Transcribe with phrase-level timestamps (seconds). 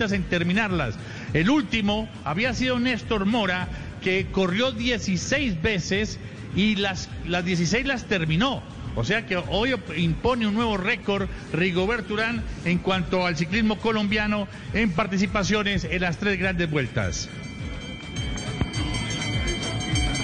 [0.00, 0.94] en terminarlas.
[1.32, 3.68] El último había sido Néstor Mora,
[4.02, 6.18] que corrió 16 veces
[6.54, 8.62] y las, las 16 las terminó.
[8.94, 14.48] O sea que hoy impone un nuevo récord Rigobert Urán en cuanto al ciclismo colombiano
[14.72, 17.28] en participaciones en las tres grandes vueltas.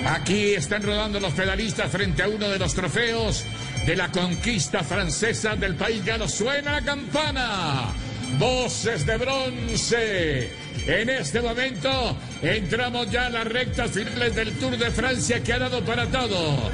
[0.06, 3.44] Aquí están rodando los pedalistas frente a uno de los trofeos
[3.86, 6.28] de la conquista francesa del país galo.
[6.28, 7.92] Suena la campana.
[8.38, 10.50] Voces de bronce.
[10.86, 15.58] En este momento entramos ya a las rectas finales del Tour de Francia que ha
[15.58, 16.70] dado para todo.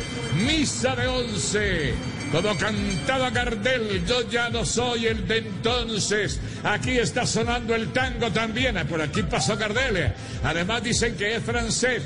[0.47, 1.95] Misa de once.
[2.33, 6.41] Como cantaba Gardel, yo ya no soy el de entonces.
[6.63, 8.77] Aquí está sonando el tango también.
[8.87, 10.13] Por aquí pasó Gardel.
[10.45, 12.05] Además dicen que es francés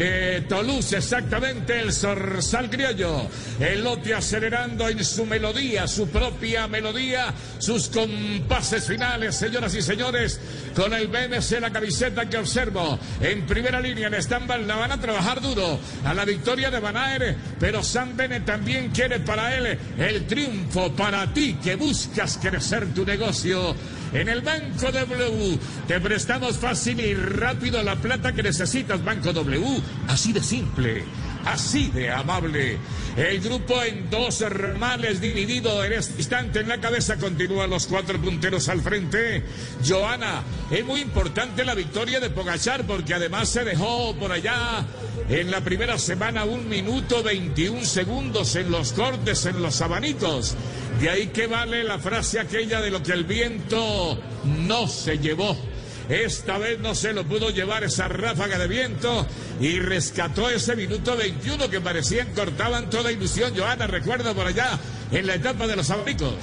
[0.00, 3.28] de Toulouse, exactamente el zorzal criollo.
[3.60, 10.40] El lote acelerando en su melodía, su propia melodía, sus compases finales, señoras y señores,
[10.74, 15.00] con el BMC, la camiseta que observo en primera línea en stand la van a
[15.00, 16.96] trabajar duro a la victoria de Van
[17.58, 23.04] pero San Bene también quiere para él el triunfo para ti que buscas crecer tu
[23.04, 23.74] negocio
[24.12, 25.58] en el Banco W.
[25.86, 29.80] Te prestamos fácil y rápido la plata que necesitas, Banco W.
[30.08, 31.04] Así de simple
[31.44, 32.78] así de amable.
[33.16, 38.20] El grupo en dos ramales dividido en este instante en la cabeza continúan los cuatro
[38.20, 39.42] punteros al frente.
[39.86, 44.84] Joana, es muy importante la victoria de Pogachar porque además se dejó por allá
[45.28, 50.54] en la primera semana un minuto 21 segundos en los cortes, en los abanitos.
[51.00, 55.56] De ahí que vale la frase aquella de lo que el viento no se llevó.
[56.10, 59.24] Esta vez no se lo pudo llevar esa ráfaga de viento
[59.60, 63.52] y rescató ese minuto 21 que parecían cortaban toda ilusión.
[63.56, 64.76] Joana, recuerda por allá
[65.12, 66.34] en la etapa de los abanicos.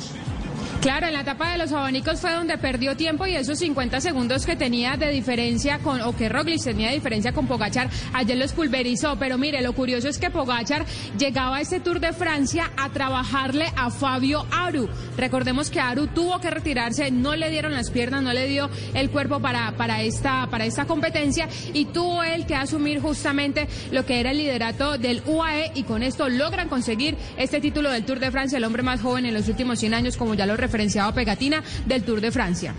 [0.81, 4.45] Claro, en la etapa de los abanicos fue donde perdió tiempo y esos 50 segundos
[4.45, 8.53] que tenía de diferencia con, o que Roglic tenía de diferencia con Pogachar, ayer los
[8.53, 9.17] pulverizó.
[9.17, 10.85] Pero mire, lo curioso es que Pogachar
[11.17, 14.87] llegaba a este Tour de Francia a trabajarle a Fabio Aru.
[15.17, 19.09] Recordemos que Aru tuvo que retirarse, no le dieron las piernas, no le dio el
[19.09, 24.19] cuerpo para, para, esta, para esta competencia y tuvo él que asumir justamente lo que
[24.19, 28.29] era el liderato del UAE y con esto logran conseguir este título del Tour de
[28.29, 31.63] Francia, el hombre más joven en los últimos 100 años, como ya lo referenciado Pegatina
[31.85, 32.73] del Tour de Francia.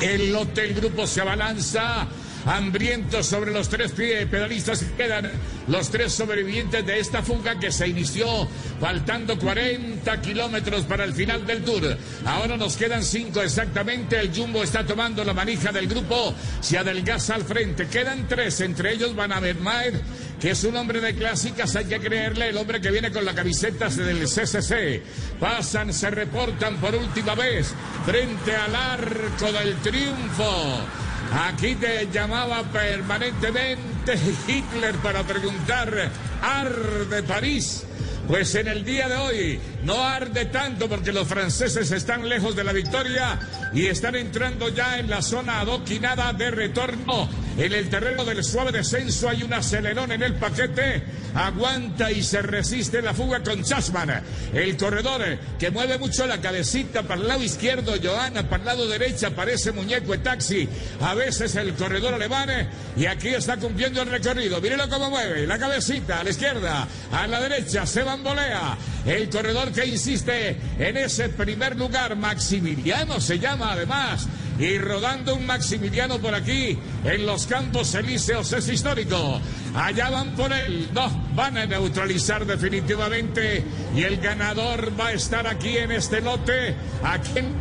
[0.00, 2.06] El Hotel Grupo se abalanza
[2.46, 5.30] hambrientos sobre los tres pedalistas que quedan
[5.68, 8.48] los tres sobrevivientes de esta fuga que se inició
[8.80, 11.96] faltando 40 kilómetros para el final del tour.
[12.24, 14.18] Ahora nos quedan cinco exactamente.
[14.18, 17.86] El Jumbo está tomando la manija del grupo, se adelgaza al frente.
[17.88, 19.94] Quedan tres, entre ellos Van Avermaet,
[20.40, 23.34] que es un hombre de clásicas, hay que creerle, el hombre que viene con la
[23.34, 25.02] camiseta del CCC.
[25.38, 27.74] Pasan, se reportan por última vez
[28.06, 31.07] frente al arco del triunfo.
[31.32, 37.84] Aquí te llamaba permanentemente Hitler para preguntar, ¿arde París?
[38.26, 42.64] Pues en el día de hoy no arde tanto porque los franceses están lejos de
[42.64, 43.38] la victoria
[43.72, 47.28] y están entrando ya en la zona adoquinada de retorno.
[47.58, 51.02] En el terreno del suave descenso hay un acelerón en el paquete.
[51.34, 54.22] Aguanta y se resiste la fuga con Chasman.
[54.54, 55.22] El corredor
[55.58, 59.72] que mueve mucho la cabecita para el lado izquierdo, Johanna, para el lado derecho parece
[59.72, 60.68] muñeco de taxi.
[61.00, 62.48] A veces el corredor alemán
[62.96, 64.60] y aquí está cumpliendo el recorrido.
[64.60, 68.78] Mírelo cómo mueve la cabecita a la izquierda, a la derecha se bambolea.
[69.04, 74.28] El corredor que insiste en ese primer lugar, Maximiliano se llama además.
[74.58, 79.40] Y rodando un Maximiliano por aquí, en los campos elíseos es histórico.
[79.74, 83.64] Allá van por él, no, van a neutralizar definitivamente.
[83.94, 86.74] Y el ganador va a estar aquí en este lote.
[87.04, 87.54] ¿A quién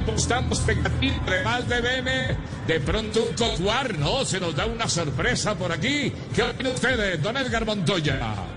[0.66, 1.14] pegatín?
[1.28, 4.26] Además de Bene, de pronto un cotuar, ¿no?
[4.26, 6.12] Se nos da una sorpresa por aquí.
[6.34, 8.57] ¿Qué opinan ustedes, don Edgar Montoya?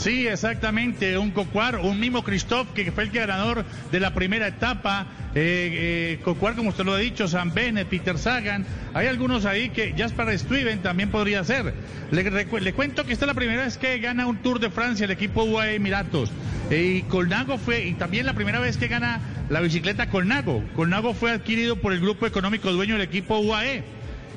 [0.00, 5.06] Sí, exactamente, un Cocuar, un mismo Christoph que fue el ganador de la primera etapa.
[5.34, 8.64] Eh, eh, Cocuar, como usted lo ha dicho, San Bene, Peter Sagan.
[8.94, 11.74] Hay algunos ahí que Jasper Stuyven también podría ser.
[12.12, 15.10] Le, cuento que esta es la primera vez que gana un Tour de Francia el
[15.10, 16.32] equipo UAE Emiratos.
[16.70, 19.20] y Colnago fue, y también la primera vez que gana
[19.50, 20.64] la bicicleta Colnago.
[20.76, 23.84] Colnago fue adquirido por el grupo económico dueño del equipo UAE.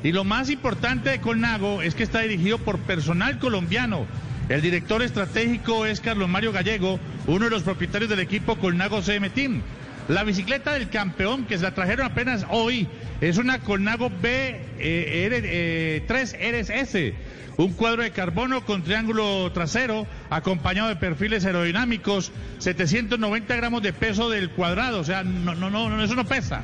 [0.04, 4.06] Y lo más importante de Colnago es que está dirigido por personal colombiano.
[4.50, 9.30] El director estratégico es Carlos Mario Gallego, uno de los propietarios del equipo Colnago CM
[9.30, 9.62] Team.
[10.10, 12.88] La bicicleta del campeón, que se la trajeron apenas hoy,
[13.22, 17.14] es una Colnago B eh, 3 RSS.
[17.56, 24.30] Un cuadro de carbono con triángulo trasero, acompañado de perfiles aerodinámicos, 790 gramos de peso
[24.30, 26.64] del cuadrado, o sea, no, no, no, eso no pesa.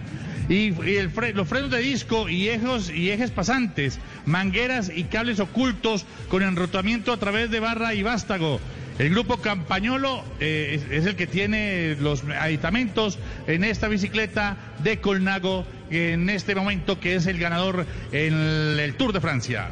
[0.49, 6.41] Y, los frenos de disco y ejes, y ejes pasantes, mangueras y cables ocultos con
[6.41, 8.59] enrotamiento a través de barra y vástago.
[8.99, 13.17] El grupo Campañolo eh, es, el que tiene los aditamentos
[13.47, 19.13] en esta bicicleta de Colnago en este momento que es el ganador en el Tour
[19.13, 19.69] de Francia.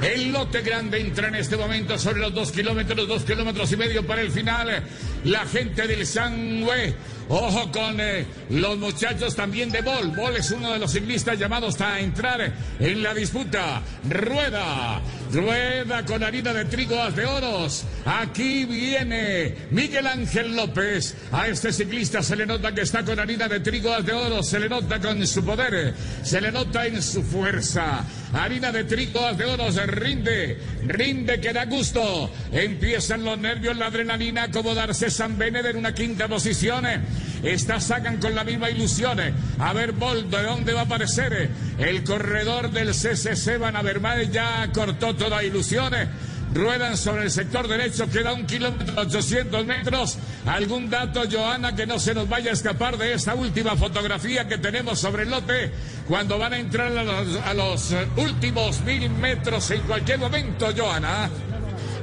[0.00, 4.06] El lote grande entra en este momento sobre los dos kilómetros, dos kilómetros y medio
[4.06, 4.84] para el final.
[5.24, 6.94] La gente del Sangüe
[7.28, 10.12] Ojo con eh, los muchachos también de Bol.
[10.14, 13.82] Bol es uno de los ciclistas llamados a entrar en la disputa.
[14.08, 15.00] Rueda,
[15.32, 17.84] rueda con harina de trigo de oros.
[18.04, 21.16] Aquí viene Miguel Ángel López.
[21.32, 24.42] A este ciclista se le nota que está con harina de trigo de oro.
[24.42, 25.94] Se le nota con su poder.
[26.22, 28.04] Se le nota en su fuerza.
[28.32, 30.58] Harina de trigo de oro se rinde.
[30.86, 32.30] Rinde que da gusto.
[32.52, 36.84] Empiezan los nervios, la adrenalina, acomodarse San Bened en una quinta posición.
[37.42, 39.18] Está sacan con la misma ilusión.
[39.58, 41.50] A ver, Bolt, ¿de dónde va a aparecer?
[41.78, 45.92] El corredor del CCC Van Avermaet ya cortó toda ilusión.
[46.56, 50.16] Ruedan sobre el sector derecho, queda un kilómetro 800 metros.
[50.46, 54.56] ¿Algún dato, Joana, que no se nos vaya a escapar de esta última fotografía que
[54.56, 55.70] tenemos sobre el lote
[56.08, 61.28] cuando van a entrar a los, los últimos mil metros en cualquier momento, Joana?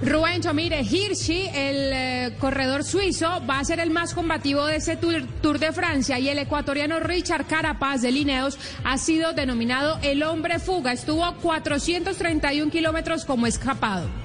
[0.03, 4.97] Rubencho, mire, Hirschi, el eh, corredor suizo, va a ser el más combativo de ese
[4.97, 10.59] tour, de Francia y el ecuatoriano Richard Carapaz de Lineos ha sido denominado el hombre
[10.59, 10.91] fuga.
[10.91, 14.22] Estuvo a 431 kilómetros como escapado.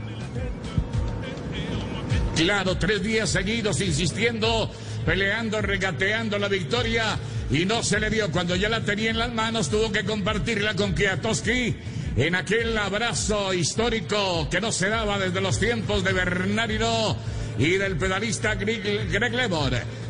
[2.39, 4.71] Claro, tres días seguidos insistiendo,
[5.05, 7.19] peleando, regateando la victoria
[7.51, 8.31] y no se le dio.
[8.31, 11.75] Cuando ya la tenía en las manos, tuvo que compartirla con Kiatowski
[12.17, 17.17] en aquel abrazo histórico que no se daba desde los tiempos de Bernardino
[17.59, 19.53] y del pedalista Greg, Greg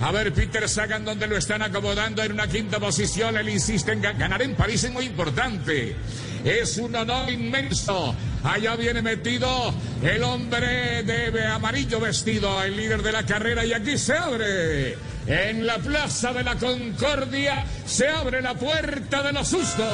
[0.02, 3.38] A ver, Peter Sagan, donde lo están acomodando en una quinta posición.
[3.38, 5.96] Él insiste en ganar en París, es muy importante.
[6.44, 8.14] Es un honor inmenso.
[8.44, 13.98] Allá viene metido el hombre de amarillo vestido, el líder de la carrera, y aquí
[13.98, 14.96] se abre.
[15.26, 19.86] En la Plaza de la Concordia se abre la puerta de los sustos.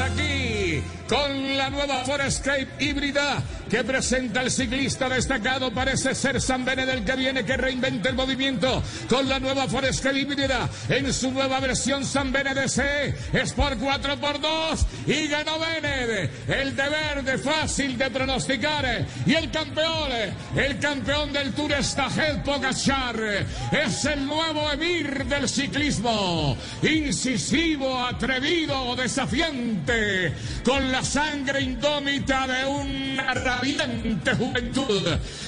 [0.00, 0.55] aquí
[1.08, 5.72] con la nueva Forescape híbrida que presenta el ciclista destacado.
[5.72, 10.20] Parece ser San Bened el que viene que reinventa el movimiento con la nueva Forescape
[10.20, 13.14] híbrida en su nueva versión San Bened SE.
[13.32, 16.30] Es por 4x2 y ganó Bened.
[16.48, 19.06] El de verde fácil de pronosticar.
[19.24, 20.10] Y el campeón,
[20.56, 23.46] el campeón del Tour Stajet Pogachar.
[23.72, 26.56] Es el nuevo emir del ciclismo.
[26.82, 30.32] Incisivo, atrevido, desafiante.
[30.64, 32.64] Con la sangre indómita de
[33.56, 35.02] rabiante juventud.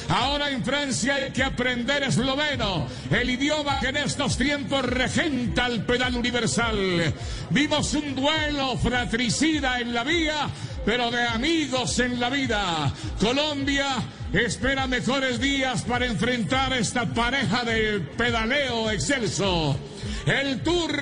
[0.09, 5.85] Ahora en Francia hay que aprender esloveno, el idioma que en estos tiempos regenta el
[5.85, 7.13] pedal universal.
[7.51, 10.49] Vimos un duelo fratricida en la vía,
[10.85, 12.93] pero de amigos en la vida.
[13.21, 13.97] Colombia
[14.33, 19.79] espera mejores días para enfrentar esta pareja de pedaleo excelso.
[20.29, 20.93] El Tour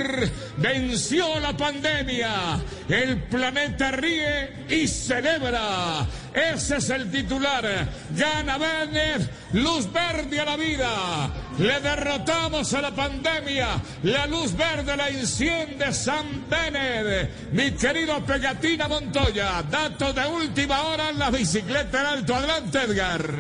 [0.59, 2.61] venció la pandemia.
[2.89, 6.07] El planeta ríe y celebra.
[6.33, 7.65] Ese es el titular.
[8.11, 11.31] Gana Bennett, luz verde a la vida.
[11.59, 13.69] Le derrotamos a la pandemia.
[14.05, 17.53] La luz verde la enciende San Bennett.
[17.53, 19.63] Mi querido Pegatina Montoya.
[19.69, 22.37] Dato de última hora en la bicicleta en alto.
[22.37, 23.35] Adelante, Edgar.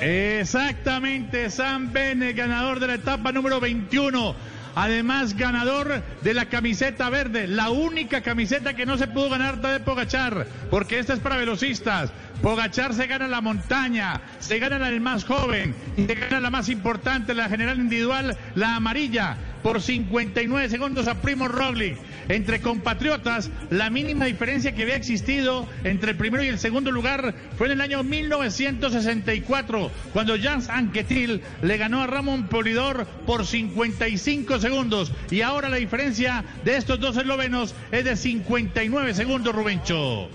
[0.00, 4.34] Exactamente, San Bennett, ganador de la etapa número 21
[4.74, 9.80] Además, ganador de la camiseta verde, la única camiseta que no se pudo ganar de
[9.80, 12.12] Pogachar, porque esta es para velocistas.
[12.42, 16.50] Pogachar se gana la montaña, se gana la del más joven y se gana la
[16.50, 21.98] más importante, la general individual, la amarilla, por 59 segundos a Primo Roglic.
[22.30, 27.34] Entre compatriotas, la mínima diferencia que había existido entre el primero y el segundo lugar
[27.58, 34.60] fue en el año 1964, cuando Jans Anquetil le ganó a Ramón Polidor por 55
[34.60, 35.10] segundos.
[35.32, 40.28] Y ahora la diferencia de estos dos eslovenos es de 59 segundos, Rubencho.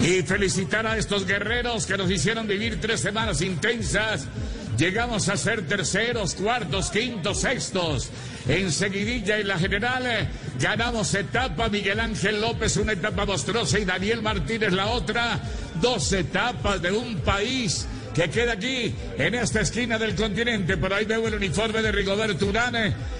[0.00, 4.26] Y felicitar a estos guerreros que nos hicieron vivir tres semanas intensas
[4.76, 8.10] Llegamos a ser terceros, cuartos, quintos, sextos.
[8.48, 10.28] En seguidilla en la general eh,
[10.58, 15.40] ganamos etapa Miguel Ángel López, una etapa monstruosa y Daniel Martínez la otra.
[15.80, 20.76] Dos etapas de un país que queda aquí en esta esquina del continente.
[20.76, 22.76] Por ahí veo el uniforme de Rigoberto Urán,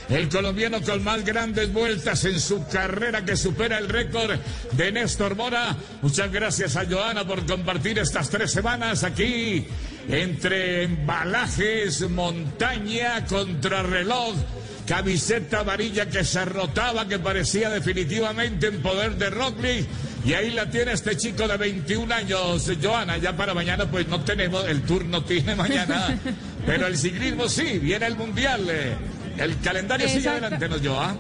[0.09, 4.39] el colombiano con más grandes vueltas en su carrera que supera el récord
[4.73, 5.77] de Néstor Mora.
[6.01, 9.67] Muchas gracias a Joana por compartir estas tres semanas aquí
[10.09, 14.37] entre embalajes, montaña, contrarreloj
[14.87, 19.87] camiseta amarilla que se rotaba, que parecía definitivamente en poder de Roglic.
[20.25, 23.19] Y ahí la tiene este chico de 21 años, Joana.
[23.19, 26.19] Ya para mañana, pues no tenemos, el turno tiene mañana,
[26.67, 28.67] pero el ciclismo sí, viene el mundial.
[28.71, 28.95] Eh.
[29.37, 31.17] El calendario sigue adelante, ¿no, Joana?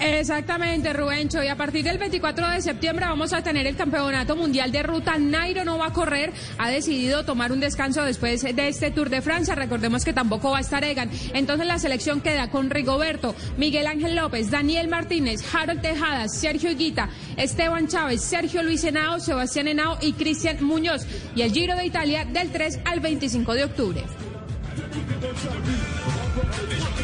[0.00, 1.42] Exactamente, Rubencho.
[1.42, 5.18] Y a partir del 24 de septiembre vamos a tener el Campeonato Mundial de Ruta.
[5.18, 6.32] Nairo no va a correr.
[6.58, 9.54] Ha decidido tomar un descanso después de este Tour de Francia.
[9.54, 11.10] Recordemos que tampoco va a estar Egan.
[11.34, 17.08] Entonces la selección queda con Rigoberto, Miguel Ángel López, Daniel Martínez, Harold Tejadas, Sergio Higuita,
[17.36, 21.06] Esteban Chávez, Sergio Luis Henao, Sebastián Henao y Cristian Muñoz.
[21.34, 24.04] Y el Giro de Italia del 3 al 25 de octubre.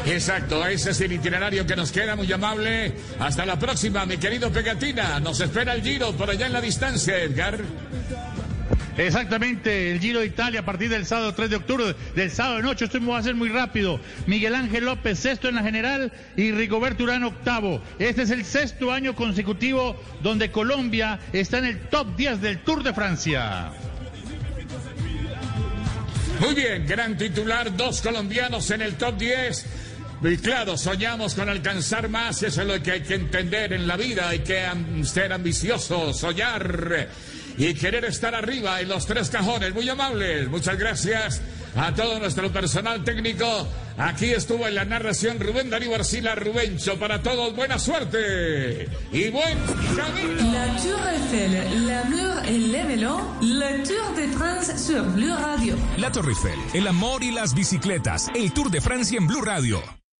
[0.07, 2.93] Exacto, ese es el itinerario que nos queda, muy amable.
[3.19, 5.19] Hasta la próxima, mi querido Pegatina.
[5.19, 7.59] Nos espera el Giro por allá en la distancia, Edgar.
[8.97, 12.63] Exactamente, el Giro de Italia a partir del sábado 3 de octubre, del sábado de
[12.63, 13.99] noche, esto va a ser muy rápido.
[14.27, 17.83] Miguel Ángel López, sexto en la general, y Rigoberto Urán, octavo.
[17.99, 22.85] Este es el sexto año consecutivo donde Colombia está en el top 10 del Tour
[22.85, 23.73] de Francia.
[26.41, 29.84] Muy bien, gran titular, dos colombianos en el top 10.
[30.27, 33.97] Y claro, soñamos con alcanzar más, eso es lo que hay que entender en la
[33.97, 34.67] vida, hay que
[35.05, 37.09] ser ambicioso, soñar
[37.59, 39.75] y querer estar arriba en los tres cajones.
[39.75, 41.43] Muy amables, muchas gracias
[41.77, 43.69] a todo nuestro personal técnico.
[43.99, 46.99] Aquí estuvo en la narración Rubén Darío Arcila Rubencho.
[46.99, 49.59] Para todos, buena suerte y buen
[49.95, 50.53] camino.
[50.53, 55.77] La Tour Eiffel, l'amour et l'événement, la Tour de France sur Blue Radio.
[55.99, 60.04] La Tour Eiffel, el amor y las bicicletas, el Tour de Francia en Blue Radio.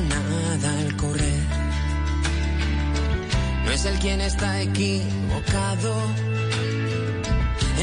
[0.00, 1.46] Nada al correr.
[3.64, 5.94] No es el quien está equivocado,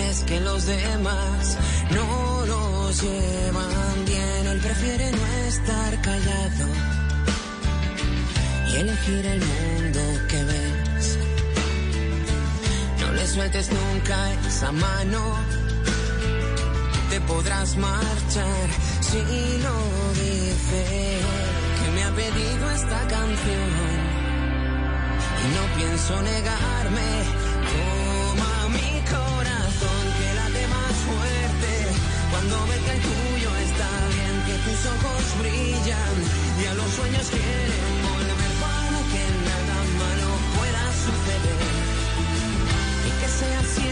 [0.10, 1.57] es que los demás
[1.91, 4.48] no los llevan bien.
[4.48, 6.67] Él prefiere no estar callado
[8.69, 11.17] y elegir el mundo que ves.
[13.01, 15.65] No le sueltes nunca esa mano
[17.10, 18.67] te podrás marchar
[19.00, 19.19] si
[19.63, 19.75] lo
[20.13, 21.54] dice que me ha
[22.15, 23.69] pedido esta canción.
[25.43, 27.10] Y no pienso negarme
[27.72, 31.72] toma mi corazón que late más fuerte.
[32.31, 36.15] Cuando ve que el tuyo está bien que tus ojos brillan
[36.62, 41.67] y a los sueños quieren volver para que nada malo pueda suceder.
[43.07, 43.85] Y que sea siempre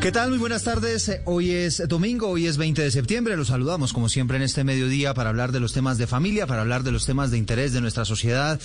[0.00, 0.30] ¿Qué tal?
[0.30, 1.20] Muy buenas tardes.
[1.26, 3.36] Hoy es domingo, hoy es 20 de septiembre.
[3.36, 6.62] Los saludamos como siempre en este mediodía para hablar de los temas de familia, para
[6.62, 8.58] hablar de los temas de interés de nuestra sociedad.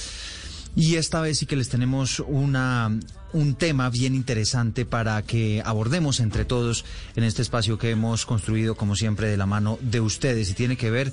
[0.78, 2.90] Y esta vez sí que les tenemos una,
[3.34, 6.86] un tema bien interesante para que abordemos entre todos
[7.18, 10.78] en este espacio que hemos construido como siempre de la mano de ustedes y tiene
[10.78, 11.12] que ver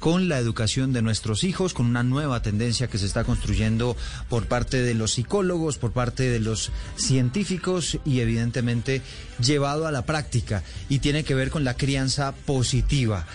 [0.00, 3.96] con la educación de nuestros hijos, con una nueva tendencia que se está construyendo
[4.28, 9.02] por parte de los psicólogos, por parte de los científicos y evidentemente
[9.38, 10.64] llevado a la práctica.
[10.88, 13.26] Y tiene que ver con la crianza positiva.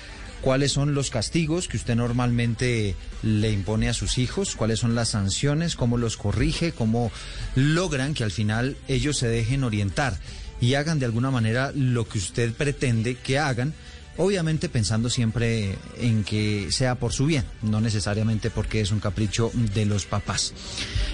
[0.41, 5.09] Cuáles son los castigos que usted normalmente le impone a sus hijos, cuáles son las
[5.09, 7.11] sanciones, cómo los corrige, cómo
[7.55, 10.19] logran que al final ellos se dejen orientar
[10.61, 13.73] y hagan de alguna manera lo que usted pretende que hagan.
[14.17, 19.51] Obviamente pensando siempre en que sea por su bien, no necesariamente porque es un capricho
[19.53, 20.53] de los papás.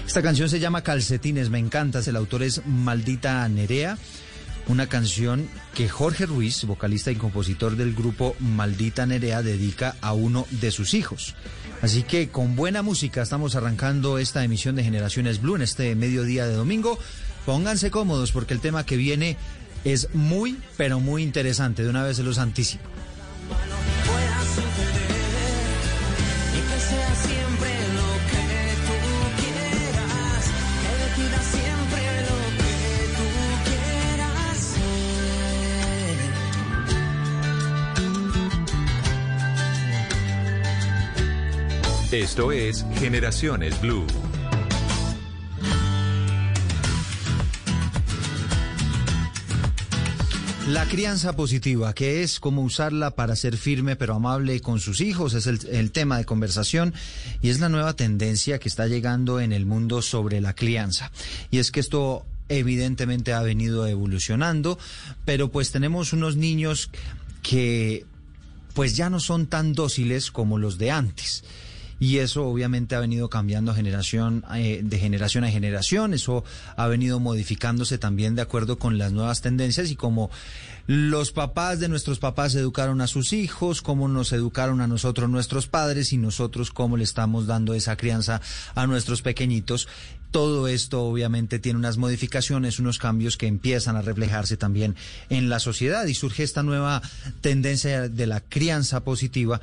[0.06, 3.98] Esta canción se llama Calcetines, me encanta, el autor es Maldita Nerea
[4.68, 10.46] una canción que Jorge Ruiz, vocalista y compositor del grupo Maldita Nerea, dedica a uno
[10.50, 11.34] de sus hijos.
[11.80, 16.46] Así que con buena música estamos arrancando esta emisión de Generaciones Blue en este mediodía
[16.46, 16.98] de domingo.
[17.44, 19.36] Pónganse cómodos porque el tema que viene
[19.84, 21.82] es muy, pero muy interesante.
[21.82, 22.92] De una vez se los anticipo.
[42.12, 44.06] Esto es Generaciones Blue.
[50.72, 55.34] La crianza positiva, que es cómo usarla para ser firme pero amable con sus hijos,
[55.34, 56.94] es el, el, tema de conversación
[57.42, 61.12] y es la nueva tendencia que está llegando en el mundo sobre la crianza.
[61.50, 64.78] Y es que esto evidentemente ha venido evolucionando,
[65.26, 66.88] pero pues tenemos unos niños
[67.42, 68.06] que
[68.72, 71.44] pues ya no son tan dóciles como los de antes
[72.02, 76.42] y eso obviamente ha venido cambiando generación eh, de generación a generación, eso
[76.74, 80.28] ha venido modificándose también de acuerdo con las nuevas tendencias y como
[80.88, 85.68] los papás de nuestros papás educaron a sus hijos, cómo nos educaron a nosotros nuestros
[85.68, 88.40] padres y nosotros cómo le estamos dando esa crianza
[88.74, 89.86] a nuestros pequeñitos.
[90.32, 94.96] Todo esto obviamente tiene unas modificaciones, unos cambios que empiezan a reflejarse también
[95.28, 97.00] en la sociedad y surge esta nueva
[97.42, 99.60] tendencia de la crianza positiva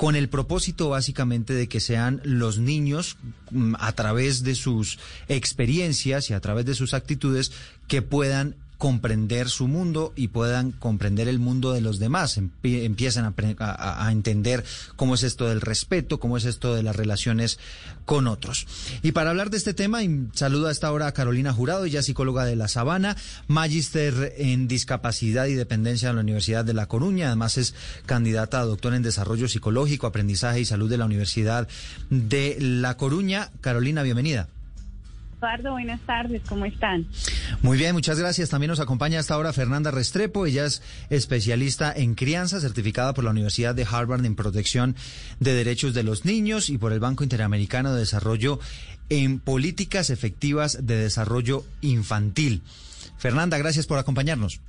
[0.00, 3.18] con el propósito básicamente de que sean los niños
[3.50, 7.52] mm, a través de sus experiencias y a través de sus actitudes
[7.86, 14.06] que puedan comprender su mundo y puedan comprender el mundo de los demás, empiezan a,
[14.06, 14.64] a, entender
[14.96, 17.58] cómo es esto del respeto, cómo es esto de las relaciones
[18.06, 18.66] con otros.
[19.02, 20.00] Y para hablar de este tema,
[20.32, 23.18] saludo a esta hora a Carolina Jurado, ella psicóloga de La Sabana,
[23.48, 27.74] magíster en discapacidad y dependencia de la Universidad de La Coruña, además es
[28.06, 31.68] candidata a doctor en desarrollo psicológico, aprendizaje y salud de la Universidad
[32.08, 33.50] de La Coruña.
[33.60, 34.48] Carolina, bienvenida.
[35.40, 37.06] Eduardo, buenas tardes, ¿cómo están?
[37.62, 38.50] Muy bien, muchas gracias.
[38.50, 43.30] También nos acompaña hasta ahora Fernanda Restrepo, ella es especialista en crianza, certificada por la
[43.30, 44.96] Universidad de Harvard en protección
[45.38, 48.60] de derechos de los niños y por el Banco Interamericano de Desarrollo
[49.08, 52.60] en políticas efectivas de desarrollo infantil.
[53.16, 54.60] Fernanda, gracias por acompañarnos.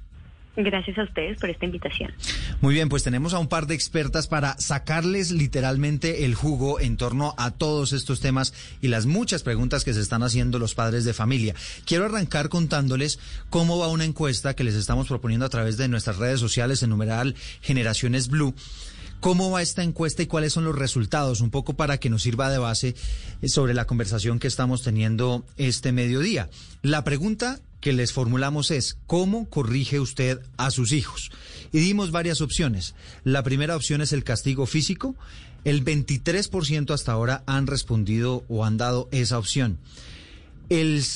[0.56, 2.12] Gracias a ustedes por esta invitación.
[2.60, 6.98] Muy bien, pues tenemos a un par de expertas para sacarles literalmente el jugo en
[6.98, 11.06] torno a todos estos temas y las muchas preguntas que se están haciendo los padres
[11.06, 11.56] de familia.
[11.86, 16.18] Quiero arrancar contándoles cómo va una encuesta que les estamos proponiendo a través de nuestras
[16.18, 18.54] redes sociales en numeral Generaciones Blue.
[19.22, 21.42] ¿Cómo va esta encuesta y cuáles son los resultados?
[21.42, 22.96] Un poco para que nos sirva de base
[23.44, 26.50] sobre la conversación que estamos teniendo este mediodía.
[26.82, 31.32] La pregunta que les formulamos es, ¿cómo corrige usted a sus hijos?
[31.74, 32.96] Y dimos varias opciones.
[33.24, 35.16] La primera opción es el castigo físico.
[35.66, 39.80] El 23% hasta ahora han respondido o han dado esa opción.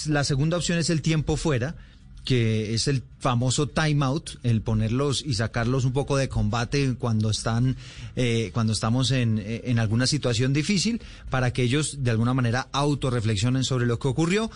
[0.08, 1.76] La segunda opción es el tiempo fuera
[2.26, 7.78] que es el famoso timeout, el ponerlos y sacarlos un poco de combate cuando están,
[8.16, 13.64] eh, cuando estamos en, en, alguna situación difícil, para que ellos de alguna manera autorreflexionen
[13.64, 14.50] sobre lo que ocurrió.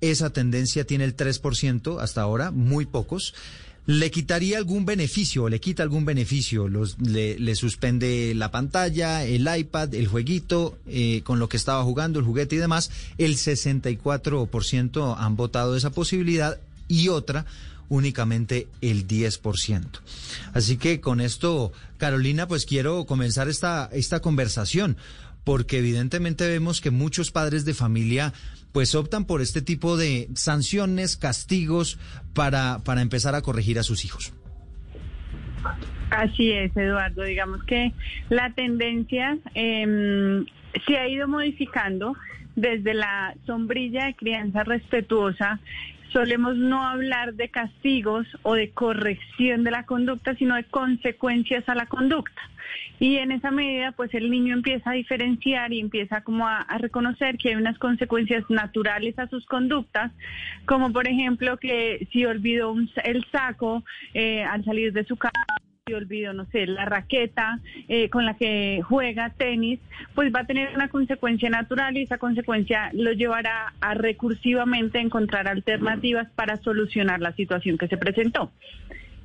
[0.00, 3.34] Esa tendencia tiene el 3% hasta ahora, muy pocos.
[3.86, 6.68] ¿Le quitaría algún beneficio le quita algún beneficio?
[6.68, 11.82] Los, le, le, suspende la pantalla, el iPad, el jueguito eh, con lo que estaba
[11.82, 12.90] jugando, el juguete y demás.
[13.18, 17.44] El 64% han votado esa posibilidad y otra
[17.90, 19.82] únicamente el 10%.
[20.54, 21.72] Así que con esto,
[22.04, 24.98] Carolina, pues quiero comenzar esta, esta conversación,
[25.42, 28.34] porque evidentemente vemos que muchos padres de familia
[28.72, 31.98] pues optan por este tipo de sanciones, castigos
[32.34, 34.34] para, para empezar a corregir a sus hijos.
[36.10, 37.22] Así es, Eduardo.
[37.22, 37.94] Digamos que
[38.28, 40.44] la tendencia eh,
[40.86, 42.14] se ha ido modificando
[42.54, 45.58] desde la sombrilla de crianza respetuosa.
[46.14, 51.74] Solemos no hablar de castigos o de corrección de la conducta, sino de consecuencias a
[51.74, 52.40] la conducta.
[53.00, 57.36] Y en esa medida, pues el niño empieza a diferenciar y empieza como a, reconocer
[57.36, 60.12] que hay unas consecuencias naturales a sus conductas,
[60.66, 63.82] como por ejemplo que si olvidó el saco
[64.14, 65.32] eh, al salir de su casa,
[65.86, 69.80] si olvido, no sé, la raqueta eh, con la que juega tenis,
[70.14, 75.46] pues va a tener una consecuencia natural y esa consecuencia lo llevará a recursivamente encontrar
[75.46, 78.50] alternativas para solucionar la situación que se presentó.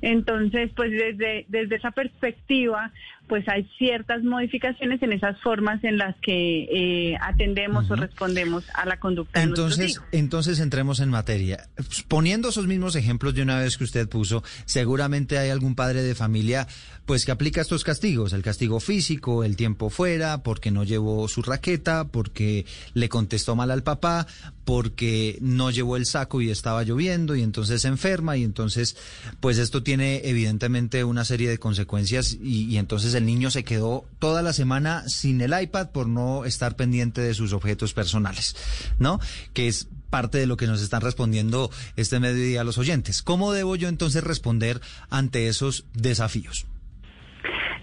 [0.02, 2.92] Entonces, pues desde, desde esa perspectiva,
[3.30, 8.84] pues hay ciertas modificaciones en esas formas en las que eh, atendemos o respondemos a
[8.86, 10.08] la conducta entonces, de nuestros hijos.
[10.20, 11.68] Entonces entremos en materia.
[12.08, 16.16] Poniendo esos mismos ejemplos de una vez que usted puso, seguramente hay algún padre de
[16.16, 16.66] familia
[17.06, 21.42] pues que aplica estos castigos, el castigo físico, el tiempo fuera, porque no llevó su
[21.42, 24.26] raqueta, porque le contestó mal al papá,
[24.64, 28.96] porque no llevó el saco y estaba lloviendo y entonces se enferma y entonces
[29.40, 34.04] pues esto tiene evidentemente una serie de consecuencias y, y entonces el niño se quedó
[34.18, 38.56] toda la semana sin el iPad por no estar pendiente de sus objetos personales,
[38.98, 39.20] ¿no?
[39.54, 43.22] Que es parte de lo que nos están respondiendo este mediodía los oyentes.
[43.22, 46.66] ¿Cómo debo yo entonces responder ante esos desafíos?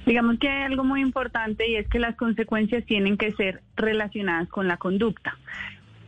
[0.05, 4.47] Digamos que hay algo muy importante y es que las consecuencias tienen que ser relacionadas
[4.49, 5.37] con la conducta.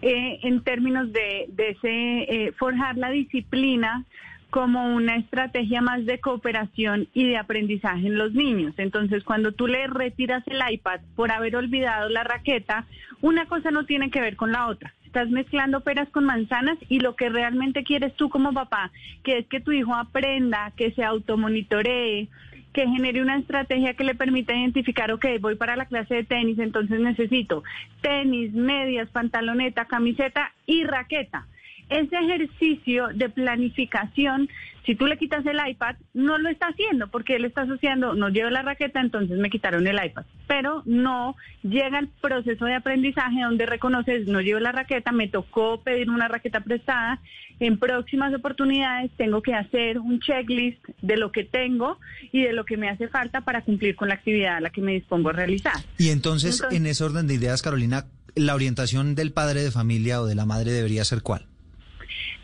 [0.01, 4.05] Eh, en términos de, de ese, eh, forjar la disciplina
[4.49, 8.73] como una estrategia más de cooperación y de aprendizaje en los niños.
[8.77, 12.85] Entonces, cuando tú le retiras el iPad por haber olvidado la raqueta,
[13.21, 14.93] una cosa no tiene que ver con la otra.
[15.05, 18.91] Estás mezclando peras con manzanas y lo que realmente quieres tú como papá,
[19.23, 22.27] que es que tu hijo aprenda, que se automonitoree,
[22.73, 26.59] que genere una estrategia que le permita identificar, ok, voy para la clase de tenis,
[26.59, 27.63] entonces necesito
[28.01, 31.47] tenis, medias, pantaloneta, camiseta y raqueta
[31.89, 34.49] ese ejercicio de planificación,
[34.85, 38.29] si tú le quitas el iPad, no lo está haciendo porque él está asociando, no
[38.29, 40.25] llevo la raqueta, entonces me quitaron el iPad.
[40.47, 45.81] Pero no llega el proceso de aprendizaje donde reconoces, no llevo la raqueta, me tocó
[45.81, 47.19] pedir una raqueta prestada.
[47.59, 51.99] En próximas oportunidades tengo que hacer un checklist de lo que tengo
[52.31, 54.81] y de lo que me hace falta para cumplir con la actividad a la que
[54.81, 55.75] me dispongo a realizar.
[55.97, 60.21] Y entonces, entonces en ese orden de ideas, Carolina, la orientación del padre de familia
[60.21, 61.48] o de la madre debería ser cuál?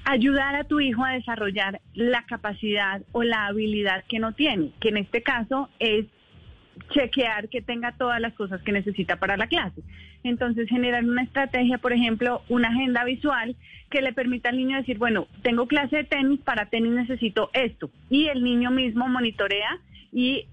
[0.06, 4.90] Ayudar a tu hijo a desarrollar la capacidad o la habilidad que no tiene, que
[4.90, 6.06] en este caso es
[6.92, 9.82] chequear que tenga todas las cosas que necesita para la clase.
[10.24, 13.56] Entonces, generar una estrategia, por ejemplo, una agenda visual
[13.90, 17.90] que le permita al niño decir, bueno, tengo clase de tenis, para tenis necesito esto.
[18.10, 19.80] Y el niño mismo monitorea
[20.12, 20.48] y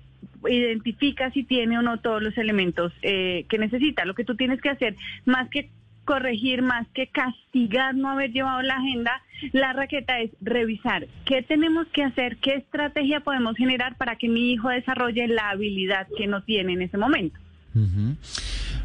[0.48, 4.04] identifica si tiene o no todos los elementos eh, que necesita.
[4.04, 5.70] Lo que tú tienes que hacer, más que
[6.12, 9.22] corregir más que castigar no haber llevado la agenda,
[9.52, 14.52] la raqueta es revisar qué tenemos que hacer, qué estrategia podemos generar para que mi
[14.52, 17.38] hijo desarrolle la habilidad que no tiene en ese momento.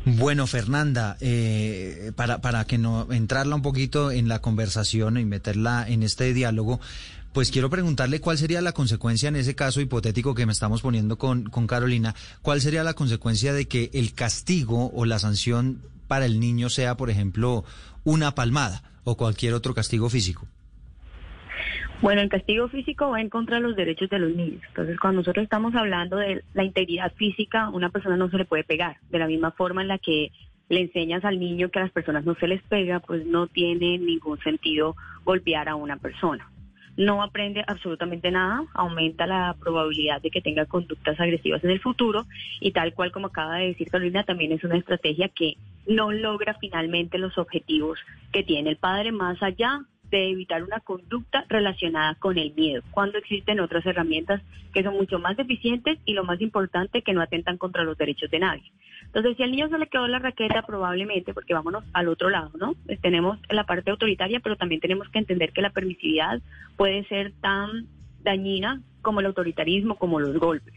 [0.06, 5.86] Bueno, Fernanda, eh, para, para que no entrarla un poquito en la conversación y meterla
[5.86, 6.80] en este diálogo,
[7.34, 11.18] pues quiero preguntarle cuál sería la consecuencia en ese caso hipotético que me estamos poniendo
[11.18, 16.26] con, con Carolina, cuál sería la consecuencia de que el castigo o la sanción para
[16.26, 17.64] el niño sea, por ejemplo,
[18.04, 20.48] una palmada o cualquier otro castigo físico?
[22.02, 24.62] Bueno, el castigo físico va en contra de los derechos de los niños.
[24.68, 28.64] Entonces, cuando nosotros estamos hablando de la integridad física, una persona no se le puede
[28.64, 28.98] pegar.
[29.10, 30.32] De la misma forma en la que
[30.70, 33.98] le enseñas al niño que a las personas no se les pega, pues no tiene
[33.98, 36.48] ningún sentido golpear a una persona
[36.98, 42.26] no aprende absolutamente nada, aumenta la probabilidad de que tenga conductas agresivas en el futuro
[42.60, 45.58] y tal cual como acaba de decir Carolina, también es una estrategia que
[45.88, 48.00] no logra finalmente los objetivos
[48.32, 53.18] que tiene el padre más allá de evitar una conducta relacionada con el miedo, cuando
[53.18, 54.42] existen otras herramientas
[54.74, 58.30] que son mucho más eficientes y lo más importante que no atentan contra los derechos
[58.30, 58.72] de nadie.
[59.06, 62.52] Entonces, si al niño se le quedó la raqueta, probablemente, porque vámonos al otro lado,
[62.60, 62.76] ¿no?
[62.86, 66.42] Pues tenemos la parte autoritaria, pero también tenemos que entender que la permisividad
[66.76, 67.88] puede ser tan
[68.22, 70.74] dañina como el autoritarismo, como los golpes.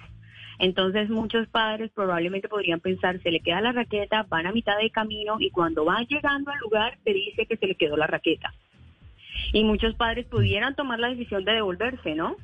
[0.61, 4.90] Entonces muchos padres probablemente podrían pensar, se le queda la raqueta, van a mitad de
[4.90, 8.53] camino y cuando va llegando al lugar te dice que se le quedó la raqueta.
[9.53, 12.37] Y muchos padres pudieran tomar la decisión de devolverse, ¿no?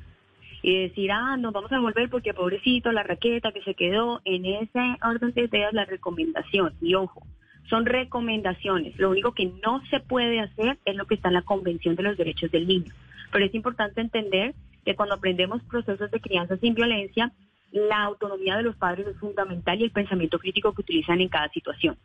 [0.61, 4.45] y decir, ah, nos vamos a devolver porque pobrecito, la raqueta que se quedó en
[4.45, 6.73] ese orden de ideas, la recomendación.
[6.81, 7.25] Y ojo,
[7.69, 8.97] son recomendaciones.
[8.97, 12.03] Lo único que no se puede hacer es lo que está en la Convención de
[12.03, 12.93] los Derechos del Niño.
[13.31, 17.31] Pero es importante entender que cuando aprendemos procesos de crianza sin violencia,
[17.71, 21.49] la autonomía de los padres es fundamental y el pensamiento crítico que utilizan en cada
[21.49, 21.97] situación.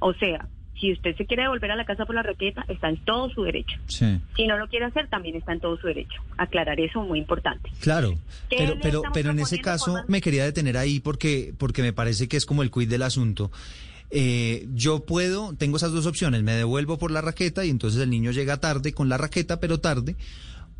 [0.00, 0.46] O sea,
[0.80, 3.42] si usted se quiere devolver a la casa por la raqueta, está en todo su
[3.42, 3.78] derecho.
[3.88, 6.20] Si no lo quiere hacer, también está en todo su derecho.
[6.36, 7.70] Aclarar eso muy importante.
[7.80, 8.14] Claro,
[8.50, 12.36] pero, pero, pero en ese caso me quería detener ahí porque, porque me parece que
[12.36, 13.50] es como el quid del asunto.
[14.10, 18.10] Eh, yo puedo, tengo esas dos opciones, me devuelvo por la raqueta y entonces el
[18.10, 20.14] niño llega tarde con la raqueta, pero tarde,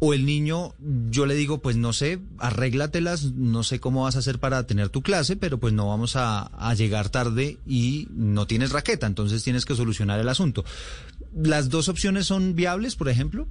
[0.01, 0.75] O el niño,
[1.11, 4.89] yo le digo, pues no sé, arréglatelas, no sé cómo vas a hacer para tener
[4.89, 9.65] tu clase, pero pues no vamos a, llegar tarde y no tienes raqueta, entonces tienes
[9.65, 10.65] que solucionar el asunto.
[11.35, 13.47] ¿Las dos opciones son viables, por ejemplo?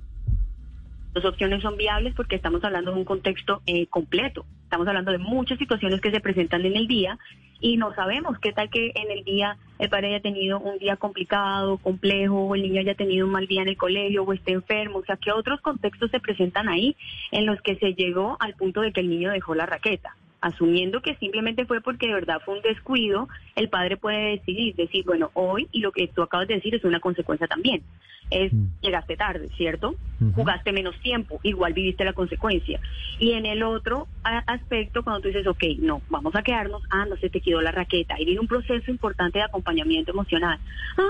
[1.13, 4.45] Dos opciones son viables porque estamos hablando de un contexto eh, completo.
[4.63, 7.17] Estamos hablando de muchas situaciones que se presentan en el día
[7.63, 10.97] y no sabemos qué tal que en el día el padre haya tenido un día
[10.97, 14.51] complicado, complejo, o el niño haya tenido un mal día en el colegio o esté
[14.51, 14.99] enfermo.
[14.99, 16.97] O sea, ¿qué otros contextos se presentan ahí
[17.31, 20.13] en los que se llegó al punto de que el niño dejó la raqueta?
[20.43, 25.05] Asumiendo que simplemente fue porque de verdad fue un descuido, el padre puede decidir, decir,
[25.05, 27.81] bueno, hoy, y lo que tú acabas de decir es una consecuencia también,
[28.29, 28.51] es
[28.81, 29.95] llegaste tarde, ¿cierto?
[30.35, 32.81] Jugaste menos tiempo, igual viviste la consecuencia.
[33.19, 37.15] Y en el otro aspecto, cuando tú dices, ok, no, vamos a quedarnos, ah, no
[37.15, 40.59] se te quedó la raqueta, y viene un proceso importante de acompañamiento emocional.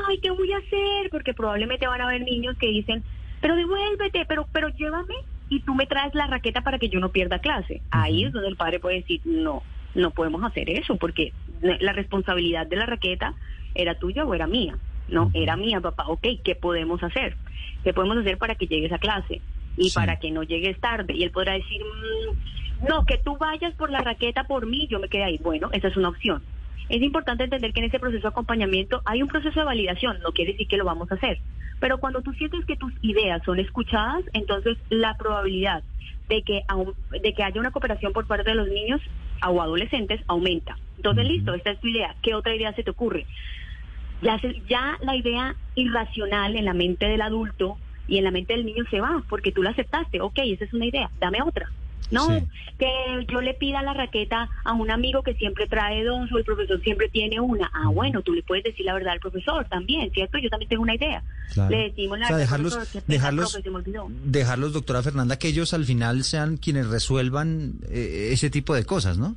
[0.07, 1.09] Ay, ¿qué voy a hacer?
[1.09, 3.03] Porque probablemente van a haber niños que dicen,
[3.41, 5.15] pero devuélvete, pero, pero llévame
[5.49, 7.81] y tú me traes la raqueta para que yo no pierda clase.
[7.91, 9.63] Ahí es donde el padre puede decir, no,
[9.95, 13.35] no podemos hacer eso, porque la responsabilidad de la raqueta
[13.75, 14.77] era tuya o era mía.
[15.09, 16.05] No, era mía, papá.
[16.07, 17.35] Ok, ¿qué podemos hacer?
[17.83, 19.41] ¿Qué podemos hacer para que llegues a clase?
[19.75, 21.13] Y para que no llegues tarde.
[21.13, 24.99] Y él podrá decir, mm, no, que tú vayas por la raqueta por mí, yo
[24.99, 25.39] me quedé ahí.
[25.41, 26.41] Bueno, esa es una opción.
[26.93, 30.31] Es importante entender que en ese proceso de acompañamiento hay un proceso de validación, no
[30.31, 31.39] quiere decir que lo vamos a hacer,
[31.79, 35.81] pero cuando tú sientes que tus ideas son escuchadas, entonces la probabilidad
[36.29, 36.61] de que,
[37.19, 39.01] de que haya una cooperación por parte de los niños
[39.43, 40.77] o adolescentes aumenta.
[40.97, 42.15] Entonces, listo, esta es tu idea.
[42.21, 43.25] ¿Qué otra idea se te ocurre?
[44.21, 48.67] Ya, ya la idea irracional en la mente del adulto y en la mente del
[48.67, 50.21] niño se va, porque tú la aceptaste.
[50.21, 51.71] Ok, esa es una idea, dame otra.
[52.11, 52.27] No,
[52.77, 52.87] que
[53.31, 56.81] yo le pida la raqueta a un amigo que siempre trae dos o el profesor
[56.81, 57.71] siempre tiene una.
[57.73, 60.37] Ah, bueno, tú le puedes decir la verdad al profesor también, ¿cierto?
[60.37, 61.23] Yo también tengo una idea.
[61.69, 63.59] Le decimos la o sea, dejarlos, dejarlos,
[64.25, 69.17] dejarlos, doctora Fernanda, que ellos al final sean quienes resuelvan eh, ese tipo de cosas,
[69.17, 69.35] ¿no?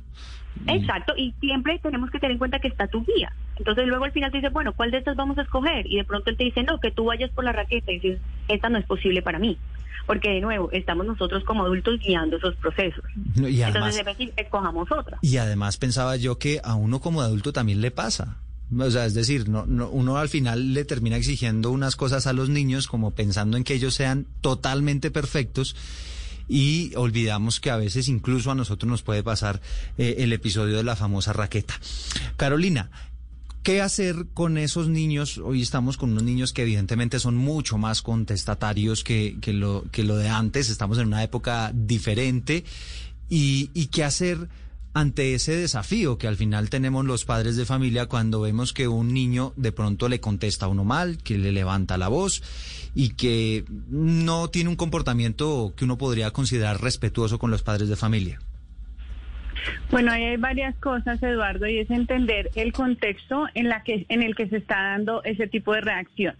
[0.65, 3.31] Exacto, y siempre tenemos que tener en cuenta que está tu guía.
[3.57, 5.85] Entonces luego al final te dice, bueno, ¿cuál de estas vamos a escoger?
[5.85, 7.91] Y de pronto él te dice, no, que tú vayas por la raqueta.
[7.91, 9.57] Y dices, esta no es posible para mí
[10.07, 13.03] porque de nuevo estamos nosotros como adultos guiando esos procesos.
[13.35, 15.19] y además, Entonces, escojamos otra.
[15.21, 18.37] Y además pensaba yo que a uno como adulto también le pasa.
[18.77, 22.33] O sea, es decir, no, no, uno al final le termina exigiendo unas cosas a
[22.33, 25.75] los niños como pensando en que ellos sean totalmente perfectos
[26.49, 29.61] y olvidamos que a veces incluso a nosotros nos puede pasar
[29.97, 31.75] eh, el episodio de la famosa raqueta.
[32.35, 32.89] Carolina,
[33.63, 35.37] ¿Qué hacer con esos niños?
[35.37, 40.15] Hoy estamos con unos niños que evidentemente son mucho más contestatarios que, lo, que lo
[40.15, 40.69] de antes.
[40.69, 42.63] Estamos en una época diferente.
[43.29, 44.47] ¿Y, y qué hacer?
[44.97, 49.13] ante ese desafío que al final tenemos los padres de familia cuando vemos que un
[49.13, 52.41] niño de pronto le contesta a uno mal, que le levanta la voz
[52.95, 57.95] y que no tiene un comportamiento que uno podría considerar respetuoso con los padres de
[57.95, 58.39] familia.
[59.91, 64.57] Bueno, hay varias cosas, Eduardo, y es entender el contexto en, en el que se
[64.57, 66.35] está dando ese tipo de reacción.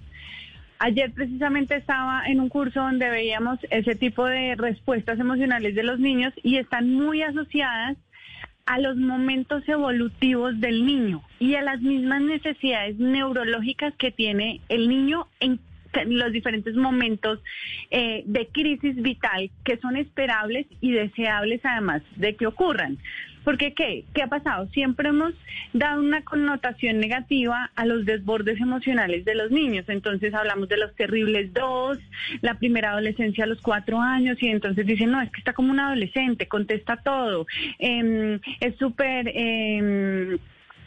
[0.79, 5.99] Ayer precisamente estaba en un curso donde veíamos ese tipo de respuestas emocionales de los
[5.99, 7.97] niños y están muy asociadas
[8.67, 14.89] a los momentos evolutivos del niño y a las mismas necesidades neurológicas que tiene el
[14.89, 15.59] niño en
[16.05, 17.39] los diferentes momentos
[17.91, 22.97] eh, de crisis vital que son esperables y deseables además de que ocurran.
[23.47, 24.03] Porque ¿qué?
[24.13, 24.67] ¿Qué ha pasado?
[24.73, 25.33] Siempre hemos
[25.71, 29.85] dado una connotación negativa a los desbordes emocionales de los niños.
[29.87, 31.97] Entonces hablamos de los terribles dos,
[32.41, 35.71] la primera adolescencia a los cuatro años y entonces dicen, no, es que está como
[35.71, 37.47] un adolescente, contesta todo,
[37.79, 39.31] em, es súper...
[39.33, 40.37] Eh,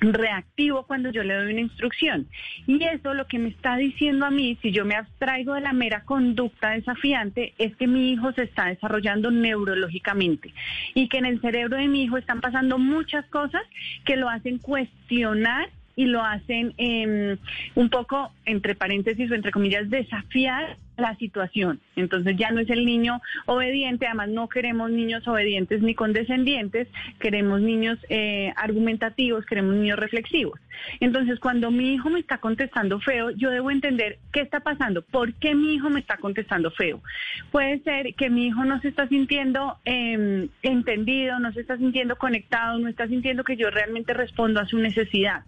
[0.01, 2.27] reactivo cuando yo le doy una instrucción.
[2.67, 5.73] Y eso lo que me está diciendo a mí, si yo me abstraigo de la
[5.73, 10.53] mera conducta desafiante, es que mi hijo se está desarrollando neurológicamente
[10.95, 13.63] y que en el cerebro de mi hijo están pasando muchas cosas
[14.05, 17.37] que lo hacen cuestionar y lo hacen eh,
[17.75, 21.81] un poco, entre paréntesis o entre comillas, desafiar la situación.
[21.97, 27.61] Entonces ya no es el niño obediente, además no queremos niños obedientes ni condescendientes, queremos
[27.61, 30.59] niños eh, argumentativos, queremos niños reflexivos.
[31.01, 35.35] Entonces cuando mi hijo me está contestando feo, yo debo entender qué está pasando, por
[35.35, 37.03] qué mi hijo me está contestando feo.
[37.51, 42.17] Puede ser que mi hijo no se está sintiendo eh, entendido, no se está sintiendo
[42.17, 45.43] conectado, no está sintiendo que yo realmente respondo a su necesidad.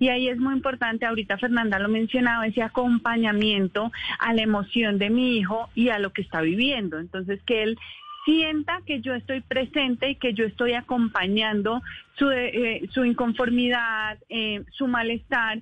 [0.00, 5.10] Y ahí es muy importante, ahorita Fernanda lo mencionaba, ese acompañamiento a la emoción de
[5.10, 6.98] mi hijo y a lo que está viviendo.
[6.98, 7.78] Entonces, que él
[8.24, 11.82] sienta que yo estoy presente y que yo estoy acompañando
[12.16, 15.60] su, eh, su inconformidad, eh, su malestar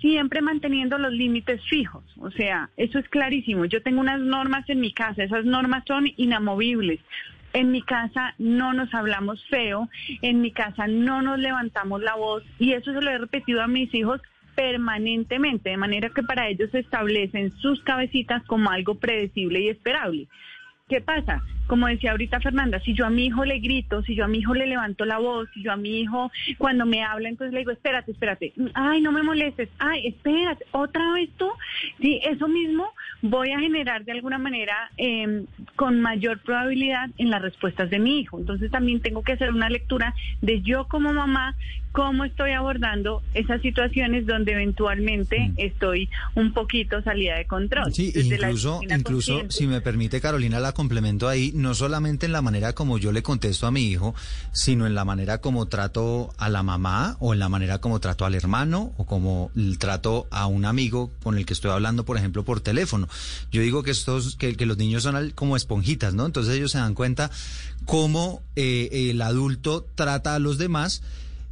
[0.00, 2.04] siempre manteniendo los límites fijos.
[2.18, 3.64] O sea, eso es clarísimo.
[3.64, 7.00] Yo tengo unas normas en mi casa, esas normas son inamovibles.
[7.54, 9.88] En mi casa no nos hablamos feo,
[10.22, 13.68] en mi casa no nos levantamos la voz y eso se lo he repetido a
[13.68, 14.20] mis hijos
[14.56, 20.28] permanentemente, de manera que para ellos se establecen sus cabecitas como algo predecible y esperable.
[20.86, 21.42] ¿Qué pasa?
[21.66, 24.40] Como decía ahorita Fernanda, si yo a mi hijo le grito, si yo a mi
[24.40, 27.60] hijo le levanto la voz, si yo a mi hijo cuando me habla, entonces le
[27.60, 31.48] digo, espérate, espérate, ay, no me molestes, ay, espérate, otra vez tú,
[32.02, 32.92] sí, eso mismo
[33.22, 35.44] voy a generar de alguna manera eh,
[35.74, 38.38] con mayor probabilidad en las respuestas de mi hijo.
[38.38, 41.56] Entonces también tengo que hacer una lectura de yo como mamá,
[41.92, 45.54] cómo estoy abordando esas situaciones donde eventualmente Mm.
[45.58, 47.92] estoy un poquito salida de control.
[47.94, 52.32] Sí, Desde la incluso, incluso si me permite Carolina la complemento ahí, no solamente en
[52.32, 54.14] la manera como yo le contesto a mi hijo,
[54.52, 58.26] sino en la manera como trato a la mamá o en la manera como trato
[58.26, 62.44] al hermano o como trato a un amigo con el que estoy hablando, por ejemplo,
[62.44, 63.08] por teléfono.
[63.50, 66.26] Yo digo que estos, que, que los niños son como esponjitas, ¿no?
[66.26, 67.30] Entonces ellos se dan cuenta
[67.86, 71.00] cómo eh, el adulto trata a los demás.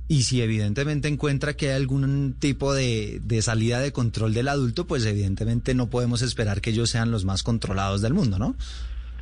[0.09, 4.87] Y si evidentemente encuentra que hay algún tipo de, de salida de control del adulto,
[4.87, 8.55] pues evidentemente no podemos esperar que ellos sean los más controlados del mundo, ¿no?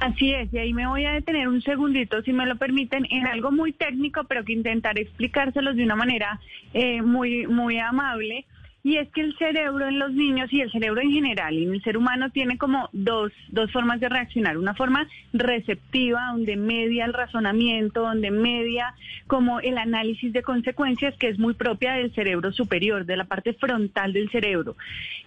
[0.00, 3.26] Así es, y ahí me voy a detener un segundito, si me lo permiten, en
[3.26, 6.40] algo muy técnico, pero que intentaré explicárselos de una manera
[6.72, 8.46] eh, muy, muy amable.
[8.82, 11.82] Y es que el cerebro en los niños y el cerebro en general en el
[11.82, 14.56] ser humano tiene como dos, dos formas de reaccionar.
[14.56, 18.94] Una forma receptiva, donde media el razonamiento, donde media
[19.26, 23.52] como el análisis de consecuencias, que es muy propia del cerebro superior, de la parte
[23.52, 24.76] frontal del cerebro.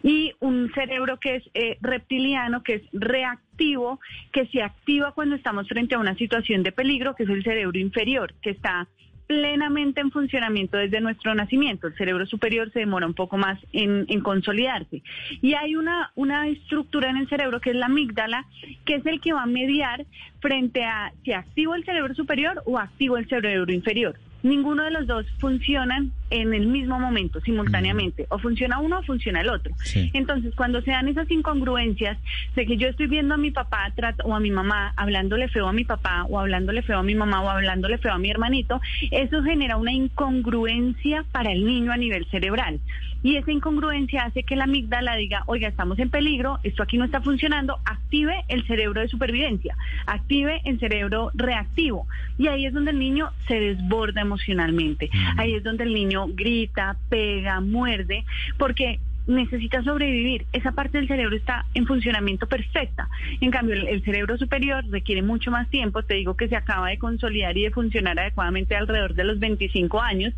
[0.01, 3.99] Y un cerebro que es eh, reptiliano, que es reactivo,
[4.31, 7.77] que se activa cuando estamos frente a una situación de peligro, que es el cerebro
[7.77, 8.87] inferior, que está
[9.33, 11.87] plenamente en funcionamiento desde nuestro nacimiento.
[11.87, 15.01] El cerebro superior se demora un poco más en, consolidarse.
[15.41, 18.45] Y hay una, una estructura en el cerebro que es la amígdala,
[18.85, 20.05] que es el que va a mediar
[20.39, 24.15] frente a si activo el cerebro superior o activo el cerebro inferior.
[24.43, 28.27] Ninguno de los dos funcionan en el mismo momento, simultáneamente.
[28.29, 29.73] O funciona uno o funciona el otro.
[29.83, 30.11] Sí.
[30.13, 32.17] Entonces, cuando se dan esas incongruencias
[32.55, 35.73] de que yo estoy viendo a mi papá o a mi mamá hablándole feo a
[35.73, 39.41] mi papá o hablándole feo a mi mamá o hablándole feo a mi hermanito, eso
[39.43, 42.79] genera una incongruencia para el niño a nivel cerebral.
[43.23, 47.05] Y esa incongruencia hace que la amígdala diga, oiga, estamos en peligro, esto aquí no
[47.05, 52.05] está funcionando, active el cerebro de supervivencia, active el cerebro reactivo.
[52.37, 55.09] Y ahí es donde el niño se desborda emocionalmente.
[55.37, 58.25] Ahí es donde el niño grita, pega, muerde,
[58.57, 60.45] porque necesita sobrevivir.
[60.53, 63.07] Esa parte del cerebro está en funcionamiento perfecta.
[63.41, 66.03] En cambio, el, el cerebro superior requiere mucho más tiempo.
[66.03, 70.01] Te digo que se acaba de consolidar y de funcionar adecuadamente alrededor de los 25
[70.01, 70.33] años.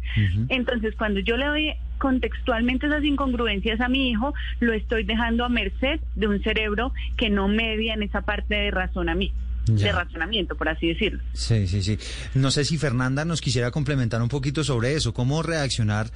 [0.50, 5.50] Entonces, cuando yo le doy contextualmente esas incongruencias a mi hijo, lo estoy dejando a
[5.50, 9.36] merced de un cerebro que no media en esa parte de razonamiento,
[9.68, 9.88] Ya.
[9.88, 11.22] de razonamiento, por así decirlo.
[11.34, 11.98] Sí, sí, sí.
[12.38, 16.08] No sé si Fernanda nos quisiera complementar un poquito sobre eso, cómo reaccionar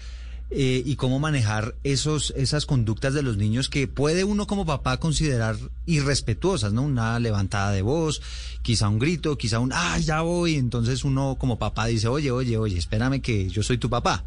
[0.52, 4.98] eh, y cómo manejar esos, esas conductas de los niños que puede uno como papá
[4.98, 6.82] considerar irrespetuosas, ¿no?
[6.82, 8.22] Una levantada de voz,
[8.64, 10.56] quizá un grito, quizá un, ah, ya voy.
[10.56, 14.24] Entonces uno como papá dice, oye, oye, oye, espérame que yo soy tu papá.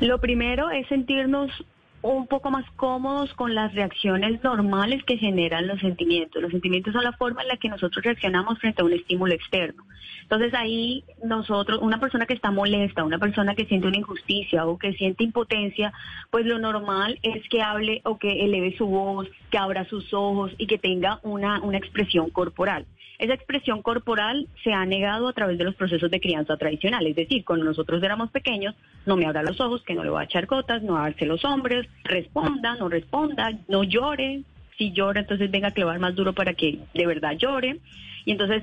[0.00, 1.50] Lo primero es sentirnos
[2.02, 6.40] un poco más cómodos con las reacciones normales que generan los sentimientos.
[6.40, 9.84] Los sentimientos son la forma en la que nosotros reaccionamos frente a un estímulo externo.
[10.22, 14.78] Entonces ahí nosotros, una persona que está molesta, una persona que siente una injusticia o
[14.78, 15.92] que siente impotencia,
[16.30, 20.52] pues lo normal es que hable o que eleve su voz, que abra sus ojos
[20.58, 22.86] y que tenga una, una expresión corporal.
[23.18, 27.16] Esa expresión corporal se ha negado a través de los procesos de crianza tradicional, es
[27.16, 28.76] decir, cuando nosotros éramos pequeños,
[29.06, 31.44] no me abra los ojos, que no le va a echar gotas, no darse los
[31.44, 34.42] hombres, responda, no responda, no llore,
[34.76, 37.80] si llora entonces venga a dar más duro para que de verdad llore.
[38.24, 38.62] Y entonces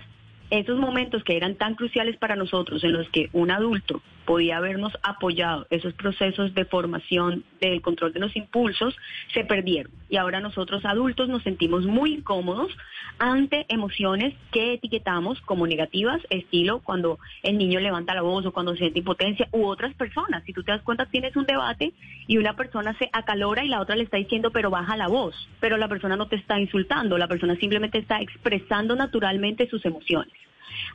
[0.49, 4.93] esos momentos que eran tan cruciales para nosotros, en los que un adulto podía habernos
[5.03, 8.95] apoyado, esos procesos de formación del control de los impulsos,
[9.33, 9.91] se perdieron.
[10.09, 12.71] Y ahora nosotros adultos nos sentimos muy incómodos
[13.19, 18.75] ante emociones que etiquetamos como negativas, estilo cuando el niño levanta la voz o cuando
[18.75, 20.43] siente impotencia, u otras personas.
[20.45, 21.93] Si tú te das cuenta, tienes un debate
[22.27, 25.35] y una persona se acalora y la otra le está diciendo, pero baja la voz,
[25.59, 30.33] pero la persona no te está insultando, la persona simplemente está expresando naturalmente sus emociones.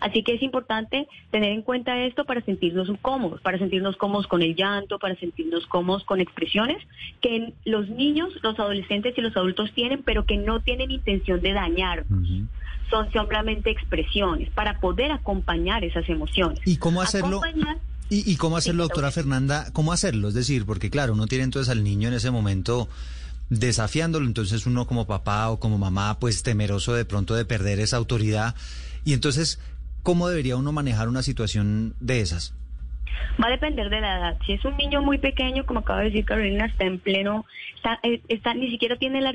[0.01, 4.43] Así que es importante tener en cuenta esto para sentirnos cómodos, para sentirnos cómodos con
[4.43, 6.79] el llanto, para sentirnos cómodos con expresiones
[7.21, 11.53] que los niños, los adolescentes y los adultos tienen, pero que no tienen intención de
[11.53, 12.05] dañar.
[12.91, 16.59] Son simplemente expresiones para poder acompañar esas emociones.
[16.65, 17.41] ¿Y cómo hacerlo?
[17.43, 19.67] Acompañar- ¿Y, y cómo hacerlo, doctora Fernanda?
[19.73, 20.27] ¿Cómo hacerlo?
[20.29, 22.89] Es decir, porque claro, uno tiene entonces al niño en ese momento
[23.51, 27.97] desafiándolo, entonces uno como papá o como mamá, pues temeroso de pronto de perder esa
[27.97, 28.55] autoridad.
[29.05, 29.61] Y entonces,
[30.03, 32.55] ¿cómo debería uno manejar una situación de esas?
[33.43, 34.39] Va a depender de la edad.
[34.47, 37.45] Si es un niño muy pequeño, como acaba de decir Carolina, está en pleno,
[37.77, 39.33] está, eh, está ni siquiera tiene la,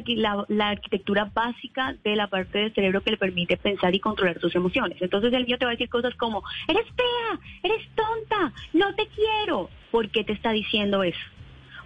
[0.48, 4.56] la arquitectura básica de la parte del cerebro que le permite pensar y controlar sus
[4.56, 5.02] emociones.
[5.02, 9.08] Entonces el niño te va a decir cosas como, eres fea, eres tonta, no te
[9.08, 9.70] quiero.
[9.92, 11.20] ¿Por qué te está diciendo eso?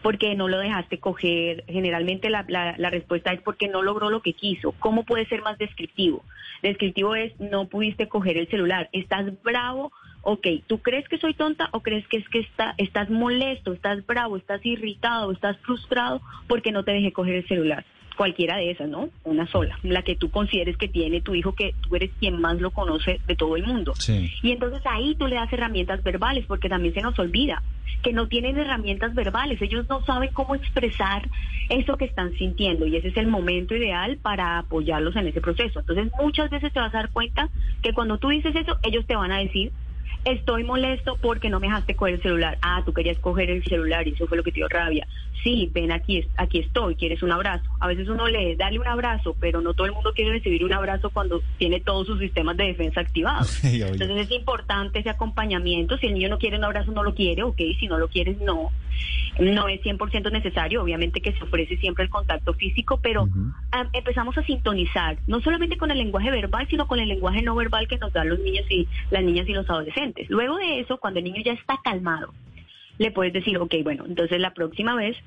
[0.01, 1.63] Porque no lo dejaste coger.
[1.67, 4.73] Generalmente la, la, la respuesta es porque no logró lo que quiso.
[4.79, 6.23] ¿Cómo puede ser más descriptivo?
[6.61, 8.89] Descriptivo es no pudiste coger el celular.
[8.91, 9.91] Estás bravo.
[10.21, 14.05] Ok, ¿tú crees que soy tonta o crees que es que está, estás molesto, estás
[14.05, 17.85] bravo, estás irritado, estás frustrado porque no te dejé coger el celular?
[18.19, 19.07] Cualquiera de esas, ¿no?
[19.23, 22.59] Una sola, la que tú consideres que tiene tu hijo, que tú eres quien más
[22.59, 23.93] lo conoce de todo el mundo.
[23.95, 24.29] Sí.
[24.43, 27.63] Y entonces ahí tú le das herramientas verbales, porque también se nos olvida
[28.03, 31.29] que no tienen herramientas verbales, ellos no saben cómo expresar
[31.69, 35.79] eso que están sintiendo y ese es el momento ideal para apoyarlos en ese proceso.
[35.79, 37.47] Entonces muchas veces te vas a dar cuenta
[37.81, 39.71] que cuando tú dices eso, ellos te van a decir,
[40.25, 42.57] estoy molesto porque no me dejaste coger el celular.
[42.61, 45.07] Ah, tú querías coger el celular y eso fue lo que te dio rabia.
[45.43, 47.63] Sí, ven aquí, aquí estoy, quieres un abrazo.
[47.79, 50.73] A veces uno le dale un abrazo, pero no todo el mundo quiere recibir un
[50.73, 53.47] abrazo cuando tiene todos sus sistemas de defensa activados.
[53.69, 53.81] Sí.
[53.81, 55.97] Entonces es importante ese acompañamiento.
[55.97, 57.57] Si el niño no quiere un abrazo, no lo quiere, ok.
[57.79, 58.71] Si no lo quieres, no.
[59.39, 60.81] No es 100% necesario.
[60.81, 63.27] Obviamente que se ofrece siempre el contacto físico, pero
[63.71, 67.55] ah, empezamos a sintonizar, no solamente con el lenguaje verbal, sino con el lenguaje no
[67.55, 70.29] verbal que nos dan los niños y las niñas y los adolescentes.
[70.29, 72.33] Luego de eso, cuando el niño ya está calmado,
[72.99, 75.17] le puedes decir, ok, bueno, entonces la próxima vez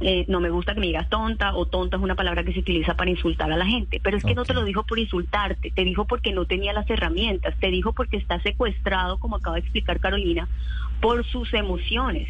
[0.00, 2.60] eh, no me gusta que me digas tonta o tonta es una palabra que se
[2.60, 5.70] utiliza para insultar a la gente, pero es que no te lo dijo por insultarte,
[5.70, 9.62] te dijo porque no tenía las herramientas, te dijo porque está secuestrado, como acaba de
[9.62, 10.48] explicar Carolina,
[11.00, 12.28] por sus emociones.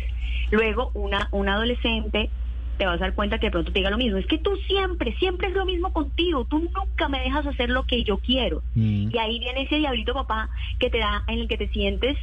[0.51, 2.29] Luego, una, adolescente
[2.77, 4.57] te vas a dar cuenta que de pronto te diga lo mismo, es que tú
[4.67, 8.63] siempre, siempre es lo mismo contigo, tú nunca me dejas hacer lo que yo quiero.
[8.75, 12.19] Y ahí viene ese diablito papá que te da, en el que te sientes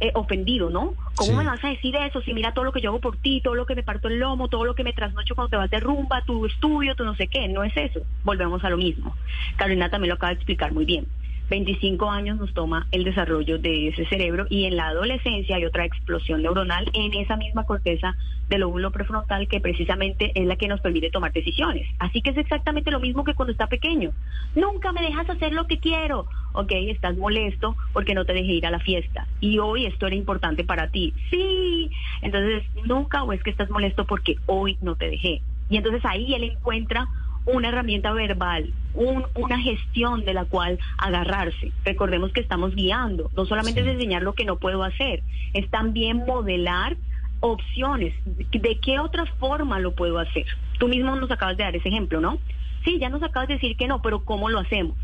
[0.00, 0.94] eh, ofendido, ¿no?
[1.14, 1.36] ¿Cómo Sí.
[1.38, 2.20] me vas a decir eso?
[2.22, 4.18] Si mira todo lo que yo hago por ti, todo lo que me parto el
[4.18, 7.14] lomo, todo lo que me trasnocho cuando te vas de rumba, tu estudio, tu no
[7.14, 8.00] sé qué, no es eso.
[8.24, 9.16] Volvemos a lo mismo.
[9.56, 11.06] Carolina también lo acaba de explicar muy bien.
[11.50, 15.84] 25 años nos toma el desarrollo de ese cerebro y en la adolescencia hay otra
[15.84, 18.16] explosión neuronal en esa misma corteza
[18.48, 21.86] del lóbulo prefrontal que precisamente es la que nos permite tomar decisiones.
[21.98, 24.12] Así que es exactamente lo mismo que cuando está pequeño.
[24.54, 26.26] Nunca me dejas hacer lo que quiero.
[26.52, 29.26] Ok, estás molesto porque no te dejé ir a la fiesta.
[29.40, 31.12] Y hoy esto era importante para ti.
[31.30, 31.90] Sí.
[32.22, 35.42] Entonces, nunca o es que estás molesto porque hoy no te dejé.
[35.70, 37.08] Y entonces ahí él encuentra
[37.46, 41.72] una herramienta verbal, un- una gestión de la cual agarrarse.
[41.84, 45.22] Recordemos que estamos guiando, no solamente es enseñar lo que no puedo hacer,
[45.52, 46.96] es también modelar
[47.40, 48.14] opciones.
[48.24, 50.46] ¿De qué otra forma lo puedo hacer?
[50.78, 52.38] Tú mismo nos acabas de dar ese ejemplo, ¿no?
[52.84, 54.96] Sí, ya nos acabas de decir que no, pero ¿cómo lo hacemos?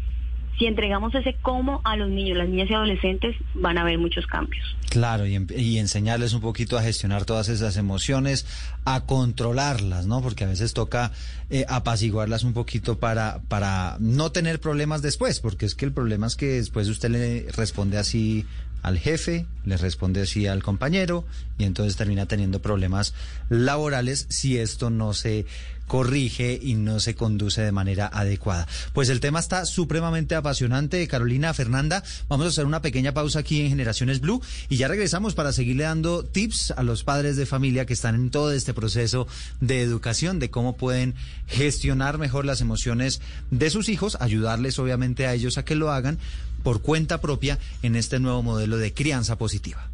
[0.60, 4.26] Si entregamos ese cómo a los niños, las niñas y adolescentes, van a haber muchos
[4.26, 4.62] cambios.
[4.90, 8.44] Claro, y, y enseñarles un poquito a gestionar todas esas emociones,
[8.84, 10.20] a controlarlas, ¿no?
[10.20, 11.12] Porque a veces toca
[11.48, 16.26] eh, apaciguarlas un poquito para, para no tener problemas después, porque es que el problema
[16.26, 18.44] es que después usted le responde así
[18.82, 21.24] al jefe, le responde así al compañero,
[21.58, 23.14] y entonces termina teniendo problemas
[23.48, 25.46] laborales si esto no se
[25.90, 28.68] corrige y no se conduce de manera adecuada.
[28.92, 31.08] Pues el tema está supremamente apasionante.
[31.08, 35.34] Carolina, Fernanda, vamos a hacer una pequeña pausa aquí en Generaciones Blue y ya regresamos
[35.34, 39.26] para seguirle dando tips a los padres de familia que están en todo este proceso
[39.60, 41.16] de educación, de cómo pueden
[41.48, 43.20] gestionar mejor las emociones
[43.50, 46.20] de sus hijos, ayudarles obviamente a ellos a que lo hagan
[46.60, 49.90] por cuenta propia en este nuevo modelo de crianza positiva.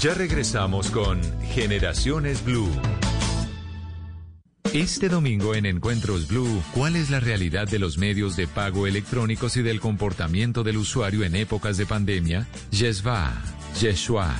[0.00, 1.20] Ya regresamos con
[1.54, 2.70] Generaciones Blue.
[4.74, 9.56] Este domingo en Encuentros Blue, ¿cuál es la realidad de los medios de pago electrónicos
[9.56, 12.48] y del comportamiento del usuario en épocas de pandemia?
[12.72, 13.32] Yeshua,
[13.80, 14.34] Yeshua,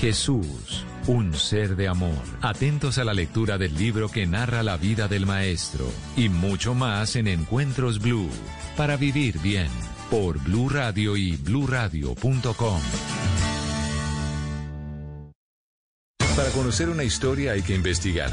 [0.00, 2.24] Jesús, un ser de amor.
[2.40, 5.84] Atentos a la lectura del libro que narra la vida del maestro
[6.16, 8.30] y mucho más en Encuentros Blue,
[8.78, 9.68] para vivir bien,
[10.10, 12.80] por Blue Radio y bluradio.com.
[16.34, 18.32] Para conocer una historia hay que investigar,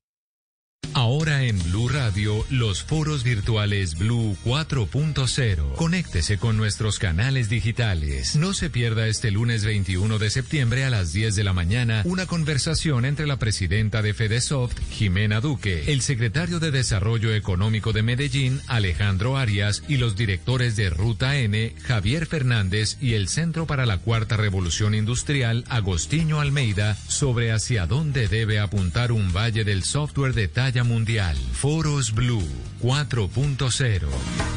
[0.93, 5.75] Ahora en Blue Radio, los foros virtuales Blue 4.0.
[5.75, 8.35] Conéctese con nuestros canales digitales.
[8.35, 12.25] No se pierda este lunes 21 de septiembre a las 10 de la mañana una
[12.25, 18.59] conversación entre la presidenta de Fedesoft, Jimena Duque, el secretario de Desarrollo Económico de Medellín,
[18.67, 23.97] Alejandro Arias, y los directores de Ruta N, Javier Fernández, y el Centro para la
[23.97, 30.49] Cuarta Revolución Industrial, Agostinho Almeida, sobre hacia dónde debe apuntar un valle del software de
[30.49, 31.35] talla mundial.
[31.51, 32.47] Foros Blue
[32.81, 34.07] 4.0.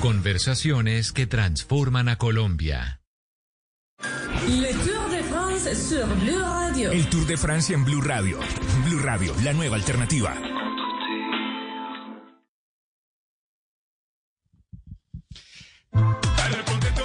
[0.00, 3.00] Conversaciones que transforman a Colombia.
[4.48, 6.92] Le Tour de France sur Blue Radio.
[6.92, 8.38] El Tour de Francia en Blue Radio.
[8.86, 10.36] Blue Radio, la nueva alternativa.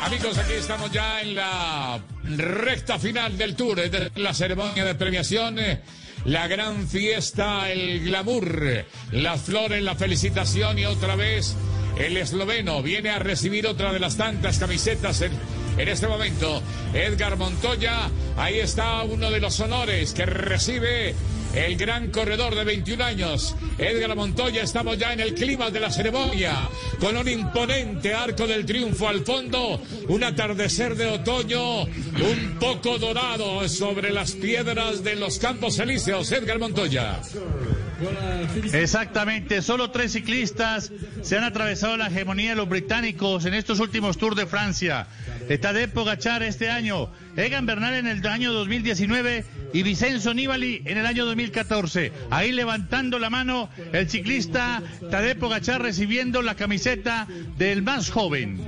[0.01, 5.60] Amigos, aquí estamos ya en la recta final del tour, de la ceremonia de premiación,
[5.60, 5.82] eh,
[6.26, 11.55] la gran fiesta, el glamour, las flores, la felicitación y otra vez
[11.97, 15.32] el esloveno viene a recibir otra de las tantas camisetas en,
[15.78, 16.61] en este momento.
[16.93, 21.13] Edgar Montoya, ahí está uno de los honores que recibe
[21.54, 24.64] el gran corredor de 21 años, Edgar Montoya.
[24.64, 26.70] Estamos ya en el clima de la ceremonia,
[27.00, 33.68] con un imponente arco del triunfo al fondo, un atardecer de otoño, un poco dorado
[33.68, 36.32] sobre las piedras de los Campos Elíseos.
[36.32, 37.20] Edgar Montoya.
[38.72, 40.91] Exactamente, solo tres ciclistas
[41.22, 45.08] se han atravesado la hegemonía de los británicos en estos últimos Tours de Francia.
[45.62, 49.43] Tadej Pogachar este año, Egan Bernal en el año 2019
[49.74, 52.11] y Vicenzo Nibali en el año 2014.
[52.30, 58.59] Ahí levantando la mano el ciclista Tadej Pogachar recibiendo la camiseta del más joven.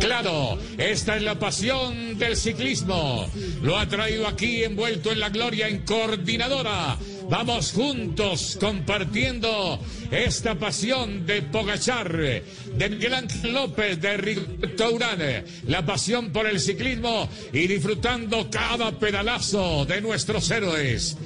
[0.00, 3.30] Claro, esta es la pasión del ciclismo.
[3.62, 6.96] Lo ha traído aquí envuelto en la gloria en coordinadora.
[7.30, 9.78] Vamos juntos compartiendo
[10.10, 16.58] esta pasión de Pogachar, de Miguel Ángel López, de Rigoberto Urán, la pasión por el
[16.58, 21.18] ciclismo y disfrutando cada pedalazo de nuestros héroes.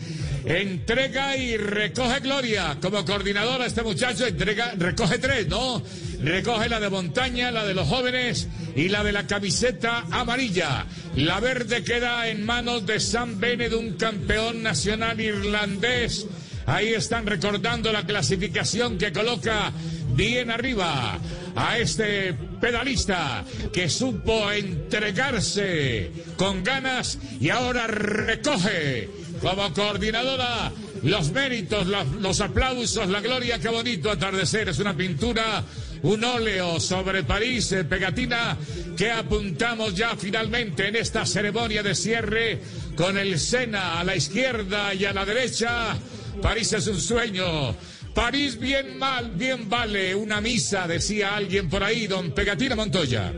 [0.44, 2.76] Entrega y recoge gloria.
[2.80, 5.82] Como coordinadora, este muchacho entrega, recoge tres, ¿no?
[6.20, 10.86] Recoge la de montaña, la de los jóvenes y la de la camiseta amarilla.
[11.16, 16.26] La verde queda en manos de Sam Bennett, un campeón nacional irlandés.
[16.66, 19.72] Ahí están recordando la clasificación que coloca
[20.14, 21.18] bien arriba
[21.54, 29.08] a este pedalista que supo entregarse con ganas y ahora recoge
[29.42, 30.72] como coordinadora
[31.02, 31.86] los méritos,
[32.20, 34.68] los aplausos, la gloria, qué bonito atardecer.
[34.68, 35.64] Es una pintura,
[36.02, 38.56] un óleo sobre París, eh, pegatina,
[38.96, 42.60] que apuntamos ya finalmente en esta ceremonia de cierre
[42.96, 45.96] con el Sena a la izquierda y a la derecha.
[46.40, 47.74] París es un sueño.
[48.14, 53.32] París bien mal, bien vale una misa, decía alguien por ahí, don Pegatina Montoya.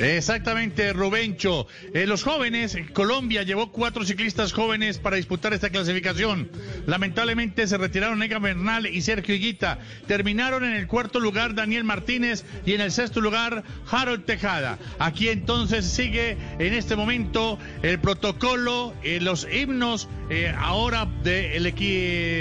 [0.00, 1.66] Exactamente, Rubencho.
[1.92, 6.48] Eh, los jóvenes, Colombia llevó cuatro ciclistas jóvenes para disputar esta clasificación.
[6.86, 9.78] Lamentablemente se retiraron Egan Bernal y Sergio Higuita.
[10.06, 14.78] Terminaron en el cuarto lugar Daniel Martínez y en el sexto lugar Harold Tejada.
[14.98, 21.68] Aquí entonces sigue en este momento el protocolo, eh, los himnos eh, ahora de el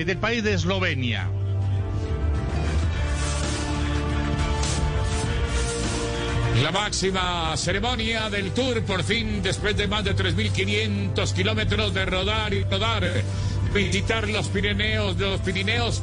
[0.05, 1.29] del país de Eslovenia.
[6.63, 12.53] La máxima ceremonia del Tour, por fin, después de más de 3.500 kilómetros de rodar
[12.53, 13.03] y rodar,
[13.73, 16.01] visitar los Pirineos, de los Pirineos,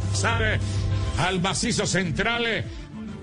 [1.19, 2.65] al macizo central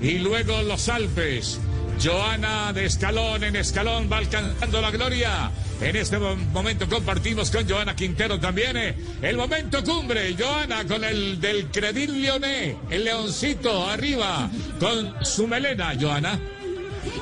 [0.02, 1.60] y luego los Alpes.
[2.04, 5.52] Joana de escalón en escalón va alcanzando la gloria.
[5.82, 10.36] En este mo- momento compartimos con Joana Quintero también eh, el momento cumbre.
[10.38, 16.40] Joana con el del Credit Lyonnais, el leoncito arriba con su melena, Joana.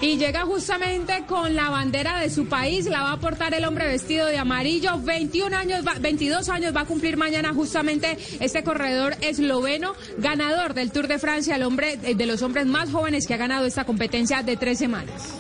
[0.01, 3.87] Y llega justamente con la bandera de su país, la va a portar el hombre
[3.87, 9.15] vestido de amarillo, 21 años, va- 22 años va a cumplir mañana justamente este corredor
[9.21, 13.33] esloveno, ganador del Tour de Francia, el hombre eh, de los hombres más jóvenes que
[13.33, 15.33] ha ganado esta competencia de tres semanas.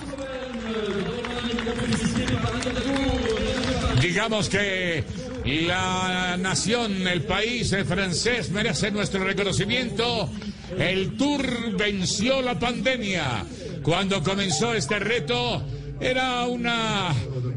[4.01, 5.03] Digamos que
[5.45, 10.29] la nación, el país eh, francés merece nuestro reconocimiento.
[10.77, 13.43] El Tour venció la pandemia.
[13.89, 15.63] Cuando comenzó este reto
[15.99, 17.11] era una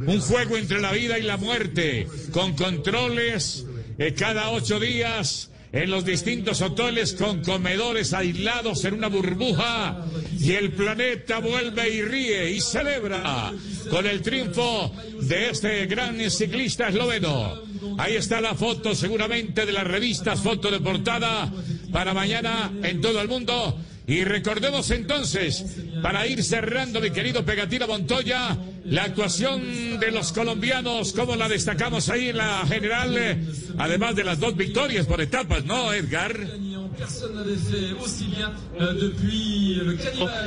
[0.07, 3.67] un juego entre la vida y la muerte, con controles
[3.99, 10.07] eh, cada ocho días en los distintos hoteles con comedores aislados en una burbuja
[10.41, 13.53] y el planeta vuelve y ríe y celebra
[13.91, 17.61] con el triunfo de este gran ciclista esloveno.
[17.99, 21.53] Ahí está la foto seguramente de las revistas, foto de portada
[21.93, 23.79] para mañana en todo el mundo.
[24.13, 25.65] Y recordemos entonces,
[26.03, 32.11] para ir cerrando, mi querido Pegatina Montoya, la actuación de los colombianos, como la destacamos
[32.11, 33.39] ahí en la general, eh,
[33.79, 36.39] además de las dos victorias por etapas, ¿no, Edgar?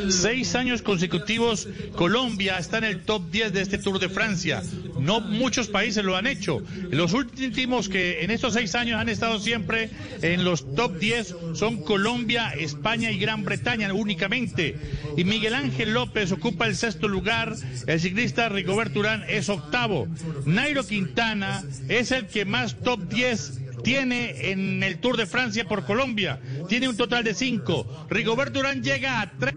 [0.10, 4.64] Seis años consecutivos, Colombia está en el top 10 de este Tour de Francia.
[5.00, 6.62] No muchos países lo han hecho.
[6.90, 9.90] Los últimos que en estos seis años han estado siempre
[10.22, 14.78] en los top 10 son Colombia, España y Gran Bretaña únicamente.
[15.18, 17.56] Y Miguel Ángel López ocupa el sexto lugar.
[17.88, 20.08] El ciclista Rigoberto Urán es octavo.
[20.46, 25.86] Nairo Quintana es el que más top 10 tiene en el Tour de Francia por
[25.86, 26.40] Colombia.
[26.68, 28.08] Tiene un total de cinco.
[28.10, 29.54] Rigoberto Urán llega a tres.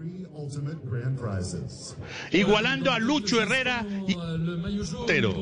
[2.31, 4.15] Igualando a Lucho Herrera y
[5.05, 5.33] Tero.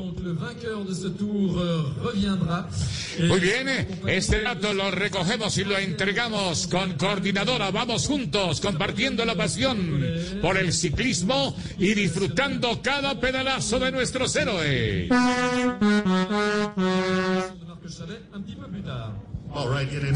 [3.26, 3.68] Muy bien,
[4.06, 7.70] este dato lo recogemos y lo entregamos con coordinadora.
[7.70, 10.02] Vamos juntos compartiendo la pasión
[10.40, 15.10] por el ciclismo y disfrutando cada pedalazo de nuestros héroes.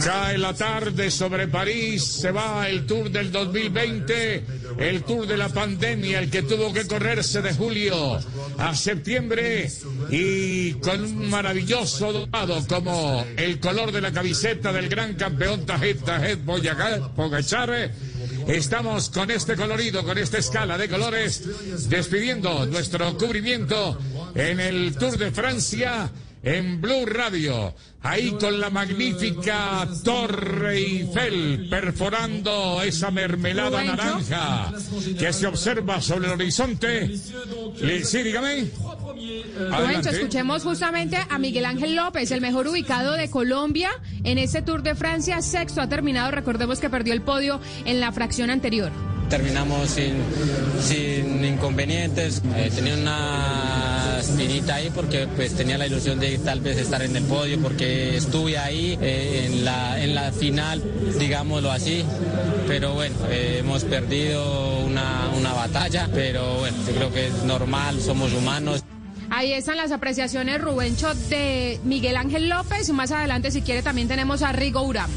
[0.05, 4.45] Cae la tarde sobre París, se va el Tour del 2020,
[4.79, 8.21] el Tour de la pandemia, el que tuvo que correrse de julio
[8.59, 9.71] a septiembre
[10.11, 16.05] y con un maravilloso dorado como el color de la camiseta del gran campeón Tajet
[16.05, 16.41] Tajet
[17.17, 17.91] Pogachar.
[18.47, 23.99] Estamos con este colorido, con esta escala de colores, despidiendo nuestro cubrimiento
[24.35, 26.11] en el Tour de Francia
[26.43, 34.73] en Blue Radio, ahí con la magnífica Torre Eiffel perforando esa mermelada naranja
[35.19, 37.17] que se observa sobre el horizonte.
[37.17, 38.71] Sí, dígame.
[39.71, 43.91] Bueno, escuchemos justamente a Miguel Ángel López, el mejor ubicado de Colombia
[44.25, 45.41] en este Tour de Francia.
[45.43, 48.91] Sexto ha terminado, recordemos que perdió el podio en la fracción anterior.
[49.33, 50.17] Terminamos sin,
[50.83, 52.43] sin inconvenientes.
[52.55, 57.17] Eh, tenía una espinita ahí porque pues tenía la ilusión de tal vez estar en
[57.17, 60.83] el podio porque estuve ahí eh, en, la, en la final,
[61.19, 62.05] digámoslo así.
[62.69, 68.03] Pero bueno, eh, hemos perdido una, una batalla, pero bueno, yo creo que es normal,
[68.03, 68.85] somos humanos.
[69.31, 72.91] Ahí están las apreciaciones, Rubencho, de Miguel Ángel López.
[72.91, 75.11] Más adelante, si quiere, también tenemos a Rigo Uram.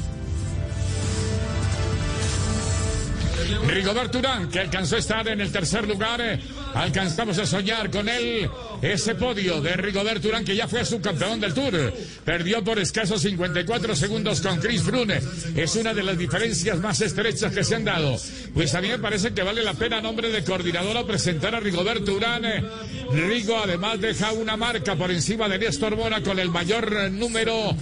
[3.68, 6.20] Rigoberto Urán, que alcanzó a estar en el tercer lugar.
[6.22, 6.40] eh,
[6.74, 8.50] Alcanzamos a soñar con él
[8.82, 11.94] ese podio de Rigoberto Urán, que ya fue subcampeón del Tour.
[12.24, 15.22] Perdió por escasos 54 segundos con Chris Brune.
[15.56, 18.18] Es una de las diferencias más estrechas que se han dado.
[18.54, 22.14] Pues a mí me parece que vale la pena, nombre de coordinadora, presentar a Rigoberto
[22.14, 22.46] Urán.
[22.46, 22.64] eh.
[23.12, 27.76] Rigo además deja una marca por encima de Néstor Mora con el mayor número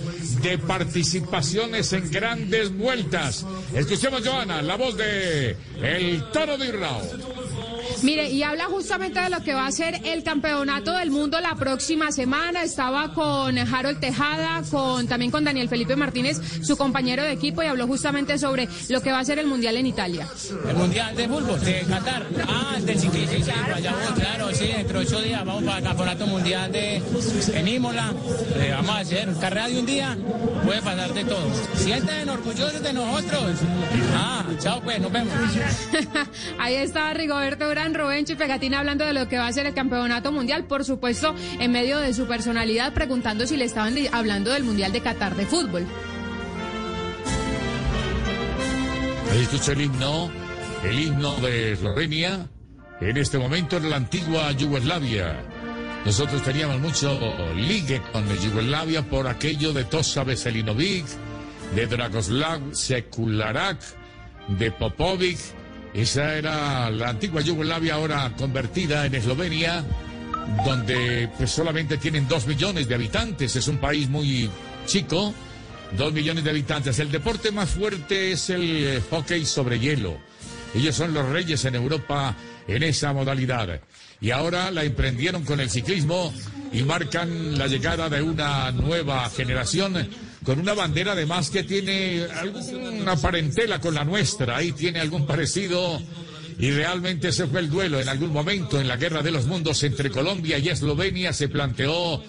[0.43, 3.45] de participaciones en grandes vueltas.
[3.73, 7.01] Escuchemos, Joana, la voz de El Toro de Irrao.
[8.03, 11.55] Mire, y habla justamente de lo que va a ser el campeonato del mundo la
[11.55, 12.61] próxima semana.
[12.63, 17.67] Estaba con Harold Tejada, con también con Daniel Felipe Martínez, su compañero de equipo, y
[17.67, 20.27] habló justamente sobre lo que va a ser el mundial en Italia.
[20.67, 22.27] El Mundial de Fútbol de Qatar.
[22.47, 26.27] Ah, del ciclismo, sí, voy, claro, sí, dentro de ocho días vamos para el Campeonato
[26.27, 27.01] Mundial de,
[27.53, 28.13] en Imola.
[28.57, 30.17] Eh, vamos a hacer carrera de un día,
[30.65, 31.45] puede pasar de todo.
[31.75, 33.59] Sienten orgullosos de nosotros.
[34.13, 35.33] Ah, chao pues, nos vemos.
[36.59, 40.31] Ahí está Rigoberto Rubencho y Pegatina hablando de lo que va a ser el campeonato
[40.31, 44.91] mundial, por supuesto, en medio de su personalidad, preguntando si le estaban hablando del mundial
[44.91, 45.85] de Qatar de fútbol.
[49.31, 50.31] Ahí escucha el himno,
[50.83, 52.47] el himno de Eslovenia,
[53.01, 55.41] en este momento en la antigua Yugoslavia.
[56.05, 57.17] Nosotros teníamos mucho
[57.55, 61.05] ligue con Yugoslavia por aquello de Tosa Veselinovic,
[61.75, 63.79] de Dragoslav Sekularak,
[64.49, 65.39] de Popovic.
[65.93, 69.83] Esa era la antigua Yugoslavia ahora convertida en Eslovenia,
[70.65, 73.55] donde pues solamente tienen dos millones de habitantes.
[73.55, 74.49] Es un país muy
[74.87, 75.33] chico,
[75.95, 76.97] dos millones de habitantes.
[76.97, 80.17] El deporte más fuerte es el eh, hockey sobre hielo.
[80.73, 82.35] Ellos son los reyes en Europa
[82.67, 83.79] en esa modalidad.
[84.19, 86.33] Y ahora la emprendieron con el ciclismo
[86.71, 90.09] y marcan la llegada de una nueva generación
[90.43, 94.57] con una bandera además que tiene alguna parentela con la nuestra.
[94.57, 96.01] Ahí tiene algún parecido.
[96.59, 99.81] Y realmente ese fue el duelo en algún momento en la guerra de los mundos
[99.83, 101.33] entre Colombia y Eslovenia.
[101.33, 102.23] Se planteó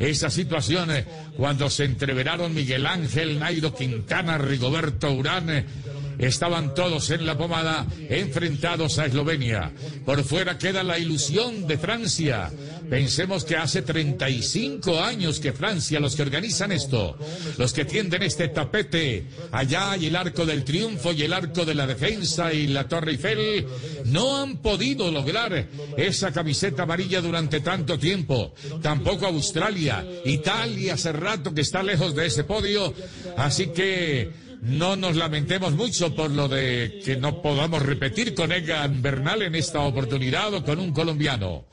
[0.00, 1.04] esa situación eh,
[1.36, 5.50] cuando se entreveraron Miguel Ángel, Nairo Quintana, Rigoberto Urán.
[5.50, 5.64] eh,
[6.18, 9.70] Estaban todos en la pomada enfrentados a Eslovenia.
[10.06, 12.50] Por fuera queda la ilusión de Francia.
[12.88, 17.18] Pensemos que hace 35 años que Francia, los que organizan esto,
[17.58, 21.74] los que tienden este tapete, allá hay el arco del triunfo y el arco de
[21.74, 23.66] la defensa y la Torre Eiffel,
[24.06, 28.54] no han podido lograr esa camiseta amarilla durante tanto tiempo.
[28.82, 32.94] Tampoco Australia, Italia hace rato que está lejos de ese podio,
[33.36, 34.30] así que
[34.62, 39.54] no nos lamentemos mucho por lo de que no podamos repetir con Egan Bernal en
[39.54, 41.66] esta oportunidad o con un colombiano.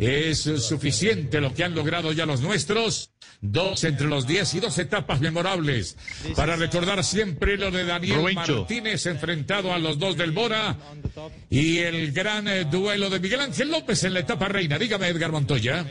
[0.00, 3.10] Es suficiente lo que han logrado ya los nuestros.
[3.42, 5.96] Dos entre los diez y dos etapas memorables.
[6.36, 8.58] Para recordar siempre lo de Daniel Rubencho.
[8.58, 10.76] Martínez enfrentado a los dos del Bora
[11.48, 14.78] y el gran eh, duelo de Miguel Ángel López en la etapa reina.
[14.78, 15.86] Dígame, Edgar Montoya.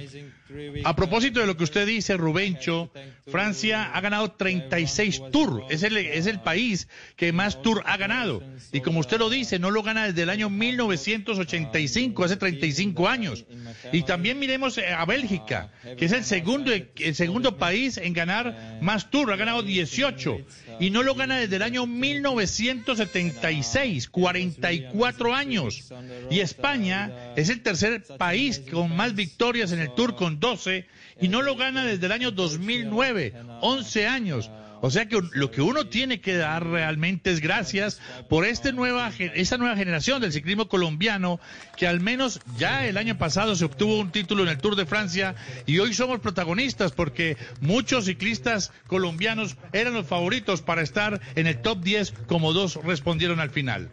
[0.83, 2.91] A propósito de lo que usted dice, Rubencho,
[3.27, 5.63] Francia ha ganado 36 Tours.
[5.69, 8.41] Es el, es el país que más Tour ha ganado.
[8.71, 13.45] Y como usted lo dice, no lo gana desde el año 1985, hace 35 años.
[13.91, 18.79] Y también miremos eh, a Bélgica, que es el segundo, el segundo país en ganar
[18.81, 19.31] más Tour.
[19.31, 20.39] Ha ganado 18.
[20.79, 25.93] Y no lo gana desde el año 1976, 44 años.
[26.31, 30.87] Y España es el tercer país con más victorias en el Tour con 12
[31.21, 34.49] y no lo gana desde el año 2009, 11 años.
[34.81, 39.11] O sea que lo que uno tiene que dar realmente es gracias por este nueva,
[39.17, 41.39] esta nueva generación del ciclismo colombiano
[41.75, 44.85] que al menos ya el año pasado se obtuvo un título en el Tour de
[44.85, 45.35] Francia
[45.65, 51.61] y hoy somos protagonistas porque muchos ciclistas colombianos eran los favoritos para estar en el
[51.61, 53.89] top 10 como dos respondieron al final.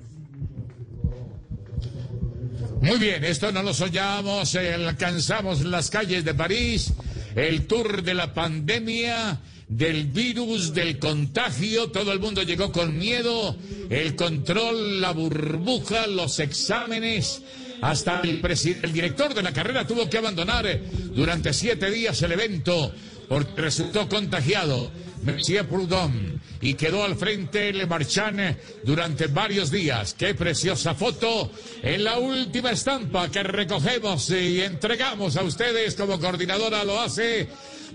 [2.87, 6.93] Muy bien, esto no lo soñamos, eh, alcanzamos las calles de París,
[7.34, 13.57] el tour de la pandemia, del virus, del contagio, todo el mundo llegó con miedo,
[13.91, 17.43] el control, la burbuja, los exámenes,
[17.82, 18.41] hasta el,
[18.82, 20.80] el director de la carrera tuvo que abandonar
[21.12, 22.93] durante siete días el evento
[23.28, 24.93] porque resultó contagiado.
[25.27, 30.14] Monsieur Proudhon y quedó al frente Le Marchand durante varios días.
[30.14, 31.51] Qué preciosa foto
[31.83, 37.49] en la última estampa que recogemos y entregamos a ustedes como coordinadora lo hace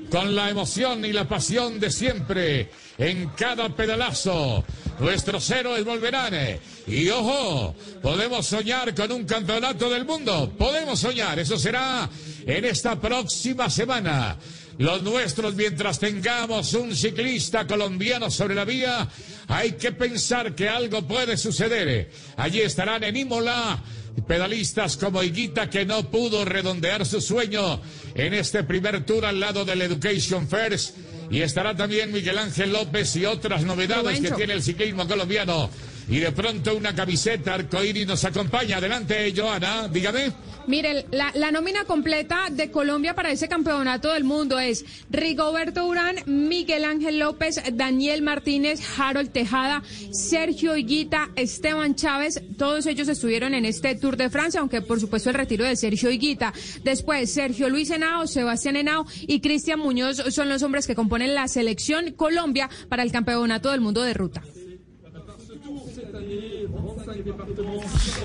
[0.09, 4.63] con la emoción y la pasión de siempre en cada pedalazo.
[4.99, 6.59] Nuestros héroes volverán.
[6.88, 10.51] Y ojo, podemos soñar con un campeonato del mundo.
[10.57, 11.39] Podemos soñar.
[11.39, 12.09] Eso será
[12.45, 14.38] en esta próxima semana.
[14.78, 19.07] Los nuestros, mientras tengamos un ciclista colombiano sobre la vía,
[19.47, 22.11] hay que pensar que algo puede suceder.
[22.38, 23.82] Allí estarán en Imola
[24.28, 27.82] pedalistas como Higuita que no pudo redondear su sueño
[28.13, 30.97] en este primer tour al lado del Education First.
[31.30, 35.69] Y estará también Miguel Ángel López y otras novedades que tiene el ciclismo colombiano.
[36.09, 38.78] Y de pronto una camiseta arcoíris nos acompaña.
[38.78, 40.34] Adelante, Joana, dígame.
[40.68, 46.18] Mire, la, la nómina completa de Colombia para ese campeonato del mundo es Rigoberto Urán,
[46.26, 52.41] Miguel Ángel López, Daniel Martínez, Harold Tejada, Sergio Higuita, Esteban Chávez.
[52.57, 56.12] Todos ellos estuvieron en este Tour de Francia, aunque por supuesto el retiro de Sergio
[56.12, 56.53] Higuita.
[56.84, 61.47] Después, Sergio Luis Henao, Sebastián Henao y Cristian Muñoz son los hombres que componen la
[61.47, 64.41] selección Colombia para el campeonato del mundo de ruta.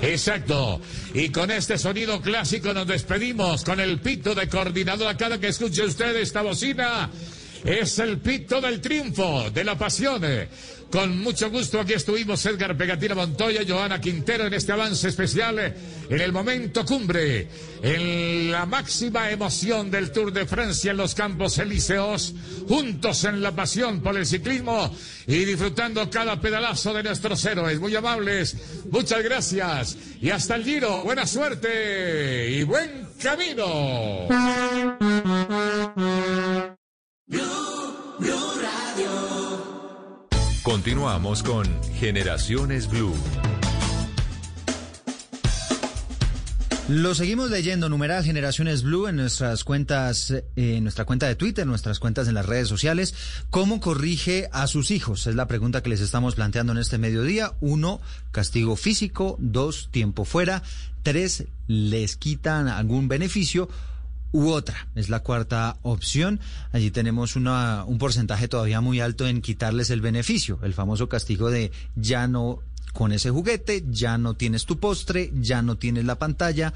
[0.01, 0.81] Exacto.
[1.13, 5.17] Y con este sonido clásico nos despedimos con el pito de coordinadora.
[5.17, 7.09] Cada que escuche usted esta bocina,
[7.63, 10.21] es el pito del triunfo, de la pasión.
[10.91, 16.21] Con mucho gusto aquí estuvimos Edgar Pegatina Montoya, Joana Quintero en este avance especial en
[16.21, 17.49] el momento cumbre,
[17.81, 22.33] en la máxima emoción del Tour de Francia en los Campos Elíseos,
[22.69, 24.89] juntos en la pasión por el ciclismo
[25.27, 27.81] y disfrutando cada pedalazo de nuestros héroes.
[27.81, 28.55] Muy amables,
[28.89, 31.03] muchas gracias y hasta el giro.
[31.03, 34.27] Buena suerte y buen camino.
[40.67, 43.15] Continuamos con Generaciones Blue.
[46.89, 51.65] Lo seguimos leyendo, numeral Generaciones Blue en nuestras cuentas, eh, en nuestra cuenta de Twitter,
[51.65, 53.15] nuestras cuentas en las redes sociales.
[53.49, 55.25] ¿Cómo corrige a sus hijos?
[55.25, 57.53] Es la pregunta que les estamos planteando en este mediodía.
[57.61, 58.01] Uno,
[58.31, 59.37] castigo físico.
[59.39, 60.63] Dos, tiempo fuera.
[61.01, 63.69] Tres, les quitan algún beneficio.
[64.31, 66.39] U otra, es la cuarta opción.
[66.71, 71.49] Allí tenemos una, un porcentaje todavía muy alto en quitarles el beneficio, el famoso castigo
[71.49, 72.59] de ya no
[72.93, 76.73] con ese juguete, ya no tienes tu postre, ya no tienes la pantalla.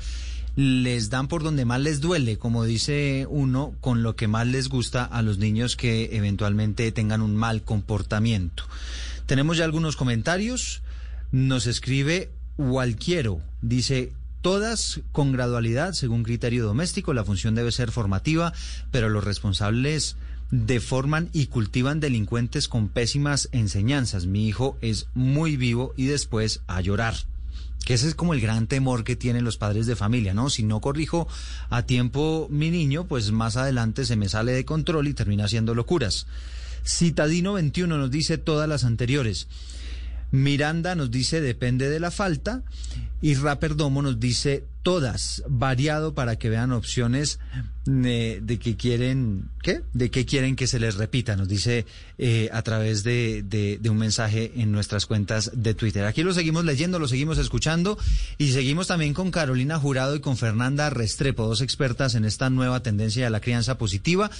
[0.55, 4.67] les dan por donde más les duele, como dice uno, con lo que más les
[4.67, 8.63] gusta a los niños que eventualmente tengan un mal comportamiento.
[9.25, 10.81] Tenemos ya algunos comentarios.
[11.31, 13.41] Nos escribe Walquiero.
[13.61, 14.11] Dice,
[14.41, 17.13] todas con gradualidad, según criterio doméstico.
[17.13, 18.53] La función debe ser formativa,
[18.91, 20.17] pero los responsables
[20.51, 24.25] deforman y cultivan delincuentes con pésimas enseñanzas.
[24.25, 27.15] Mi hijo es muy vivo y después a llorar.
[27.85, 30.49] Que ese es como el gran temor que tienen los padres de familia, ¿no?
[30.49, 31.27] Si no corrijo
[31.69, 35.73] a tiempo mi niño, pues más adelante se me sale de control y termina haciendo
[35.73, 36.27] locuras.
[36.85, 39.47] Citadino 21 nos dice todas las anteriores.
[40.31, 42.63] Miranda nos dice depende de la falta
[43.21, 47.39] y Rapper Domo nos dice todas, variado para que vean opciones
[47.85, 49.81] de, de que quieren, ¿qué?
[49.93, 51.85] De que quieren que se les repita, nos dice
[52.17, 56.05] eh, a través de, de, de un mensaje en nuestras cuentas de Twitter.
[56.05, 57.97] Aquí lo seguimos leyendo, lo seguimos escuchando
[58.39, 62.81] y seguimos también con Carolina Jurado y con Fernanda Restrepo, dos expertas en esta nueva
[62.81, 64.31] tendencia de la crianza positiva.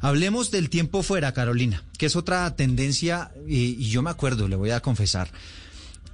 [0.00, 4.56] Hablemos del tiempo fuera, Carolina, que es otra tendencia, y, y, yo me acuerdo, le
[4.56, 5.28] voy a confesar,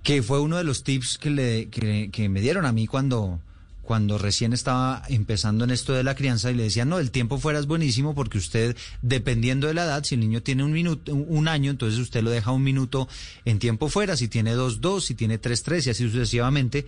[0.03, 3.39] que fue uno de los tips que, le, que, que, me dieron a mí cuando,
[3.83, 7.39] cuando recién estaba empezando en esto de la crianza y le decían, no, el tiempo
[7.39, 11.15] fuera es buenísimo porque usted, dependiendo de la edad, si el niño tiene un minuto,
[11.15, 13.09] un año, entonces usted lo deja un minuto
[13.45, 16.87] en tiempo fuera, si tiene dos, dos, si tiene tres, tres y así sucesivamente.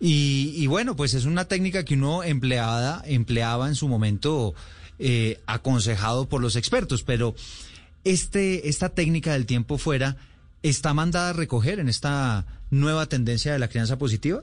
[0.00, 4.56] Y, y bueno, pues es una técnica que uno empleada, empleaba en su momento
[5.00, 7.34] eh, aconsejado por los expertos, pero
[8.04, 10.16] este, esta técnica del tiempo fuera
[10.62, 14.42] está mandada a recoger en esta nueva tendencia de la crianza positiva.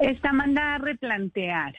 [0.00, 1.74] Está mandada a replantear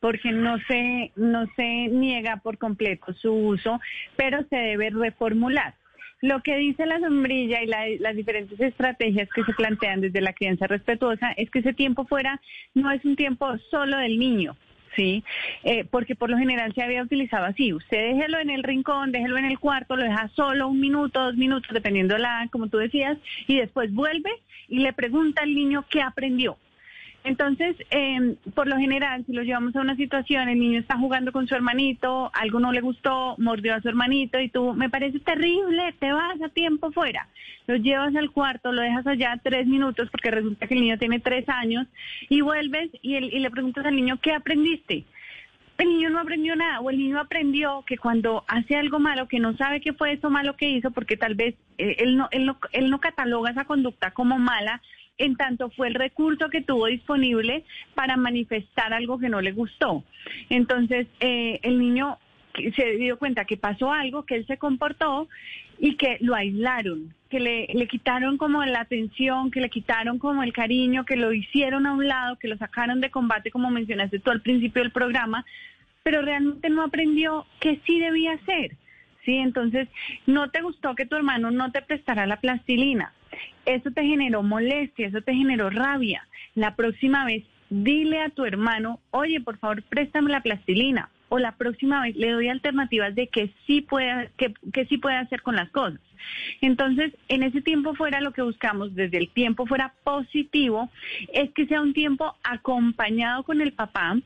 [0.00, 3.80] porque no se, no se niega por completo su uso,
[4.16, 5.74] pero se debe reformular.
[6.20, 10.34] Lo que dice la sombrilla y la, las diferentes estrategias que se plantean desde la
[10.34, 12.40] crianza respetuosa es que ese tiempo fuera
[12.74, 14.56] no es un tiempo solo del niño,
[14.96, 15.24] ¿sí?
[15.62, 19.38] Eh, porque por lo general se había utilizado así, usted déjelo en el rincón, déjelo
[19.38, 23.18] en el cuarto, lo deja solo un minuto, dos minutos, dependiendo la, como tú decías,
[23.46, 24.30] y después vuelve
[24.68, 26.56] y le pregunta al niño qué aprendió.
[27.24, 31.32] Entonces, eh, por lo general, si lo llevamos a una situación, el niño está jugando
[31.32, 35.18] con su hermanito, algo no le gustó, mordió a su hermanito y tú, me parece
[35.20, 37.26] terrible, te vas a tiempo fuera.
[37.66, 41.18] Lo llevas al cuarto, lo dejas allá tres minutos porque resulta que el niño tiene
[41.18, 41.86] tres años
[42.28, 45.04] y vuelves y, el, y le preguntas al niño, ¿qué aprendiste?
[45.78, 49.40] el niño no aprendió nada o el niño aprendió que cuando hace algo malo, que
[49.40, 52.46] no sabe qué fue eso malo que hizo, porque tal vez eh, él, no, él,
[52.46, 54.80] no, él no cataloga esa conducta como mala,
[55.18, 60.04] en tanto fue el recurso que tuvo disponible para manifestar algo que no le gustó.
[60.50, 62.18] Entonces, eh, el niño
[62.76, 65.28] se dio cuenta que pasó algo, que él se comportó
[65.78, 70.42] y que lo aislaron, que le, le, quitaron como la atención, que le quitaron como
[70.42, 74.20] el cariño, que lo hicieron a un lado, que lo sacaron de combate, como mencionaste
[74.20, 75.44] tú al principio del programa,
[76.04, 78.76] pero realmente no aprendió que sí debía hacer.
[79.24, 79.36] ¿sí?
[79.36, 79.88] Entonces,
[80.26, 83.12] no te gustó que tu hermano no te prestara la plastilina.
[83.66, 86.26] Eso te generó molestia, eso te generó rabia.
[86.54, 91.52] La próxima vez, dile a tu hermano, oye, por favor, préstame la plastilina o la
[91.56, 95.56] próxima vez le doy alternativas de que sí puede, que, que sí puede hacer con
[95.56, 96.00] las cosas.
[96.60, 100.90] Entonces, en ese tiempo fuera lo que buscamos, desde el tiempo fuera positivo,
[101.32, 104.16] es que sea un tiempo acompañado con el papá,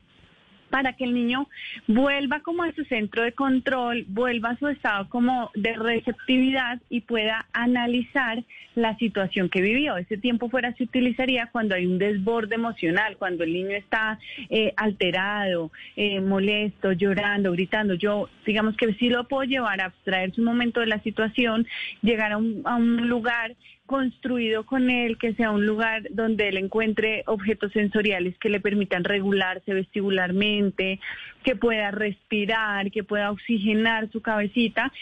[0.69, 1.47] para que el niño
[1.87, 7.01] vuelva como a su centro de control, vuelva a su estado como de receptividad y
[7.01, 8.43] pueda analizar
[8.75, 9.97] la situación que vivió.
[9.97, 14.73] Ese tiempo fuera se utilizaría cuando hay un desborde emocional, cuando el niño está eh,
[14.77, 17.95] alterado, eh, molesto, llorando, gritando.
[17.95, 21.67] Yo, digamos que sí lo puedo llevar a abstraerse un momento de la situación,
[22.01, 23.55] llegar a un, a un lugar
[23.89, 29.03] construido con él, que sea un lugar donde él encuentre objetos sensoriales que le permitan
[29.03, 30.99] regularse vestibularmente,
[31.43, 34.93] que pueda respirar, que pueda oxigenar su cabecita,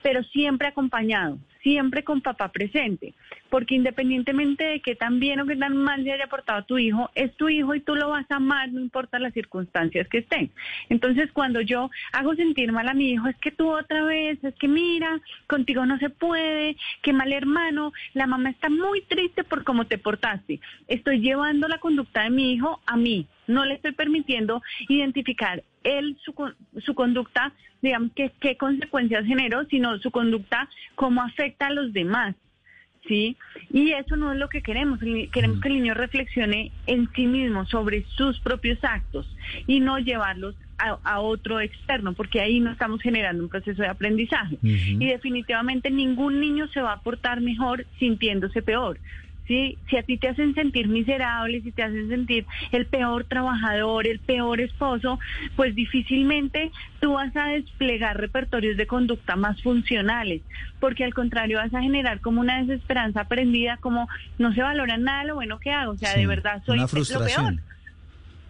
[0.00, 3.12] pero siempre acompañado, siempre con papá presente,
[3.50, 7.10] porque independientemente de que tan bien o que tan mal se haya portado tu hijo,
[7.16, 10.52] es tu hijo y tú lo vas a amar, no importa las circunstancias que estén.
[10.90, 14.54] Entonces, cuando yo hago sentir mal a mi hijo, es que tú otra vez, es
[14.54, 19.64] que mira, contigo no se puede, qué mal hermano, la mamá está muy triste por
[19.64, 20.60] cómo te portaste.
[20.86, 26.16] Estoy llevando la conducta de mi hijo a mí, no le estoy permitiendo identificar él
[26.24, 26.34] su,
[26.80, 32.34] su conducta, digamos, que, qué consecuencias generó, sino su conducta, cómo afecta a los demás.
[33.08, 33.36] ¿Sí?
[33.70, 34.98] Y eso no es lo que queremos.
[35.32, 39.32] Queremos que el niño reflexione en sí mismo sobre sus propios actos
[39.68, 43.88] y no llevarlos a, a, otro externo, porque ahí no estamos generando un proceso de
[43.88, 44.56] aprendizaje.
[44.60, 45.02] Uh -huh.
[45.04, 48.98] Y definitivamente ningún niño se va a portar mejor sintiéndose peor
[49.46, 49.78] ¿sí?
[49.88, 54.18] Si a ti te hacen sentir miserable, si te hacen sentir el peor trabajador, el
[54.18, 55.18] peor esposo,
[55.54, 56.70] pues difícilmente
[57.00, 60.42] tú vas a desplegar repertorios de conducta más funcionales,
[60.80, 65.24] porque al contrario vas a generar como una desesperanza aprendida, como no se valora nada
[65.24, 67.54] lo bueno que hago, o sea, de verdad soy una lo peor.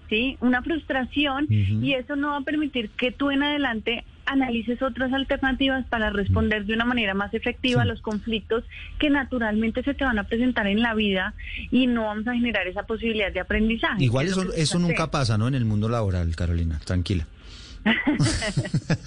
[0.09, 0.37] ¿sí?
[0.41, 5.87] Una frustración y eso no va a permitir que tú en adelante analices otras alternativas
[5.87, 8.65] para responder de una manera más efectiva a los conflictos
[8.99, 11.35] que naturalmente se te van a presentar en la vida
[11.71, 14.03] y no vamos a generar esa posibilidad de aprendizaje.
[14.05, 15.49] Igual eso, eso nunca pasa, ¿no?
[15.49, 17.27] En el mundo laboral, Carolina, tranquila.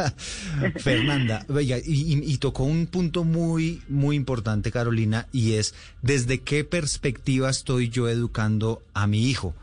[0.78, 6.64] Fernanda, y, y- y tocó un punto muy, muy importante, Carolina, y es desde qué
[6.64, 9.54] perspectiva estoy yo educando a mi hijo.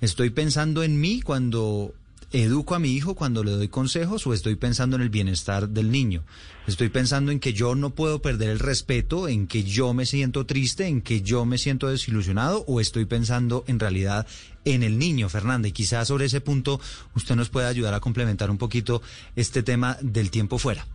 [0.00, 1.94] ¿Estoy pensando en mí cuando
[2.32, 5.90] educo a mi hijo, cuando le doy consejos, o estoy pensando en el bienestar del
[5.90, 6.22] niño?
[6.66, 10.46] Estoy pensando en que yo no puedo perder el respeto, en que yo me siento
[10.46, 14.26] triste, en que yo me siento desilusionado, o estoy pensando en realidad
[14.64, 15.68] en el niño, Fernanda.
[15.68, 16.80] Y quizás sobre ese punto
[17.14, 19.02] usted nos pueda ayudar a complementar un poquito
[19.36, 20.86] este tema del tiempo fuera.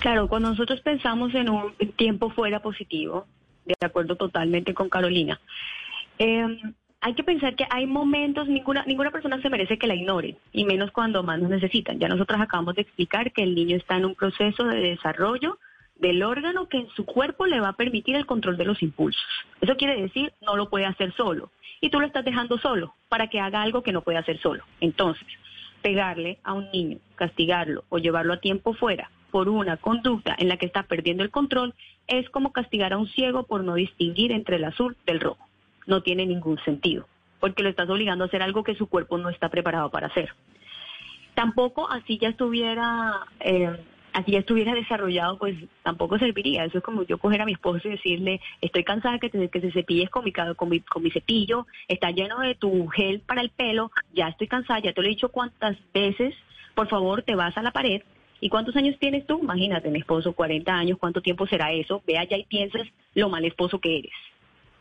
[0.00, 3.26] Claro, cuando nosotros pensamos en un tiempo fuera positivo,
[3.64, 5.40] de acuerdo totalmente con Carolina,
[6.18, 6.46] eh,
[7.02, 10.64] hay que pensar que hay momentos, ninguna, ninguna persona se merece que la ignore, y
[10.64, 11.98] menos cuando más nos necesitan.
[11.98, 15.58] Ya nosotros acabamos de explicar que el niño está en un proceso de desarrollo
[15.96, 19.22] del órgano que en su cuerpo le va a permitir el control de los impulsos.
[19.60, 21.50] Eso quiere decir, no lo puede hacer solo.
[21.80, 24.64] Y tú lo estás dejando solo para que haga algo que no puede hacer solo.
[24.80, 25.26] Entonces,
[25.82, 30.56] pegarle a un niño, castigarlo o llevarlo a tiempo fuera por una conducta en la
[30.56, 31.74] que está perdiendo el control
[32.06, 35.49] es como castigar a un ciego por no distinguir entre el azul del rojo.
[35.90, 37.08] No tiene ningún sentido,
[37.40, 40.32] porque lo estás obligando a hacer algo que su cuerpo no está preparado para hacer.
[41.34, 43.76] Tampoco así ya estuviera, eh,
[44.12, 46.64] así ya estuviera desarrollado, pues tampoco serviría.
[46.64, 49.72] Eso es como yo coger a mi esposo y decirle, estoy cansada que te, que
[49.72, 53.50] cepilles con mi, con, mi, con mi cepillo, está lleno de tu gel para el
[53.50, 56.36] pelo, ya estoy cansada, ya te lo he dicho cuántas veces,
[56.76, 58.00] por favor te vas a la pared.
[58.40, 59.40] ¿Y cuántos años tienes tú?
[59.42, 62.00] Imagínate, mi esposo, 40 años, ¿cuánto tiempo será eso?
[62.06, 64.12] Ve allá y piensas lo mal esposo que eres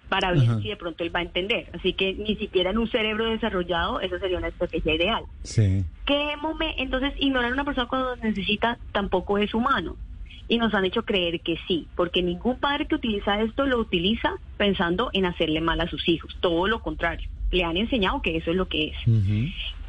[0.09, 0.59] para ver Ajá.
[0.61, 1.69] si de pronto él va a entender.
[1.73, 5.23] Así que ni siquiera en un cerebro desarrollado, esa sería una estrategia ideal.
[5.43, 5.85] Sí.
[6.05, 6.33] ¿Qué
[6.77, 9.95] Entonces, ignorar a una persona cuando necesita tampoco es humano.
[10.47, 14.33] Y nos han hecho creer que sí, porque ningún padre que utiliza esto lo utiliza
[14.57, 16.35] pensando en hacerle mal a sus hijos.
[16.41, 17.29] Todo lo contrario.
[17.51, 18.95] Le han enseñado que eso es lo que es.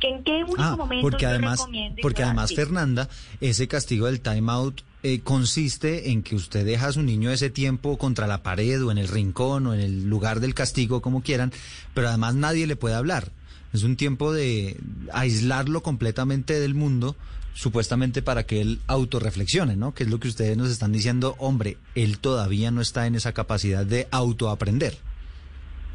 [0.01, 1.67] ¿Que ¿En qué único Ah, momento porque además,
[2.03, 2.55] porque además.
[2.55, 3.09] Fernanda,
[3.41, 7.49] ese castigo del time out eh, consiste en que usted deja a su niño ese
[7.49, 11.23] tiempo contra la pared o en el rincón o en el lugar del castigo, como
[11.23, 11.53] quieran,
[11.95, 13.29] pero además nadie le puede hablar.
[13.73, 14.77] Es un tiempo de
[15.13, 17.17] aislarlo completamente del mundo,
[17.55, 19.95] supuestamente para que él autorreflexione, ¿no?
[19.95, 23.33] Que es lo que ustedes nos están diciendo, hombre, él todavía no está en esa
[23.33, 24.95] capacidad de autoaprender.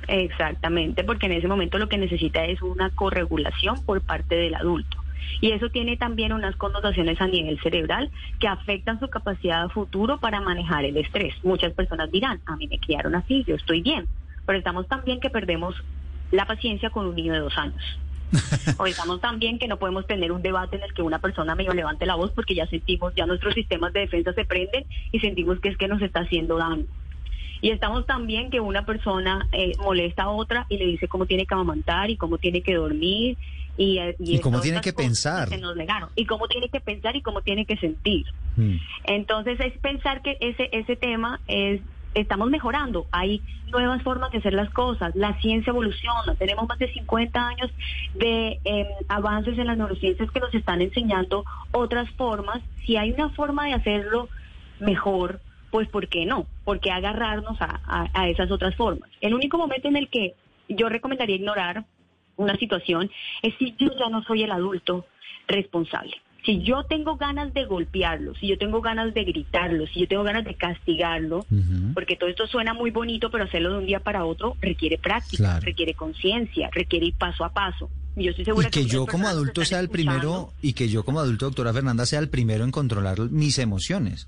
[0.07, 5.04] Exactamente, porque en ese momento lo que necesita es una corregulación por parte del adulto.
[5.41, 8.09] Y eso tiene también unas connotaciones a nivel cerebral
[8.39, 11.33] que afectan su capacidad a futuro para manejar el estrés.
[11.43, 14.07] Muchas personas dirán, a mí me criaron así, yo estoy bien,
[14.45, 15.75] pero estamos tan bien que perdemos
[16.31, 17.99] la paciencia con un niño de dos años.
[18.77, 21.55] o estamos tan bien que no podemos tener un debate en el que una persona
[21.55, 25.19] medio levante la voz porque ya sentimos, ya nuestros sistemas de defensa se prenden y
[25.19, 26.85] sentimos que es que nos está haciendo daño.
[27.61, 31.45] Y estamos también que una persona eh, molesta a otra y le dice cómo tiene
[31.45, 33.37] que amamantar y cómo tiene que dormir
[33.77, 35.49] y, eh, Y cómo todas tiene que pensar.
[35.49, 36.09] que se nos negaron.
[36.15, 38.25] Y cómo tiene que pensar y cómo tiene que sentir.
[38.55, 38.77] Mm.
[39.05, 41.81] Entonces es pensar que ese ese tema es
[42.13, 46.89] estamos mejorando, hay nuevas formas de hacer las cosas, la ciencia evoluciona, tenemos más de
[46.93, 47.69] 50 años
[48.13, 53.31] de eh, avances en las neurociencias que nos están enseñando otras formas, si hay una
[53.31, 54.29] forma de hacerlo
[54.79, 56.45] mejor, pues ¿por qué no?
[56.63, 59.09] ¿Por qué agarrarnos a, a- a esas otras formas?
[59.19, 60.35] El único momento en el que
[60.69, 61.83] yo recomendaría ignorar
[62.37, 63.09] una situación
[63.41, 65.05] es si yo ya no soy el adulto
[65.47, 66.15] responsable.
[66.45, 70.21] Si yo tengo ganas de golpearlo, si yo tengo ganas de gritarlo, si yo tengo
[70.23, 71.43] ganas de castigarlo,
[71.95, 75.37] porque todo esto suena muy bonito, pero hacerlo de un día para otro requiere práctica,
[75.43, 75.65] Claro.
[75.65, 77.89] requiere conciencia, requiere ir paso a paso.
[78.15, 80.11] Y yo estoy segura Y que muchas yo como adulto sea el escuchando.
[80.21, 84.27] primero, y que yo como adulto, doctora Fernanda, sea el primero en controlar mis emociones.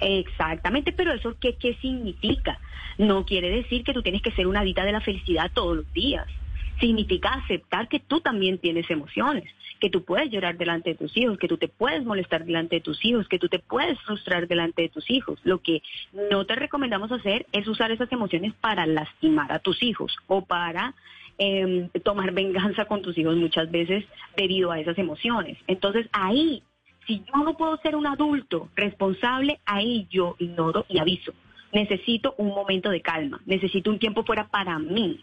[0.00, 2.58] Exactamente, pero eso qué, qué significa?
[2.98, 5.92] No quiere decir que tú tienes que ser una adicta de la felicidad todos los
[5.94, 6.26] días.
[6.82, 9.44] Significa aceptar que tú también tienes emociones,
[9.80, 12.80] que tú puedes llorar delante de tus hijos, que tú te puedes molestar delante de
[12.80, 15.38] tus hijos, que tú te puedes frustrar delante de tus hijos.
[15.44, 15.80] Lo que
[16.30, 20.94] no te recomendamos hacer es usar esas emociones para lastimar a tus hijos o para
[21.38, 24.04] eh, tomar venganza con tus hijos muchas veces
[24.36, 25.56] debido a esas emociones.
[25.68, 26.64] Entonces ahí
[27.06, 31.32] si yo no puedo ser un adulto responsable, ahí yo ignoro y aviso.
[31.72, 35.20] necesito un momento de calma, necesito un tiempo fuera para mí.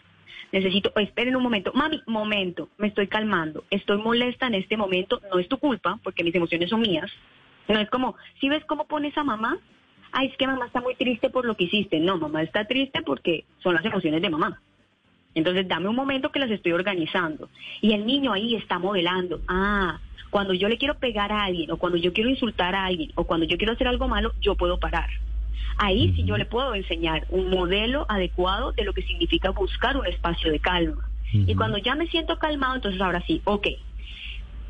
[0.51, 5.39] Necesito, esperen un momento, mami, momento, me estoy calmando, estoy molesta en este momento, no
[5.39, 7.11] es tu culpa, porque mis emociones son mías.
[7.67, 9.59] No es como, si ves cómo pones a mamá,
[10.11, 11.99] ay, es que mamá está muy triste por lo que hiciste.
[11.99, 14.59] No, mamá está triste porque son las emociones de mamá.
[15.36, 17.49] Entonces, dame un momento que las estoy organizando.
[17.82, 19.41] Y el niño ahí está modelando.
[19.47, 19.99] Ah,
[20.30, 23.25] cuando yo le quiero pegar a alguien, o cuando yo quiero insultar a alguien, o
[23.25, 25.09] cuando yo quiero hacer algo malo, yo puedo parar.
[25.78, 30.05] Ahí sí yo le puedo enseñar un modelo adecuado de lo que significa buscar un
[30.05, 31.10] espacio de calma.
[31.32, 33.68] Y cuando ya me siento calmado, entonces ahora sí, ok,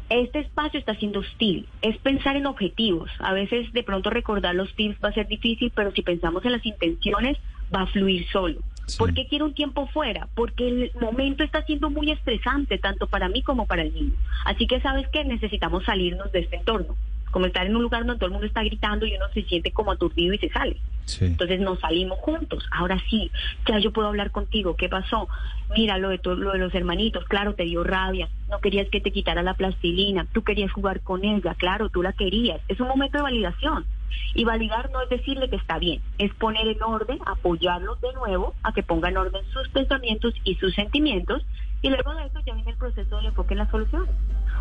[0.09, 1.67] este espacio está siendo hostil.
[1.81, 3.09] Es pensar en objetivos.
[3.19, 6.51] A veces de pronto recordar los tips va a ser difícil, pero si pensamos en
[6.51, 7.37] las intenciones,
[7.73, 8.59] va a fluir solo.
[8.97, 10.27] ¿Por qué quiero un tiempo fuera?
[10.35, 14.13] Porque el momento está siendo muy estresante, tanto para mí como para el niño.
[14.45, 16.95] Así que sabes que necesitamos salirnos de este entorno
[17.31, 19.71] como estar en un lugar donde todo el mundo está gritando y uno se siente
[19.71, 20.77] como aturdido y se sale.
[21.21, 22.63] Entonces nos salimos juntos.
[22.71, 23.31] Ahora sí,
[23.67, 24.75] ya yo puedo hablar contigo.
[24.75, 25.27] ¿Qué pasó?
[25.75, 27.25] Mira lo de, lo de los hermanitos.
[27.25, 28.29] Claro, te dio rabia.
[28.49, 30.27] No querías que te quitara la plastilina.
[30.31, 31.55] Tú querías jugar con ella.
[31.55, 32.61] Claro, tú la querías.
[32.67, 33.85] Es un momento de validación.
[34.33, 38.53] Y validar no es decirle que está bien, es poner en orden, apoyarlo de nuevo
[38.63, 41.43] a que ponga en orden sus pensamientos y sus sentimientos.
[41.81, 44.07] Y luego de eso ya viene el proceso del enfoque en la solución.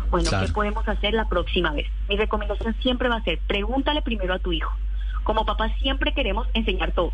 [0.09, 1.87] Bueno, ¿qué podemos hacer la próxima vez?
[2.07, 4.71] Mi recomendación siempre va a ser, pregúntale primero a tu hijo.
[5.23, 7.13] Como papá siempre queremos enseñar todo,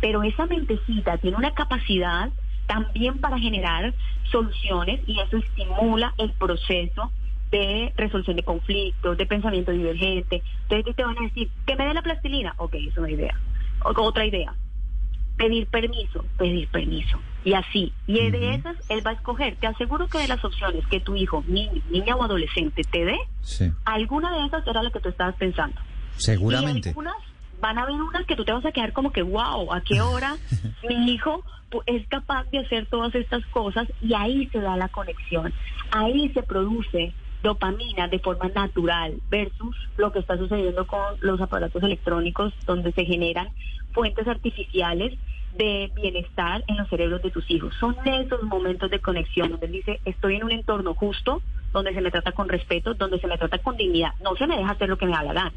[0.00, 2.30] pero esa mentecita tiene una capacidad
[2.66, 3.92] también para generar
[4.30, 7.12] soluciones y eso estimula el proceso
[7.50, 10.42] de resolución de conflictos, de pensamiento divergente.
[10.62, 12.54] Entonces te van a decir, que me dé la plastilina.
[12.56, 13.38] Ok, es una idea.
[13.82, 14.54] otra idea.
[15.36, 17.92] Pedir permiso, pedir permiso y así.
[18.06, 19.56] Y de esas él va a escoger.
[19.56, 23.18] Te aseguro que de las opciones que tu hijo, niño, niña o adolescente te dé,
[23.84, 25.80] alguna de esas era la que tú estabas pensando.
[26.16, 26.88] Seguramente.
[26.88, 27.16] Y algunas
[27.60, 30.00] van a haber unas que tú te vas a quedar como que, wow, ¿a qué
[30.00, 30.36] hora
[30.88, 31.44] mi hijo
[31.86, 33.88] es capaz de hacer todas estas cosas?
[34.00, 35.52] Y ahí se da la conexión.
[35.90, 37.12] Ahí se produce
[37.42, 43.04] dopamina de forma natural versus lo que está sucediendo con los aparatos electrónicos donde se
[43.04, 43.48] generan
[43.92, 45.18] fuentes artificiales
[45.56, 47.74] de bienestar en los cerebros de tus hijos.
[47.78, 51.42] Son esos momentos de conexión donde él dice, estoy en un entorno justo,
[51.72, 54.12] donde se me trata con respeto, donde se me trata con dignidad.
[54.22, 55.52] No se me deja hacer lo que me da la gana.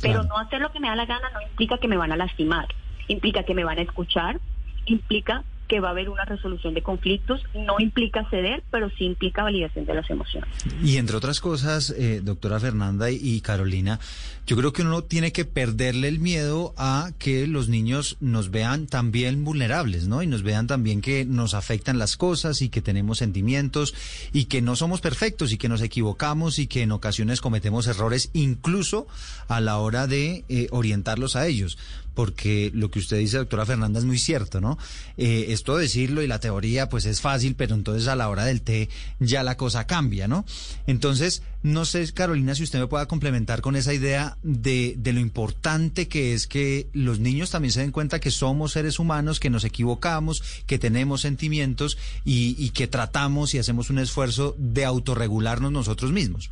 [0.00, 2.16] Pero no hacer lo que me da la gana no implica que me van a
[2.16, 2.66] lastimar,
[3.08, 4.38] implica que me van a escuchar,
[4.84, 7.42] implica que va a haber una resolución de conflictos.
[7.54, 10.50] No implica ceder, pero sí implica validación de las emociones.
[10.82, 14.00] Y entre otras cosas, eh, doctora Fernanda y, Carolina,
[14.46, 18.86] yo creo que uno tiene que perderle el miedo a que los niños nos vean
[18.86, 20.22] también vulnerables, ¿no?
[20.22, 23.94] Y nos vean también que nos afectan las cosas y que tenemos sentimientos
[24.32, 28.30] y que no somos perfectos y que nos equivocamos y que en ocasiones cometemos errores
[28.34, 29.06] incluso
[29.48, 31.78] a la hora de eh, orientarlos a ellos
[32.16, 34.78] porque lo que usted dice, doctora Fernanda, es muy cierto, ¿no?
[35.18, 38.62] Eh, esto decirlo y la teoría, pues es fácil, pero entonces a la hora del
[38.62, 38.88] té
[39.20, 40.46] ya la cosa cambia, ¿no?
[40.86, 45.20] Entonces, no sé, Carolina, si usted me pueda complementar con esa idea de, de lo
[45.20, 49.50] importante que es que los niños también se den cuenta que somos seres humanos, que
[49.50, 55.70] nos equivocamos, que tenemos sentimientos y, y que tratamos y hacemos un esfuerzo de autorregularnos
[55.70, 56.50] nosotros mismos.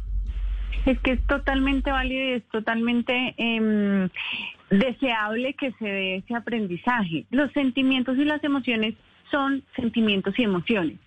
[0.84, 4.08] Es que es totalmente válido y es totalmente eh,
[4.70, 7.26] deseable que se dé ese aprendizaje.
[7.30, 8.94] Los sentimientos y las emociones
[9.30, 10.98] son sentimientos y emociones.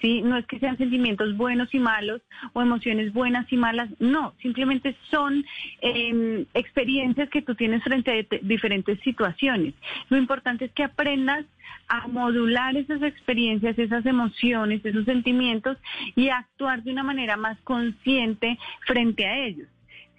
[0.00, 0.22] ¿sí?
[0.22, 2.20] No es que sean sentimientos buenos y malos
[2.52, 5.44] o emociones buenas y malas, no, simplemente son
[5.80, 9.74] em, experiencias que tú tienes frente a diferentes situaciones.
[10.08, 11.44] Lo importante es que aprendas
[11.88, 15.78] a modular esas experiencias, esas emociones, esos sentimientos
[16.16, 19.68] y a actuar de una manera más consciente frente a ellos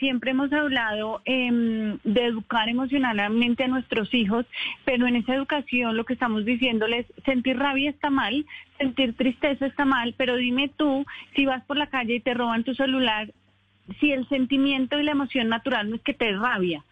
[0.03, 4.45] siempre hemos hablado em, de educar emocionalmente a nuestros hijos,
[4.83, 8.45] pero en esa educación lo que estamos diciéndoles, sentir rabia está mal,
[8.77, 11.05] sentir tristeza está mal, pero dime tú,
[11.37, 13.31] si vas por la calle y te roban tu celular,
[14.01, 16.83] si el sentimiento y la emoción natural no es que te rabia,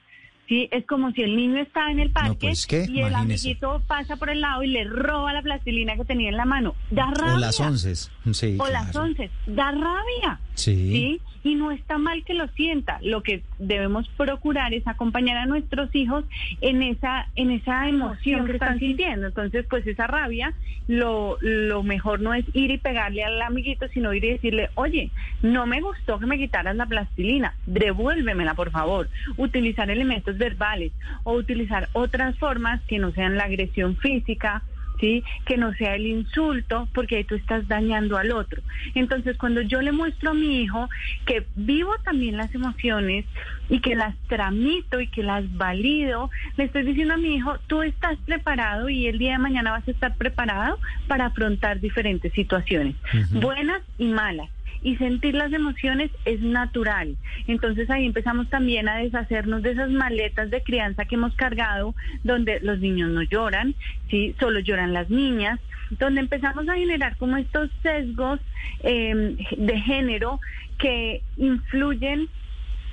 [0.48, 0.70] ¿sí?
[0.72, 4.30] Es como si el niño está en el parque pues, y el amiguito pasa por
[4.30, 6.76] el lado y le roba la plastilina que tenía en la mano.
[6.92, 7.36] Da rabia.
[7.36, 8.58] O las once, sí.
[8.58, 10.40] O las once, da rabia.
[10.54, 11.20] Sí.
[11.44, 13.00] Y no está mal que lo sienta.
[13.02, 16.26] Lo que debemos procurar es acompañar a nuestros hijos
[16.62, 19.28] en esa, en esa emoción que están sintiendo.
[19.28, 20.54] Entonces, pues esa rabia,
[20.88, 25.12] lo, lo mejor no es ir y pegarle al amiguito, sino ir y decirle, oye,
[25.42, 29.10] no me gustó que me quitaras la plastilina, devuélvemela, por favor.
[29.38, 30.92] Utilizar elementos verbales
[31.24, 34.64] o utilizar otras formas que no sean la agresión física,
[35.02, 35.24] ¿sí?
[35.46, 38.62] Que no sea el insulto, porque ahí tú estás dañando al otro.
[38.96, 40.90] Entonces, cuando yo le muestro a mi hijo
[41.26, 43.26] que vivo también las emociones
[43.68, 47.82] y que las tramito y que las valido, le estoy diciendo a mi hijo, tú
[47.82, 52.96] estás preparado y el día de mañana vas a estar preparado para afrontar diferentes situaciones,
[53.32, 54.50] buenas y malas
[54.82, 57.16] y sentir las emociones es natural.
[57.48, 62.60] Entonces ahí empezamos también a deshacernos de esas maletas de crianza que hemos cargado, donde
[62.62, 63.76] los niños no lloran,
[64.10, 64.36] ¿sí?
[64.40, 65.60] solo lloran las niñas,
[66.00, 68.40] donde empezamos a generar como estos sesgos
[68.84, 70.40] eh, de género
[70.78, 72.30] que influyen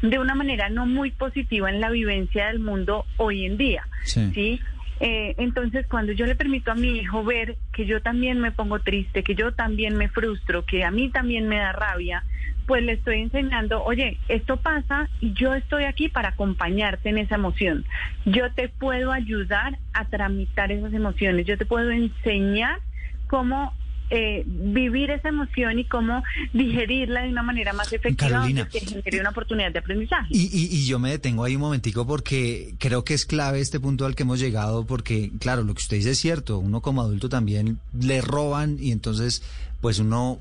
[0.02, 3.86] de una manera no muy positiva en la vivencia del mundo hoy en día.
[4.04, 4.60] ¿sí?
[5.00, 8.80] Eh, entonces, cuando yo le permito a mi hijo ver que yo también me pongo
[8.80, 12.24] triste, que yo también me frustro, que a mí también me da rabia,
[12.66, 17.36] pues le estoy enseñando, oye, esto pasa y yo estoy aquí para acompañarte en esa
[17.36, 17.84] emoción.
[18.26, 22.78] Yo te puedo ayudar a tramitar esas emociones, yo te puedo enseñar
[23.26, 23.72] cómo
[24.10, 26.22] eh, vivir esa emoción y cómo
[26.52, 30.28] digerirla de una manera más efectiva que genere una oportunidad de aprendizaje.
[30.30, 34.06] Y, y, yo me detengo ahí un momentico porque creo que es clave este punto
[34.06, 37.28] al que hemos llegado porque, claro, lo que usted dice es cierto, uno como adulto
[37.28, 39.42] también le roban y entonces
[39.80, 40.38] pues uno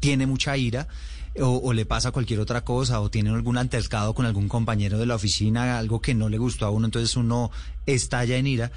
[0.00, 0.86] tiene mucha ira.
[1.38, 5.04] O, o, le pasa cualquier otra cosa, o tiene algún altercado con algún compañero de
[5.04, 7.50] la oficina, algo que no le gustó a uno, entonces uno
[7.84, 8.72] estalla en ira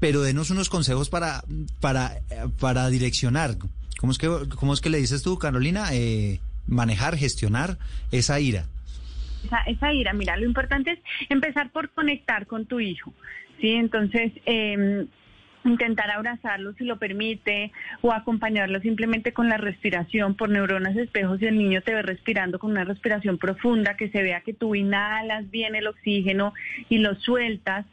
[0.00, 1.42] pero denos unos consejos para,
[1.80, 2.20] para,
[2.58, 3.56] para direccionar.
[3.98, 5.86] ¿Cómo es, que, ¿Cómo es que le dices tú, Carolina?
[5.92, 7.78] Eh, manejar, gestionar
[8.10, 8.64] esa ira.
[9.44, 10.98] Esa, esa, ira, mira, lo importante es
[11.28, 13.12] empezar por conectar con tu hijo,
[13.60, 13.70] ¿sí?
[13.70, 15.06] Entonces, eh,
[15.64, 21.46] intentar abrazarlo si lo permite o acompañarlo simplemente con la respiración por neuronas espejos y
[21.46, 25.50] el niño te ve respirando con una respiración profunda, que se vea que tú inhalas
[25.50, 26.52] bien el oxígeno
[26.88, 27.86] y lo sueltas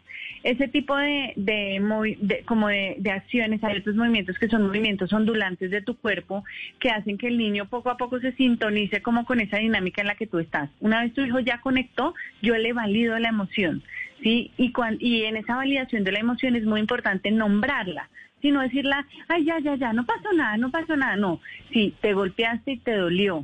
[0.43, 5.71] ese tipo de, de, como de, de, acciones, hay otros movimientos que son movimientos ondulantes
[5.71, 6.43] de tu cuerpo
[6.79, 10.07] que hacen que el niño poco a poco se sintonice como con esa dinámica en
[10.07, 10.69] la que tú estás.
[10.79, 13.83] Una vez tu hijo ya conectó, yo le valido la emoción,
[14.23, 14.51] ¿sí?
[14.57, 18.09] Y, y en esa validación de la emoción es muy importante nombrarla
[18.41, 21.41] sino decirla, ay, ya, ya, ya, no pasó nada, no pasó nada, no.
[21.73, 23.43] Sí, te golpeaste y te dolió,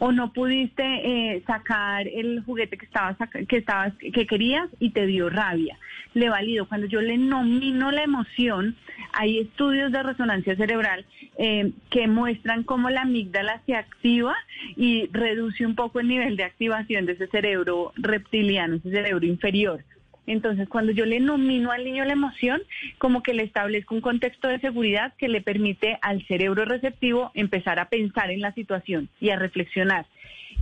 [0.00, 3.16] O no pudiste eh, sacar el juguete que estabas,
[3.48, 5.78] que estabas, que querías y te dio rabia.
[6.14, 6.66] Le valido.
[6.66, 8.76] Cuando yo le nomino la emoción,
[9.12, 11.04] hay estudios de resonancia cerebral
[11.38, 14.34] eh, que muestran cómo la amígdala se activa
[14.76, 19.84] y reduce un poco el nivel de activación de ese cerebro reptiliano, ese cerebro inferior.
[20.26, 22.62] Entonces, cuando yo le nomino al niño la emoción,
[22.98, 27.78] como que le establezco un contexto de seguridad que le permite al cerebro receptivo empezar
[27.78, 30.06] a pensar en la situación y a reflexionar.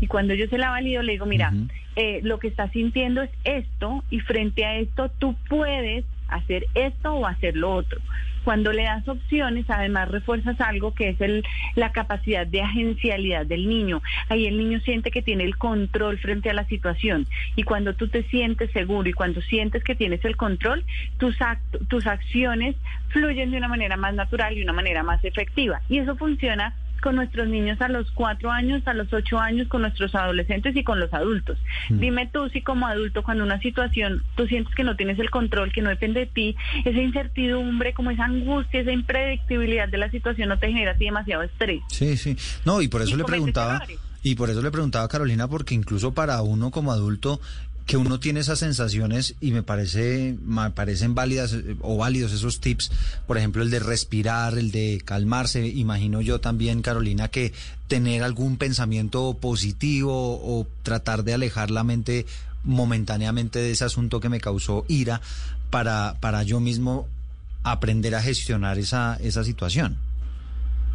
[0.01, 1.53] Y cuando yo se la valido, le digo, mira,
[1.97, 6.05] eh, lo que estás sintiendo es esto y frente a esto tú puedes
[6.35, 8.01] hacer esto o hacer lo otro.
[8.45, 11.45] Cuando le das opciones, además refuerzas algo que es el,
[11.77, 14.03] la capacidad de agencialidad del niño.
[14.29, 17.27] Ahí el niño siente que tiene el control frente a la situación.
[17.55, 20.85] Y cuando tú te sientes seguro y cuando sientes que tienes el control,
[21.19, 21.37] tus,
[21.89, 22.75] tus acciones
[23.09, 25.81] fluyen de una manera más natural y una manera más efectiva.
[25.89, 29.83] Y eso funciona con nuestros niños a los cuatro años, a los ocho años, con
[29.83, 31.59] nuestros adolescentes y con los adultos.
[31.91, 31.99] Mm.
[31.99, 35.73] Dime tú si como adulto, cuando una situación tú sientes que no tienes el control,
[35.73, 36.57] que no depende de ti,
[36.87, 41.43] esa incertidumbre, como esa angustia, esa impredictibilidad de la situación no te genera así demasiado
[41.43, 41.83] estrés.
[41.89, 42.37] Sí, sí.
[42.65, 43.83] No, y por eso le preguntaba...
[44.25, 47.41] Y por eso le preguntaba a Carolina, porque incluso para uno como adulto
[47.87, 52.61] que uno tiene esas sensaciones y me parece me parecen válidas eh, o válidos esos
[52.61, 52.91] tips,
[53.27, 57.53] por ejemplo el de respirar, el de calmarse, imagino yo también Carolina que
[57.89, 62.27] tener algún pensamiento positivo o tratar de alejar la mente
[62.65, 65.21] momentáneamente de ese asunto que me causó ira
[65.71, 67.09] para para yo mismo
[67.65, 69.99] aprender a gestionar esa esa situación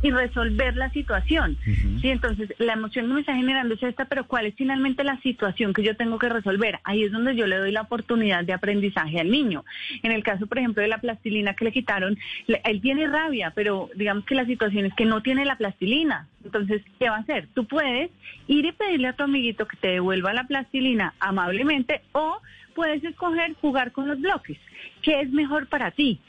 [0.02, 1.58] y resolver la situación.
[2.02, 5.20] Sí, entonces la emoción que me está generando es esta, pero ¿cuál es finalmente la
[5.22, 6.80] situación que yo tengo que resolver?
[6.84, 9.66] Ahí es donde yo le doy la oportunidad de aprendizaje al niño.
[10.04, 12.18] En el caso, por ejemplo, de la plastilina que le quitaron,
[12.48, 16.28] él tiene rabia, pero digamos que la situación es que no tiene la plastilina.
[16.44, 17.48] Entonces, ¿qué va a hacer?
[17.54, 18.12] Tú puedes
[18.48, 22.40] ir y pedirle a tu amiguito que te devuelva la plastilina amablemente o
[22.76, 24.58] puedes escoger jugar con los bloques.
[25.02, 26.20] ¿Qué es mejor para ti?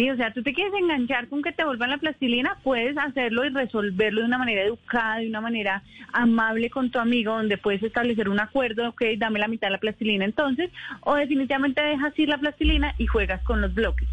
[0.00, 3.44] Sí, o sea, tú te quieres enganchar con que te vuelvan la plastilina, puedes hacerlo
[3.44, 5.82] y resolverlo de una manera educada, de una manera
[6.14, 9.78] amable con tu amigo, donde puedes establecer un acuerdo, ok, dame la mitad de la
[9.78, 10.70] plastilina entonces,
[11.02, 14.08] o definitivamente dejas ir la plastilina y juegas con los bloques.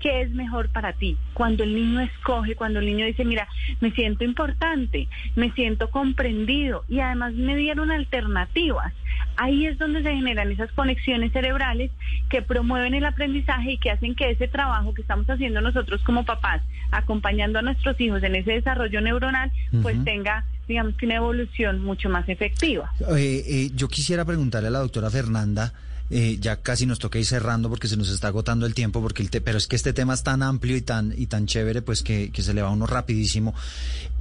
[0.00, 1.16] ¿Qué es mejor para ti?
[1.34, 3.46] Cuando el niño escoge, cuando el niño dice, mira,
[3.80, 5.06] me siento importante,
[5.36, 8.92] me siento comprendido y además me dieron alternativas.
[9.36, 11.92] Ahí es donde se generan esas conexiones cerebrales
[12.28, 16.24] que promueven el aprendizaje y que hacen que ese trabajo que estamos haciendo nosotros como
[16.24, 19.50] papás, acompañando a nuestros hijos en ese desarrollo neuronal,
[19.82, 22.90] pues tenga, digamos que una evolución mucho más efectiva.
[23.16, 25.72] Eh, eh, yo quisiera preguntarle a la doctora Fernanda,
[26.10, 29.22] eh, ya casi nos toca ir cerrando porque se nos está agotando el tiempo, porque
[29.22, 31.82] el te- pero es que este tema es tan amplio y tan, y tan chévere,
[31.82, 33.54] pues que, que se le va a uno rapidísimo.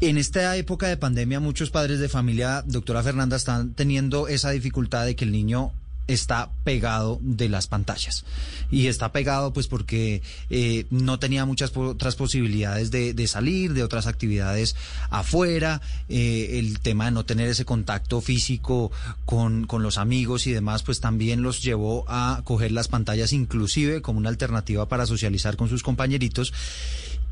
[0.01, 5.05] En esta época de pandemia, muchos padres de familia, doctora Fernanda, están teniendo esa dificultad
[5.05, 5.71] de que el niño
[6.07, 8.25] está pegado de las pantallas.
[8.71, 14.07] Y está pegado pues porque eh, no tenía muchas otras posibilidades de, salir, de otras
[14.07, 14.75] actividades
[15.09, 18.91] afuera, eh, el tema de no tener ese contacto físico
[19.25, 24.01] con, con los amigos y demás, pues también los llevó a coger las pantallas inclusive
[24.01, 26.53] como una alternativa para socializar con sus compañeritos.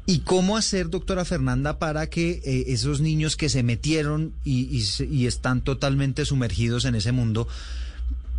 [0.07, 5.25] ¿Y cómo hacer, doctora Fernanda, para que eh, esos niños que se metieron y, y
[5.25, 7.47] están totalmente sumergidos en ese mundo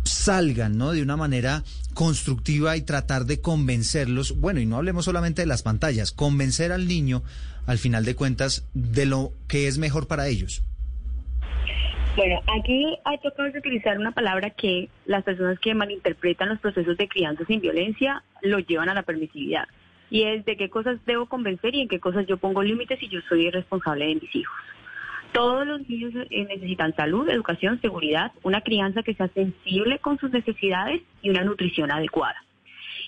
[0.09, 0.91] salgan, ¿no?
[0.91, 1.63] De una manera
[1.93, 6.87] constructiva y tratar de convencerlos, bueno, y no hablemos solamente de las pantallas, convencer al
[6.87, 7.23] niño,
[7.65, 10.63] al final de cuentas, de lo que es mejor para ellos.
[12.17, 17.07] Bueno, aquí hay tocado utilizar una palabra que las personas que malinterpretan los procesos de
[17.07, 19.67] crianza sin violencia lo llevan a la permisividad.
[20.09, 23.09] Y es de qué cosas debo convencer y en qué cosas yo pongo límites y
[23.09, 24.55] yo soy responsable de mis hijos.
[25.31, 30.31] Todos los niños eh, necesitan salud, educación, seguridad, una crianza que sea sensible con sus
[30.31, 32.43] necesidades y una nutrición adecuada.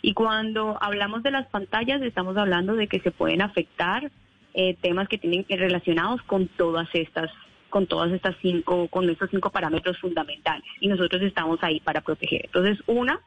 [0.02, 4.12] Y cuando hablamos de las pantallas, estamos hablando de que se pueden afectar
[4.54, 7.30] eh, temas que tienen que relacionados con todas estas,
[7.70, 10.66] con todas estas cinco, con estos cinco parámetros fundamentales.
[10.80, 12.46] Y nosotros estamos ahí para proteger.
[12.46, 13.20] Entonces, una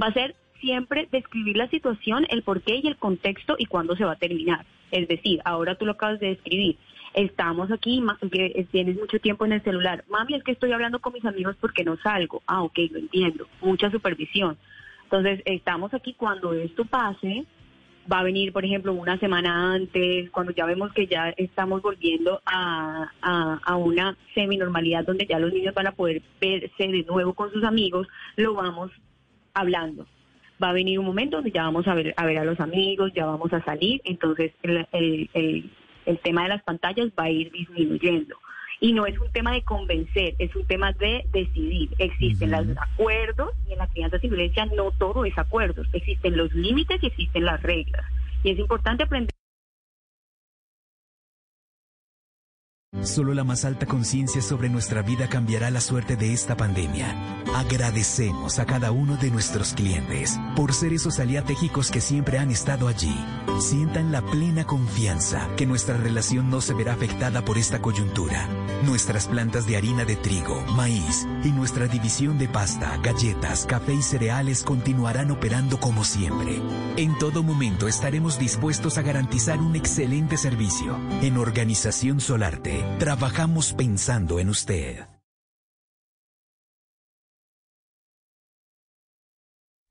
[0.00, 4.04] va a ser siempre describir la situación, el porqué y el contexto y cuándo se
[4.04, 4.64] va a terminar.
[4.90, 6.76] Es decir, ahora tú lo acabas de describir.
[7.14, 10.04] Estamos aquí, ma- que eh, tienes mucho tiempo en el celular.
[10.08, 12.42] Mami, es que estoy hablando con mis amigos porque no salgo.
[12.46, 13.46] Ah, ok, lo entiendo.
[13.60, 14.56] Mucha supervisión.
[15.04, 17.44] Entonces, estamos aquí cuando esto pase,
[18.10, 22.40] va a venir, por ejemplo, una semana antes, cuando ya vemos que ya estamos volviendo
[22.46, 27.34] a, a, a una seminormalidad donde ya los niños van a poder verse de nuevo
[27.34, 28.90] con sus amigos, lo vamos
[29.52, 30.06] hablando.
[30.62, 33.12] Va a venir un momento donde ya vamos a ver a, ver a los amigos,
[33.14, 35.70] ya vamos a salir, entonces el, el, el,
[36.06, 38.36] el tema de las pantallas va a ir disminuyendo.
[38.80, 41.90] Y no es un tema de convencer, es un tema de decidir.
[41.98, 45.86] Existen los acuerdos y en la crianza sin violencia no todo es acuerdos.
[45.92, 48.04] Existen los límites y existen las reglas.
[48.42, 49.32] Y es importante aprender.
[53.04, 57.16] Solo la más alta conciencia sobre nuestra vida cambiará la suerte de esta pandemia.
[57.54, 62.88] Agradecemos a cada uno de nuestros clientes por ser esos aliatégicos que siempre han estado
[62.88, 63.14] allí.
[63.58, 68.48] Sientan la plena confianza que nuestra relación no se verá afectada por esta coyuntura.
[68.84, 74.02] Nuestras plantas de harina de trigo, maíz y nuestra división de pasta, galletas, café y
[74.02, 76.60] cereales continuarán operando como siempre.
[76.96, 80.98] En todo momento estaremos dispuestos a garantizar un excelente servicio.
[81.20, 85.11] En Organización Solarte, trabajamos pensando en usted.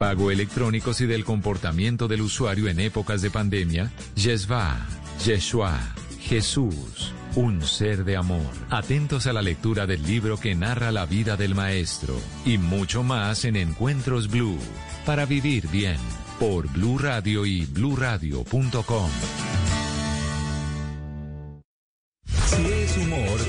[0.02, 4.76] Pago electrónicos y del comportamiento del usuario en épocas de pandemia, Yeshua,
[5.23, 5.80] Yeshua,
[6.19, 8.52] Jesús, un ser de amor.
[8.72, 13.45] Atentos a la lectura del libro que narra la vida del maestro y mucho más
[13.45, 14.57] en Encuentros Blue,
[15.06, 15.98] para vivir bien,
[16.40, 19.11] por Blue Radio y bluradio.com.
[22.26, 23.40] Si es humor,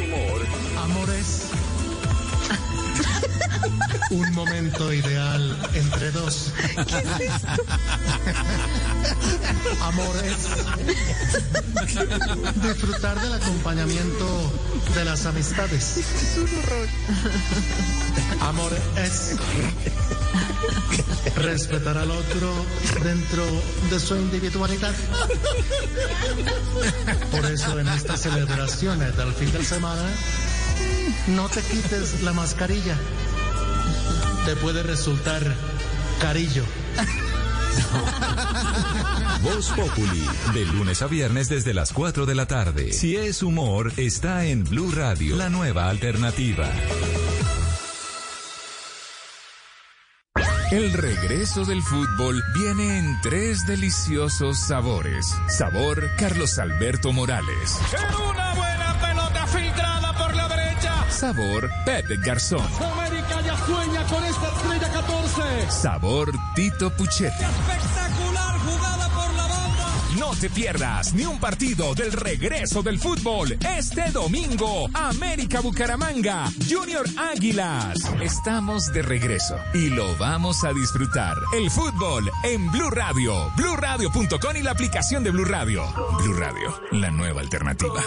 [4.13, 6.53] Un momento ideal entre dos.
[6.87, 7.65] ¿Qué es esto?
[9.81, 10.49] Amor es.
[12.63, 14.53] Disfrutar del acompañamiento
[14.95, 15.97] de las amistades.
[15.97, 16.89] Es un horror.
[18.43, 19.37] Amor es.
[21.37, 22.67] Respetar al otro
[23.03, 23.47] dentro
[23.89, 24.95] de su individualidad.
[27.31, 30.05] Por eso en estas celebraciones del fin de semana,
[31.29, 32.99] no te quites la mascarilla.
[34.47, 35.43] Te puede resultar
[36.21, 36.65] carillo.
[39.43, 42.93] Voz Populi, de lunes a viernes desde las 4 de la tarde.
[42.93, 46.71] Si es humor, está en Blue Radio, la nueva alternativa.
[50.73, 55.27] El regreso del fútbol viene en tres deliciosos sabores.
[55.47, 57.79] Sabor Carlos Alberto Morales.
[58.31, 61.11] Una buena pelota filtrada por la derecha.
[61.11, 62.67] Sabor Pepe Garzón.
[62.81, 63.22] América
[63.67, 65.71] sueña con esta estrella 14.
[65.71, 67.45] Sabor Tito Puchetti.
[67.45, 69.87] Espectacular jugada por la banda.
[70.19, 74.89] No te pierdas ni un partido del regreso del fútbol este domingo.
[74.95, 77.99] América Bucaramanga, Junior Águilas.
[78.21, 81.37] Estamos de regreso y lo vamos a disfrutar.
[81.57, 85.85] El fútbol en Blue Radio, bluradio.com y la aplicación de Blue Radio.
[86.19, 88.03] Blue Radio, la nueva alternativa.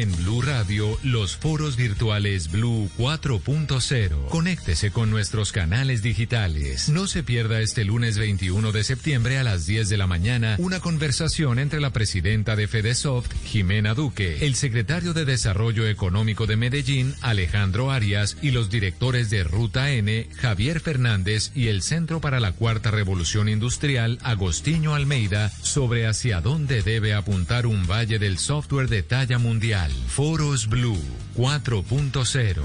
[0.00, 4.28] En Blue Radio, los foros virtuales Blue 4.0.
[4.28, 6.88] Conéctese con nuestros canales digitales.
[6.88, 10.80] No se pierda este lunes 21 de septiembre a las 10 de la mañana una
[10.80, 17.14] conversación entre la presidenta de Fedesoft, Jimena Duque, el secretario de Desarrollo Económico de Medellín,
[17.20, 22.52] Alejandro Arias, y los directores de Ruta N, Javier Fernández, y el Centro para la
[22.52, 29.02] Cuarta Revolución Industrial, Agostinho Almeida, sobre hacia dónde debe apuntar un valle del software de
[29.02, 29.87] talla mundial.
[30.08, 30.98] Foros Blue
[31.36, 32.62] 4.0.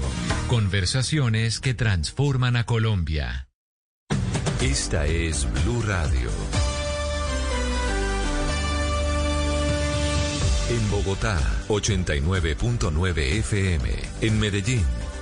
[0.48, 3.48] Conversaciones que transforman a Colombia.
[4.60, 6.30] Esta es Blue Radio.
[10.70, 11.38] En Bogotá,
[11.68, 13.90] 89.9 FM.
[14.22, 14.84] En Medellín,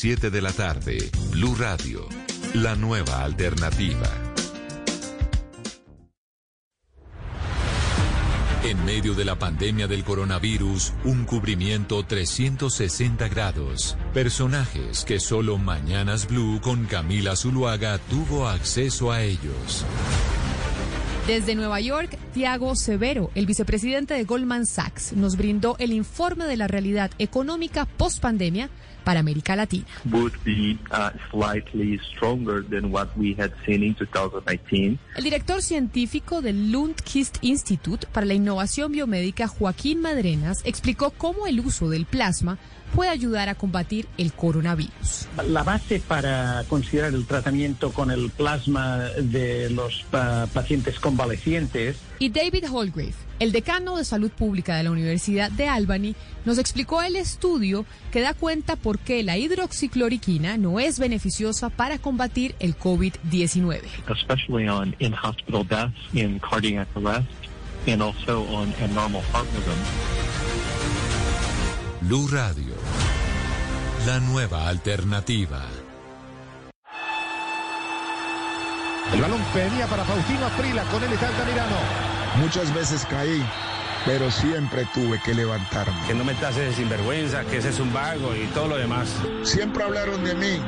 [0.00, 2.08] 7 de la tarde, Blue Radio,
[2.54, 4.08] la nueva alternativa.
[8.64, 13.98] En medio de la pandemia del coronavirus, un cubrimiento 360 grados.
[14.14, 19.84] Personajes que solo Mañanas Blue con Camila Zuluaga tuvo acceso a ellos.
[21.30, 26.56] Desde Nueva York, Tiago Severo, el vicepresidente de Goldman Sachs, nos brindó el informe de
[26.56, 28.68] la realidad económica post-pandemia
[29.04, 29.86] para América Latina.
[30.10, 30.76] would be
[31.30, 34.98] slightly stronger than what we had seen in 2019.
[35.14, 41.60] El director científico del Lundquist Institute para la Innovación Biomédica, Joaquín Madrenas, explicó cómo el
[41.60, 42.58] uso del plasma
[42.94, 45.26] puede ayudar a combatir el coronavirus.
[45.48, 52.28] La base para considerar el tratamiento con el plasma de los pa- pacientes convalecientes Y
[52.30, 56.14] David Holgrave, el decano de salud pública de la Universidad de Albany,
[56.44, 61.98] nos explicó el estudio que da cuenta por qué la hidroxicloroquina no es beneficiosa para
[61.98, 63.80] combatir el COVID-19.
[64.14, 67.26] especially on in-hospital deaths, in cardiac arrest,
[67.86, 69.78] and also on abnormal heart rhythm.
[72.02, 72.69] Blue Radio,
[74.06, 75.62] la nueva alternativa.
[79.12, 81.76] El balón venía para Faustino Aprila, con él está Altamirano.
[82.36, 83.44] Muchas veces caí,
[84.06, 86.00] pero siempre tuve que levantarme.
[86.06, 89.14] Que no me tases de sinvergüenza, que ese es un vago y todo lo demás.
[89.42, 90.60] Siempre hablaron de mí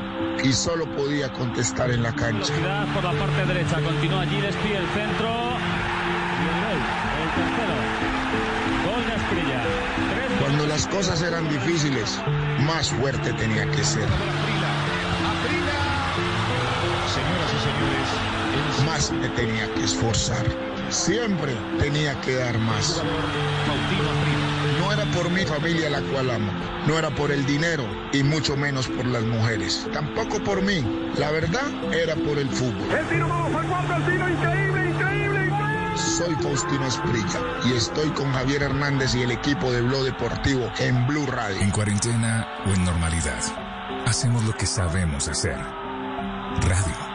[0.42, 2.52] y solo podía contestar en la cancha.
[2.52, 5.52] Velocidad por la parte derecha, continúa allí Despi, el centro.
[10.72, 12.18] Las cosas eran difíciles,
[12.60, 14.08] más fuerte tenía que ser.
[17.12, 20.46] Señoras y señores, Más me tenía que esforzar.
[20.88, 23.02] Siempre tenía que dar más.
[24.80, 26.50] No era por mi familia la cual amo,
[26.86, 27.84] no era por el dinero
[28.14, 29.86] y mucho menos por las mujeres.
[29.92, 30.82] Tampoco por mí.
[31.18, 32.90] La verdad era por el fútbol.
[32.98, 34.71] El tiro, vamos al cuarto, el tiro, increíble.
[35.96, 41.06] Soy Faustino Esprilla y estoy con Javier Hernández y el equipo de Blog Deportivo en
[41.06, 41.60] Blue Radio.
[41.60, 43.42] En cuarentena o en normalidad,
[44.06, 45.56] hacemos lo que sabemos hacer.
[45.56, 47.12] Radio.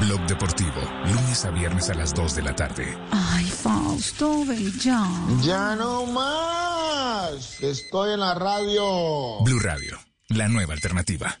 [0.00, 0.80] Blog Deportivo.
[1.06, 2.98] Lunes a viernes a las 2 de la tarde.
[3.10, 5.04] Ay, Fausto, ven ya.
[5.42, 7.60] Ya no más.
[7.60, 9.42] Estoy en la radio.
[9.44, 9.98] Blue Radio.
[10.28, 11.40] La nueva alternativa.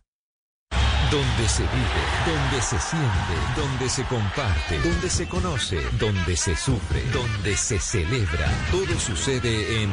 [1.11, 7.03] Donde se vive, donde se siente, donde se comparte, donde se conoce, donde se sufre,
[7.11, 8.49] donde se celebra.
[8.71, 9.91] Todo sucede en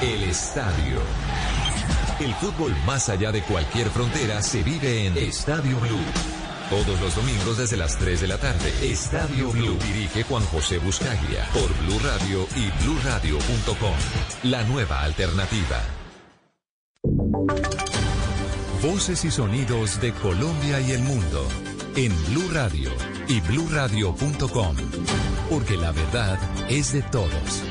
[0.00, 1.00] El Estadio.
[2.20, 6.04] El fútbol más allá de cualquier frontera se vive en Estadio Blue.
[6.70, 8.72] Todos los domingos desde las 3 de la tarde.
[8.80, 9.76] Estadio Blue.
[9.84, 11.48] Dirige Juan José Buscaglia.
[11.52, 13.96] Por Blue Radio y bluradio.com.
[14.44, 15.82] La nueva alternativa.
[18.82, 21.46] Voces y sonidos de Colombia y el mundo
[21.96, 22.90] en Blue Radio
[23.28, 24.76] y bluradio.com,
[25.50, 26.38] porque la verdad
[26.70, 27.62] es de todos.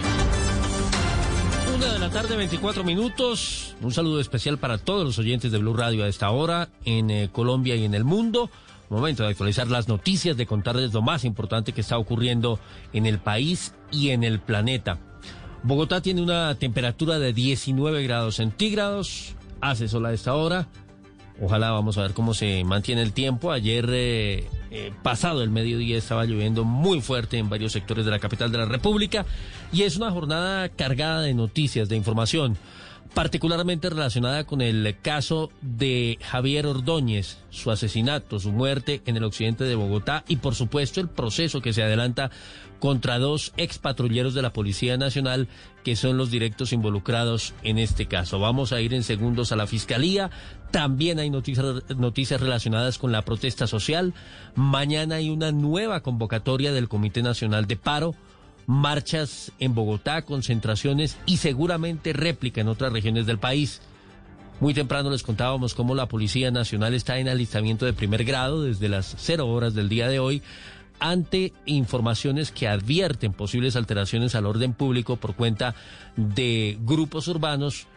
[1.75, 3.75] Una de la tarde, 24 minutos.
[3.81, 7.29] Un saludo especial para todos los oyentes de Blue Radio a esta hora en eh,
[7.31, 8.51] Colombia y en el mundo.
[8.91, 12.59] Momento de actualizar las noticias, de contarles lo más importante que está ocurriendo
[12.93, 14.99] en el país y en el planeta.
[15.63, 19.33] Bogotá tiene una temperatura de 19 grados centígrados.
[19.59, 20.67] Hace sol a esta hora.
[21.41, 23.51] Ojalá vamos a ver cómo se mantiene el tiempo.
[23.51, 28.19] Ayer eh, eh, pasado el mediodía estaba lloviendo muy fuerte en varios sectores de la
[28.19, 29.25] capital de la República
[29.71, 32.57] y es una jornada cargada de noticias, de información,
[33.13, 39.63] particularmente relacionada con el caso de Javier Ordóñez, su asesinato, su muerte en el occidente
[39.63, 42.29] de Bogotá y por supuesto el proceso que se adelanta
[42.79, 45.47] contra dos ex patrulleros de la Policía Nacional
[45.83, 48.39] que son los directos involucrados en este caso.
[48.39, 50.29] Vamos a ir en segundos a la Fiscalía.
[50.71, 51.65] También hay noticias,
[51.97, 54.13] noticias relacionadas con la protesta social.
[54.55, 58.15] Mañana hay una nueva convocatoria del Comité Nacional de Paro.
[58.69, 63.81] Marchas en Bogotá, concentraciones y seguramente réplica en otras regiones del país.
[64.59, 68.87] Muy temprano les contábamos cómo la Policía Nacional está en alistamiento de primer grado desde
[68.87, 70.43] las cero horas del día de hoy
[70.99, 75.73] ante informaciones que advierten posibles alteraciones al orden público por cuenta
[76.15, 77.87] de grupos urbanos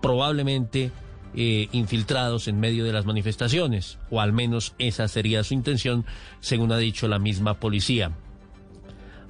[0.00, 0.92] probablemente
[1.34, 6.04] eh, infiltrados en medio de las manifestaciones, o al menos esa sería su intención,
[6.38, 8.12] según ha dicho la misma policía.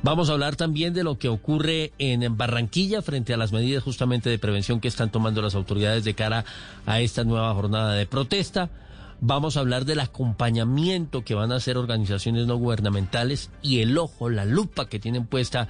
[0.03, 4.31] Vamos a hablar también de lo que ocurre en Barranquilla frente a las medidas justamente
[4.31, 6.47] de prevención que están tomando las autoridades de cara
[6.87, 8.71] a esta nueva jornada de protesta.
[9.21, 14.31] Vamos a hablar del acompañamiento que van a hacer organizaciones no gubernamentales y el ojo,
[14.31, 15.69] la lupa que tienen puesta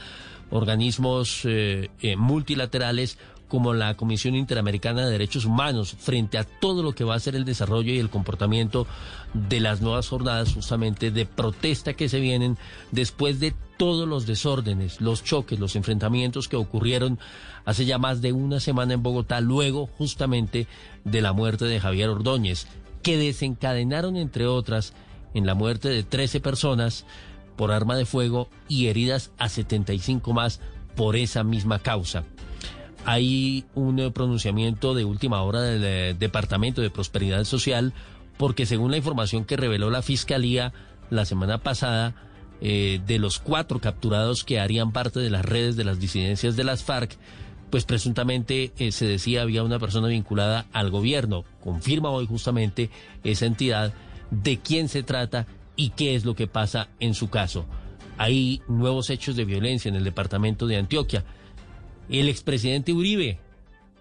[0.51, 6.93] organismos eh, eh, multilaterales como la Comisión Interamericana de Derechos Humanos frente a todo lo
[6.93, 8.87] que va a ser el desarrollo y el comportamiento
[9.35, 12.59] de las nuevas jornadas justamente de protesta que se vienen
[12.91, 17.19] después de todos los desórdenes, los choques, los enfrentamientos que ocurrieron
[17.65, 20.67] hace ya más de una semana en Bogotá, luego justamente
[21.05, 22.67] de la muerte de Javier Ordóñez,
[23.03, 24.93] que desencadenaron, entre otras,
[25.33, 27.07] en la muerte de 13 personas
[27.57, 30.61] por arma de fuego y heridas a 75 más
[30.97, 32.25] por esa misma causa.
[33.07, 37.95] Hay un eh, pronunciamiento de última hora del eh, Departamento de Prosperidad Social,
[38.41, 40.73] porque según la información que reveló la Fiscalía
[41.11, 42.15] la semana pasada,
[42.63, 46.65] eh, de los cuatro capturados que harían parte de las redes de las disidencias de
[46.65, 47.19] las FARC,
[47.69, 51.45] pues presuntamente se decía había una persona vinculada al gobierno.
[51.63, 52.89] Confirma hoy justamente
[53.25, 53.93] esa entidad
[54.31, 55.47] de quién se trata
[55.77, 57.67] y qué es lo que pasa en su caso.
[58.17, 61.25] Hay nuevos hechos de violencia en el departamento de Antioquia.
[62.09, 63.39] El expresidente Uribe,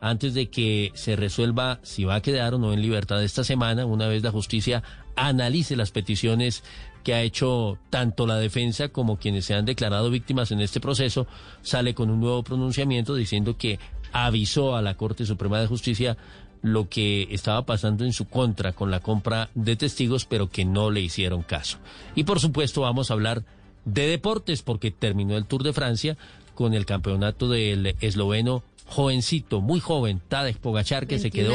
[0.02, 3.86] antes de que se resuelva si va a quedar o no en libertad esta semana,
[3.86, 4.84] una vez la justicia
[5.16, 6.64] analice las peticiones
[7.04, 11.28] que ha hecho tanto la defensa como quienes se han declarado víctimas en este proceso,
[11.62, 13.80] sale con un nuevo pronunciamiento diciendo que
[14.12, 16.18] avisó a la Corte Suprema de Justicia
[16.62, 20.92] lo que estaba pasando en su contra con la compra de testigos, pero que no
[20.92, 21.78] le hicieron caso.
[22.16, 23.44] Y por supuesto vamos a hablar
[23.86, 26.18] de deportes porque terminó el Tour de Francia
[26.56, 31.54] con el campeonato del esloveno jovencito, muy joven, Tadej Pogachar, que se quedó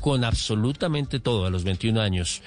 [0.00, 2.42] con absolutamente todo a los 21 años.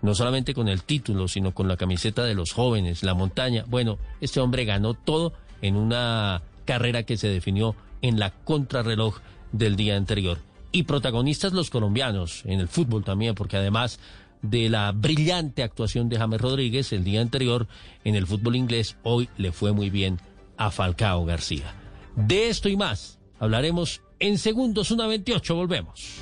[0.00, 3.64] No solamente con el título, sino con la camiseta de los jóvenes, la montaña.
[3.66, 9.18] Bueno, este hombre ganó todo en una carrera que se definió en la contrarreloj
[9.52, 10.38] del día anterior.
[10.72, 13.98] Y protagonistas los colombianos, en el fútbol también, porque además
[14.40, 17.66] de la brillante actuación de James Rodríguez el día anterior
[18.04, 20.18] en el fútbol inglés, hoy le fue muy bien
[20.56, 21.74] a Falcao García.
[22.16, 26.20] De esto y más hablaremos en segundos, una 28, volvemos.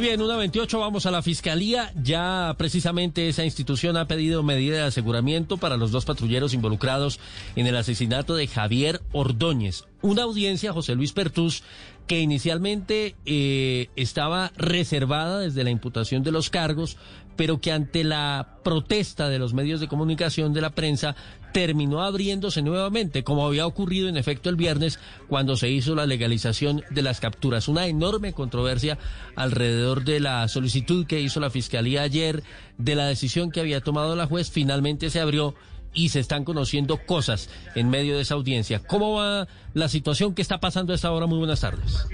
[0.00, 1.92] Muy bien, una 28, vamos a la fiscalía.
[1.94, 7.20] Ya precisamente esa institución ha pedido medida de aseguramiento para los dos patrulleros involucrados
[7.54, 9.84] en el asesinato de Javier Ordóñez.
[10.00, 11.64] Una audiencia, José Luis Pertús,
[12.06, 16.96] que inicialmente eh, estaba reservada desde la imputación de los cargos,
[17.36, 21.14] pero que ante la protesta de los medios de comunicación de la prensa
[21.52, 24.98] terminó abriéndose nuevamente, como había ocurrido en efecto el viernes
[25.28, 27.68] cuando se hizo la legalización de las capturas.
[27.68, 28.98] Una enorme controversia
[29.36, 32.42] alrededor de la solicitud que hizo la Fiscalía ayer,
[32.78, 35.54] de la decisión que había tomado la juez, finalmente se abrió
[35.92, 38.80] y se están conociendo cosas en medio de esa audiencia.
[38.80, 41.26] ¿Cómo va la situación que está pasando a esta hora?
[41.26, 42.06] Muy buenas tardes.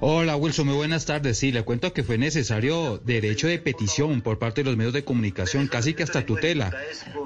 [0.00, 1.38] Hola Wilson, muy buenas tardes.
[1.38, 5.02] Sí, le cuento que fue necesario derecho de petición por parte de los medios de
[5.02, 6.72] comunicación, casi que hasta tutela,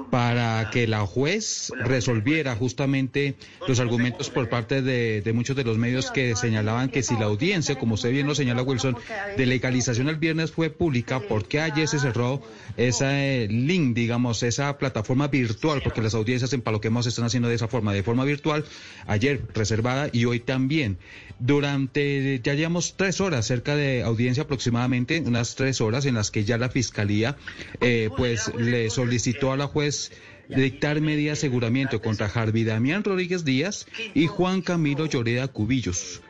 [0.09, 3.35] para que la juez resolviera justamente
[3.67, 7.77] los argumentos por parte de, muchos de los medios que señalaban que si la audiencia,
[7.77, 8.97] como usted bien lo señala Wilson,
[9.37, 12.41] de legalización el viernes fue pública, ¿por qué ayer se cerró
[12.77, 15.81] ese link, digamos, esa plataforma virtual?
[15.83, 18.65] Porque las audiencias en Paloquemos están haciendo de esa forma, de forma virtual,
[19.07, 20.97] ayer reservada y hoy también.
[21.39, 26.43] Durante, ya llevamos tres horas, cerca de audiencia aproximadamente, unas tres horas en las que
[26.43, 27.35] ya la fiscalía,
[27.81, 30.11] eh, pues le solicitó a la juez
[30.49, 36.21] dictar media de aseguramiento contra Jarvi Damián Rodríguez Díaz y Juan Camilo Lloreda Cubillos.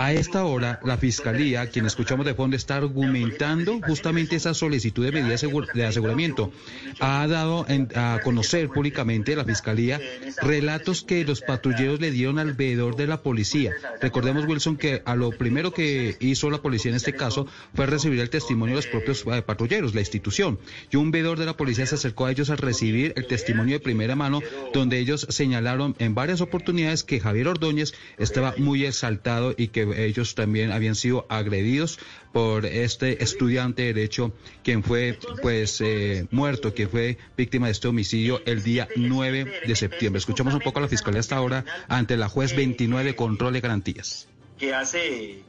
[0.00, 5.10] A esta hora, la Fiscalía, quien escuchamos de fondo, está argumentando justamente esa solicitud de
[5.10, 5.34] medida
[5.74, 6.52] de aseguramiento.
[7.00, 7.66] Ha dado
[7.96, 10.00] a conocer públicamente la Fiscalía
[10.40, 13.72] relatos que los patrulleros le dieron al veedor de la policía.
[14.00, 18.20] Recordemos, Wilson, que a lo primero que hizo la policía en este caso fue recibir
[18.20, 20.60] el testimonio de los propios eh, patrulleros, la institución.
[20.92, 23.80] Y un veedor de la policía se acercó a ellos a recibir el testimonio de
[23.80, 24.42] primera mano,
[24.72, 30.34] donde ellos señalaron en varias oportunidades que Javier Ordóñez estaba muy exaltado y que ellos
[30.34, 31.98] también habían sido agredidos
[32.32, 34.32] por este estudiante de derecho
[34.62, 39.76] quien fue pues eh, muerto, que fue víctima de este homicidio el día 9 de
[39.76, 40.18] septiembre.
[40.18, 44.28] Escuchamos un poco a la fiscalía hasta ahora ante la juez 29 control de garantías.
[44.58, 45.42] Que hace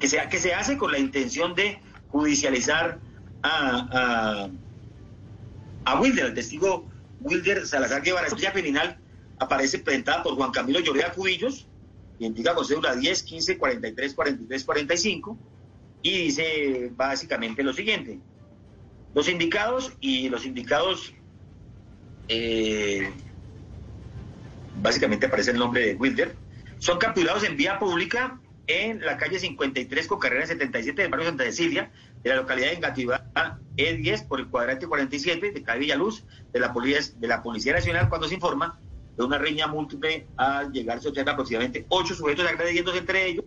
[0.00, 3.00] que se, que se hace con la intención de judicializar
[3.42, 4.48] a,
[5.84, 6.88] a, Wilder, el testigo
[7.20, 8.98] Wilder Salazar Guevara, la criminal
[9.38, 11.66] aparece presentada por Juan Camilo Llorea Cubillos,
[12.18, 15.38] identifica con cédula 10, 15, 43, 43, 45
[16.02, 18.18] y dice básicamente lo siguiente.
[19.14, 21.14] Los indicados y los indicados,
[22.28, 23.10] eh,
[24.80, 26.34] básicamente aparece el nombre de Wilder,
[26.78, 31.44] son capturados en vía pública en la calle 53 con carrera 77 del barrio Santa
[31.44, 31.90] Cecilia,
[32.22, 33.30] de la localidad de Engativá
[33.76, 36.74] E10 por el cuadrante 47 de calle Villaluz de la,
[37.16, 38.78] de la Policía Nacional cuando se informa
[39.18, 43.44] de una riña múltiple al llegar a obtener aproximadamente ocho sujetos agrediéndose entre ellos,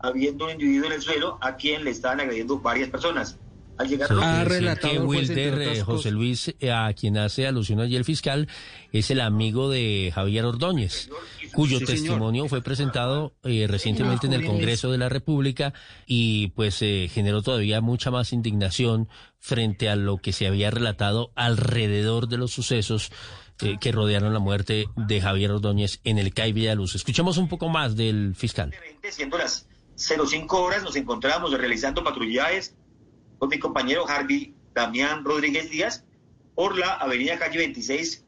[0.00, 3.38] habiendo un individuo en el suelo a quien le estaban agrediendo varias personas.
[3.78, 8.04] Al llegar a que Wilder, eh, José Luis, eh, a quien hace alusión allí el
[8.04, 8.48] fiscal,
[8.90, 11.08] es el amigo de Javier Ordóñez,
[11.54, 15.74] cuyo testimonio fue presentado eh, recientemente en el Congreso de la República
[16.08, 19.08] y pues generó todavía mucha más indignación
[19.38, 23.12] frente a lo que se había relatado alrededor de los sucesos
[23.60, 26.94] eh, que rodearon la muerte de Javier Ordóñez en el CAI Villaluz.
[26.94, 28.74] Escuchemos un poco más del fiscal.
[29.10, 32.74] Siendo las 05 horas, nos encontramos realizando patrullajes
[33.38, 36.04] con mi compañero Harvey Damián Rodríguez Díaz
[36.54, 38.24] por la avenida calle 26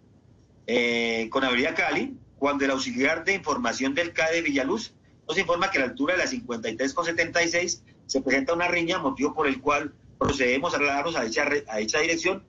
[0.66, 4.94] eh, con avenida Cali, cuando el auxiliar de información del CAE de Villaluz
[5.26, 8.98] nos informa que a la altura de la 53 con 76 se presenta una riña,
[8.98, 12.44] motivo por el cual procedemos a trasladarnos a dicha, a dicha dirección.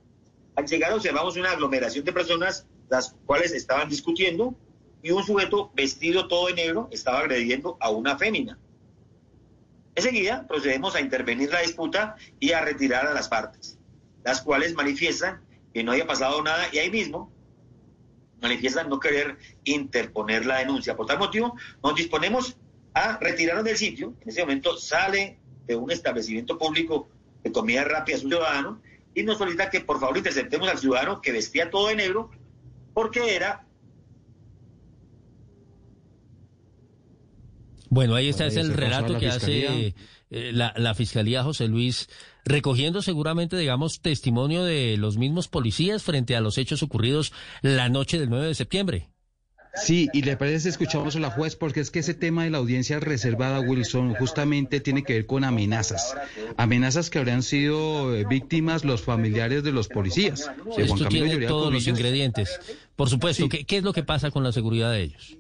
[0.56, 4.56] Al llegar observamos una aglomeración de personas las cuales estaban discutiendo
[5.02, 8.60] y un sujeto vestido todo de negro estaba agrediendo a una fémina.
[9.96, 13.78] Enseguida procedemos a intervenir la disputa y a retirar a las partes,
[14.24, 15.42] las cuales manifiestan
[15.74, 17.32] que no haya pasado nada y ahí mismo
[18.42, 20.96] manifiestan no querer interponer la denuncia.
[20.96, 22.58] Por tal motivo, nos disponemos
[22.94, 24.16] a retirarnos del sitio.
[24.22, 27.08] En ese momento sale de un establecimiento público
[27.44, 28.82] de comida rápida un ciudadano
[29.14, 32.32] y nos solicita que por favor interceptemos al ciudadano que vestía todo de negro
[32.94, 33.66] porque era
[37.90, 39.96] Bueno, ahí está, es el relato que hace
[40.30, 42.08] eh, la, la Fiscalía José Luis,
[42.46, 48.18] recogiendo seguramente, digamos, testimonio de los mismos policías frente a los hechos ocurridos la noche
[48.18, 49.10] del 9 de septiembre.
[49.74, 52.58] Sí, y le parece escuchamos a la juez porque es que ese tema de la
[52.58, 56.16] audiencia reservada, Wilson, justamente tiene que ver con amenazas.
[56.58, 60.52] Amenazas que habrían sido eh, víctimas los familiares de los policías.
[60.78, 62.60] Esto tiene todos los ingredientes.
[62.96, 65.38] Por supuesto, ¿qué, ¿qué es lo que pasa con la seguridad de ellos?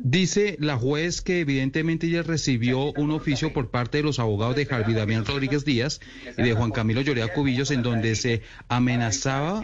[0.00, 4.66] Dice la juez que evidentemente ella recibió un oficio por parte de los abogados de
[4.66, 6.00] Javi Damián Rodríguez Díaz
[6.36, 9.62] y de Juan Camilo Llorea Cubillos en donde se amenazaba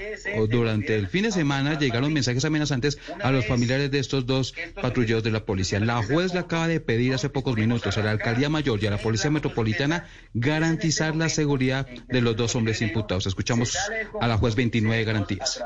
[0.48, 5.22] durante el fin de semana llegaron mensajes amenazantes a los familiares de estos dos patrulleros
[5.22, 5.80] de la policía.
[5.80, 8.90] La juez le acaba de pedir hace pocos minutos a la alcaldía mayor y a
[8.90, 13.26] la policía metropolitana garantizar la seguridad de los dos hombres imputados.
[13.26, 13.76] Escuchamos
[14.20, 15.62] a la juez 29 garantías.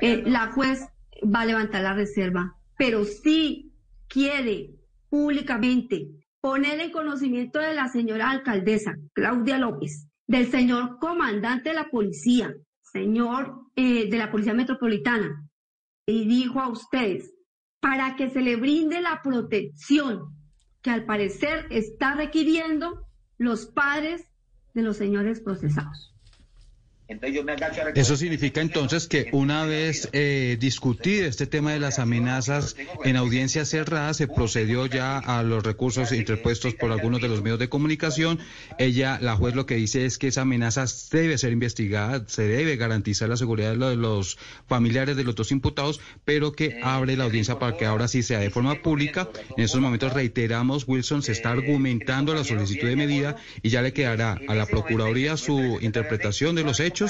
[0.00, 0.80] Eh, la juez
[1.22, 3.71] va a levantar la reserva, pero sí
[4.12, 4.74] quiere
[5.08, 6.06] públicamente
[6.42, 12.54] poner en conocimiento de la señora alcaldesa Claudia López, del señor comandante de la policía,
[12.82, 15.48] señor eh, de la Policía Metropolitana,
[16.06, 17.32] y dijo a ustedes,
[17.80, 20.36] para que se le brinde la protección
[20.82, 23.06] que al parecer está requiriendo
[23.38, 24.22] los padres
[24.74, 26.11] de los señores procesados.
[27.94, 33.64] Eso significa entonces que una vez eh, discutido este tema de las amenazas en audiencia
[33.64, 38.38] cerrada, se procedió ya a los recursos interpuestos por algunos de los medios de comunicación.
[38.78, 42.76] Ella, la juez, lo que dice es que esa amenaza debe ser investigada, se debe
[42.76, 47.58] garantizar la seguridad de los familiares de los dos imputados, pero que abre la audiencia
[47.58, 49.28] para que ahora sí sea de forma pública.
[49.56, 53.92] En estos momentos reiteramos, Wilson se está argumentando la solicitud de medida y ya le
[53.92, 57.01] quedará a la Procuraduría su interpretación de los hechos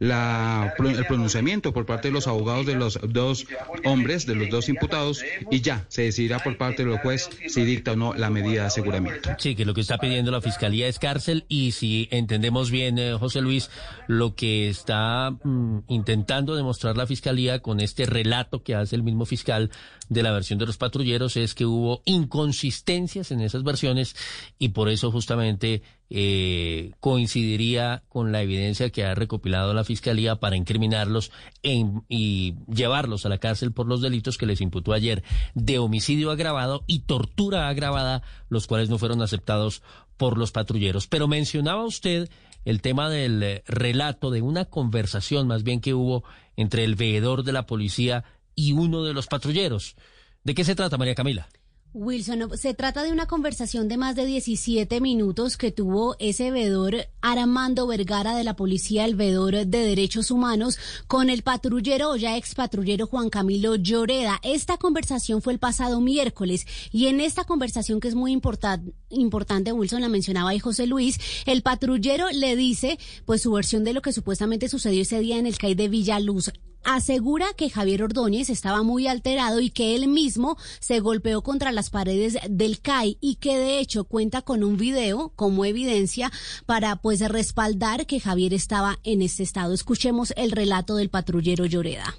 [0.00, 3.46] el pronunciamiento por parte de los abogados de los dos
[3.84, 7.92] hombres, de los dos imputados, y ya se decidirá por parte del juez si dicta
[7.92, 9.30] o no la medida de aseguramiento.
[9.38, 13.14] Sí, que lo que está pidiendo la Fiscalía es cárcel y si entendemos bien, eh,
[13.14, 13.70] José Luis,
[14.06, 19.26] lo que está mm, intentando demostrar la Fiscalía con este relato que hace el mismo
[19.26, 19.70] fiscal
[20.08, 24.16] de la versión de los patrulleros es que hubo inconsistencias en esas versiones
[24.58, 30.56] y por eso justamente eh, coincidiría con la evidencia que ha recopilado la Fiscalía para
[30.56, 31.30] incriminarlos
[31.62, 35.22] y llevarlos a la cárcel por los delitos que les imputó ayer
[35.54, 39.82] de homicidio agravado y tortura agravada, los cuales no fueron aceptados
[40.16, 41.06] por los patrulleros.
[41.06, 42.30] Pero mencionaba usted
[42.64, 46.24] el tema del eh, relato de una conversación más bien que hubo
[46.56, 48.24] entre el veedor de la policía
[48.54, 49.96] y uno de los patrulleros.
[50.42, 51.48] ¿De qué se trata, María Camila?
[51.94, 57.08] Wilson, se trata de una conversación de más de 17 minutos que tuvo ese veedor
[57.22, 62.36] Armando Vergara de la Policía, el veedor de Derechos Humanos, con el patrullero o ya
[62.36, 64.38] ex patrullero Juan Camilo Lloreda.
[64.42, 70.02] Esta conversación fue el pasado miércoles y en esta conversación que es muy importante, Wilson
[70.02, 74.12] la mencionaba ahí José Luis, el patrullero le dice pues su versión de lo que
[74.12, 76.50] supuestamente sucedió ese día en el CAI de Villaluz
[76.84, 81.90] asegura que Javier Ordóñez estaba muy alterado y que él mismo se golpeó contra las
[81.90, 86.30] paredes del CAI y que de hecho cuenta con un video como evidencia
[86.66, 89.74] para pues respaldar que Javier estaba en este estado.
[89.74, 92.14] Escuchemos el relato del patrullero Lloreda.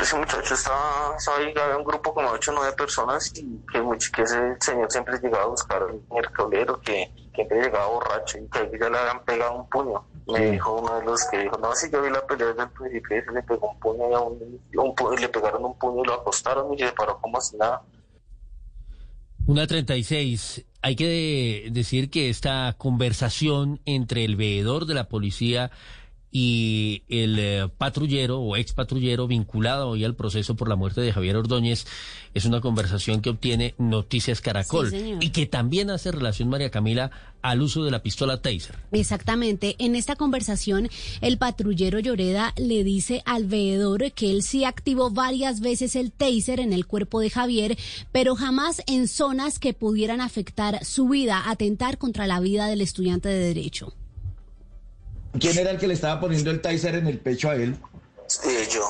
[0.00, 3.82] Ese muchacho estaba, ahí, había un grupo como 8 o 9 personas y que,
[4.12, 8.78] que ese señor siempre llegaba a buscar el mercadero, que, siempre llegaba borracho y que
[8.78, 11.90] ya le habían pegado un puño me dijo uno de los que dijo, no, si
[11.90, 14.04] yo vi la pelea desde el principio se le pegó un puño
[14.72, 17.56] y, un, un, le pegaron un puño y lo acostaron y se paró como así
[17.56, 17.82] nada.
[19.46, 20.64] Una 36.
[20.82, 25.70] Hay que decir que esta conversación entre el veedor de la policía
[26.32, 31.12] y el eh, patrullero o ex patrullero vinculado hoy al proceso por la muerte de
[31.12, 31.86] Javier Ordóñez
[32.32, 34.90] es una conversación que obtiene Noticias Caracol
[35.20, 37.10] y que también hace relación, María Camila,
[37.42, 38.76] al uso de la pistola Taser.
[38.92, 39.76] Exactamente.
[39.78, 40.88] En esta conversación,
[41.20, 46.60] el patrullero Lloreda le dice al veedor que él sí activó varias veces el Taser
[46.60, 47.76] en el cuerpo de Javier,
[48.10, 53.28] pero jamás en zonas que pudieran afectar su vida, atentar contra la vida del estudiante
[53.28, 53.92] de Derecho.
[55.38, 57.76] ¿Quién era el que le estaba poniendo el Taser en el pecho a él?
[58.26, 58.88] Sí, yo.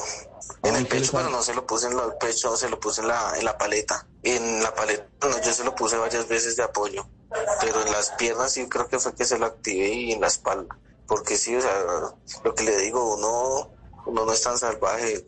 [0.62, 3.08] En el pecho, pero no se lo puse en el pecho, se lo puse en
[3.08, 4.06] la, en la paleta.
[4.22, 7.06] En la paleta, no, yo se lo puse varias veces de apoyo.
[7.60, 10.28] Pero en las piernas sí creo que fue que se lo activé y en la
[10.28, 10.78] espalda.
[11.06, 11.72] Porque sí, o sea,
[12.44, 13.70] lo que le digo, uno,
[14.06, 15.26] uno no es tan salvaje.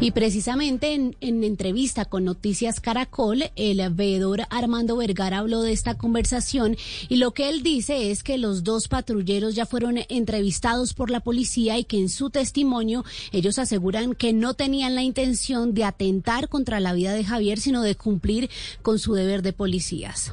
[0.00, 5.94] Y precisamente en, en, entrevista con Noticias Caracol, el veedor Armando Vergara habló de esta
[5.94, 6.76] conversación
[7.08, 11.20] y lo que él dice es que los dos patrulleros ya fueron entrevistados por la
[11.20, 16.48] policía y que en su testimonio ellos aseguran que no tenían la intención de atentar
[16.48, 18.50] contra la vida de Javier, sino de cumplir
[18.82, 20.32] con su deber de policías.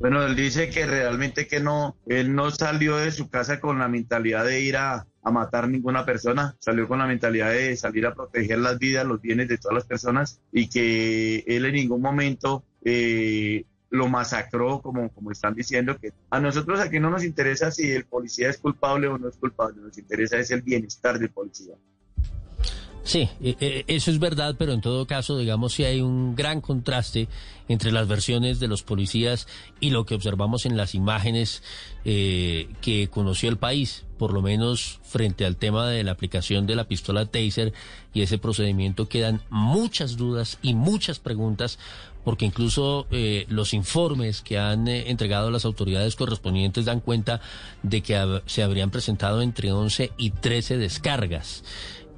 [0.00, 3.88] Bueno, él dice que realmente que no, él no salió de su casa con la
[3.88, 8.14] mentalidad de ir a, a matar ninguna persona, salió con la mentalidad de salir a
[8.14, 12.64] proteger las vidas, los bienes de todas las personas y que él en ningún momento
[12.84, 17.90] eh, lo masacró, como, como están diciendo, que a nosotros aquí no nos interesa si
[17.90, 21.74] el policía es culpable o no es culpable, nos interesa es el bienestar del policía.
[23.02, 26.60] Sí, e, e, eso es verdad, pero en todo caso, digamos, si hay un gran
[26.60, 27.28] contraste
[27.68, 29.46] entre las versiones de los policías
[29.78, 31.62] y lo que observamos en las imágenes
[32.04, 36.74] eh, que conoció el país, por lo menos frente al tema de la aplicación de
[36.76, 37.72] la pistola Taser
[38.12, 41.78] y ese procedimiento quedan muchas dudas y muchas preguntas,
[42.24, 47.40] porque incluso eh, los informes que han eh, entregado las autoridades correspondientes dan cuenta
[47.82, 51.62] de que se habrían presentado entre 11 y 13 descargas.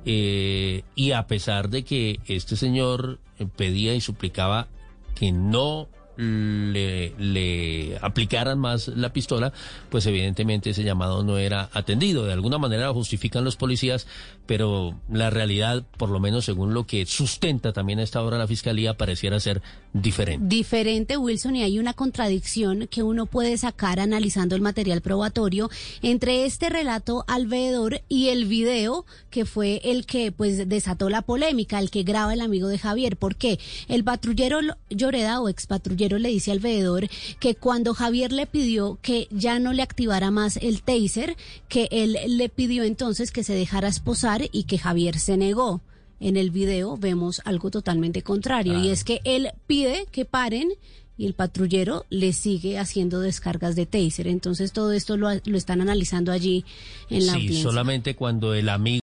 [0.04, 3.18] Eh, y a pesar de que este señor
[3.56, 4.68] pedía y suplicaba
[5.14, 9.52] que no le, le, aplicaran más la pistola,
[9.88, 12.26] pues evidentemente ese llamado no era atendido.
[12.26, 14.06] De alguna manera lo justifican los policías,
[14.46, 18.46] pero la realidad, por lo menos según lo que sustenta también a esta hora la
[18.46, 19.62] fiscalía, pareciera ser
[19.92, 20.46] diferente.
[20.46, 25.70] Diferente, Wilson, y hay una contradicción que uno puede sacar analizando el material probatorio
[26.02, 31.22] entre este relato al veedor y el video que fue el que pues desató la
[31.22, 33.16] polémica, el que graba el amigo de Javier.
[33.16, 33.58] ¿Por qué?
[33.88, 34.60] El patrullero
[34.90, 37.08] Lloreda o ex patrullero le dice al veedor
[37.38, 41.36] que cuando Javier le pidió que ya no le activara más el taser,
[41.68, 45.80] que él le pidió entonces que se dejara esposar y que Javier se negó.
[46.20, 50.68] En el video vemos algo totalmente contrario y es que él pide que paren
[51.16, 54.28] y el patrullero le sigue haciendo descargas de taser.
[54.28, 56.64] Entonces todo esto lo, lo están analizando allí
[57.10, 59.00] en la sí, solamente cuando el amigo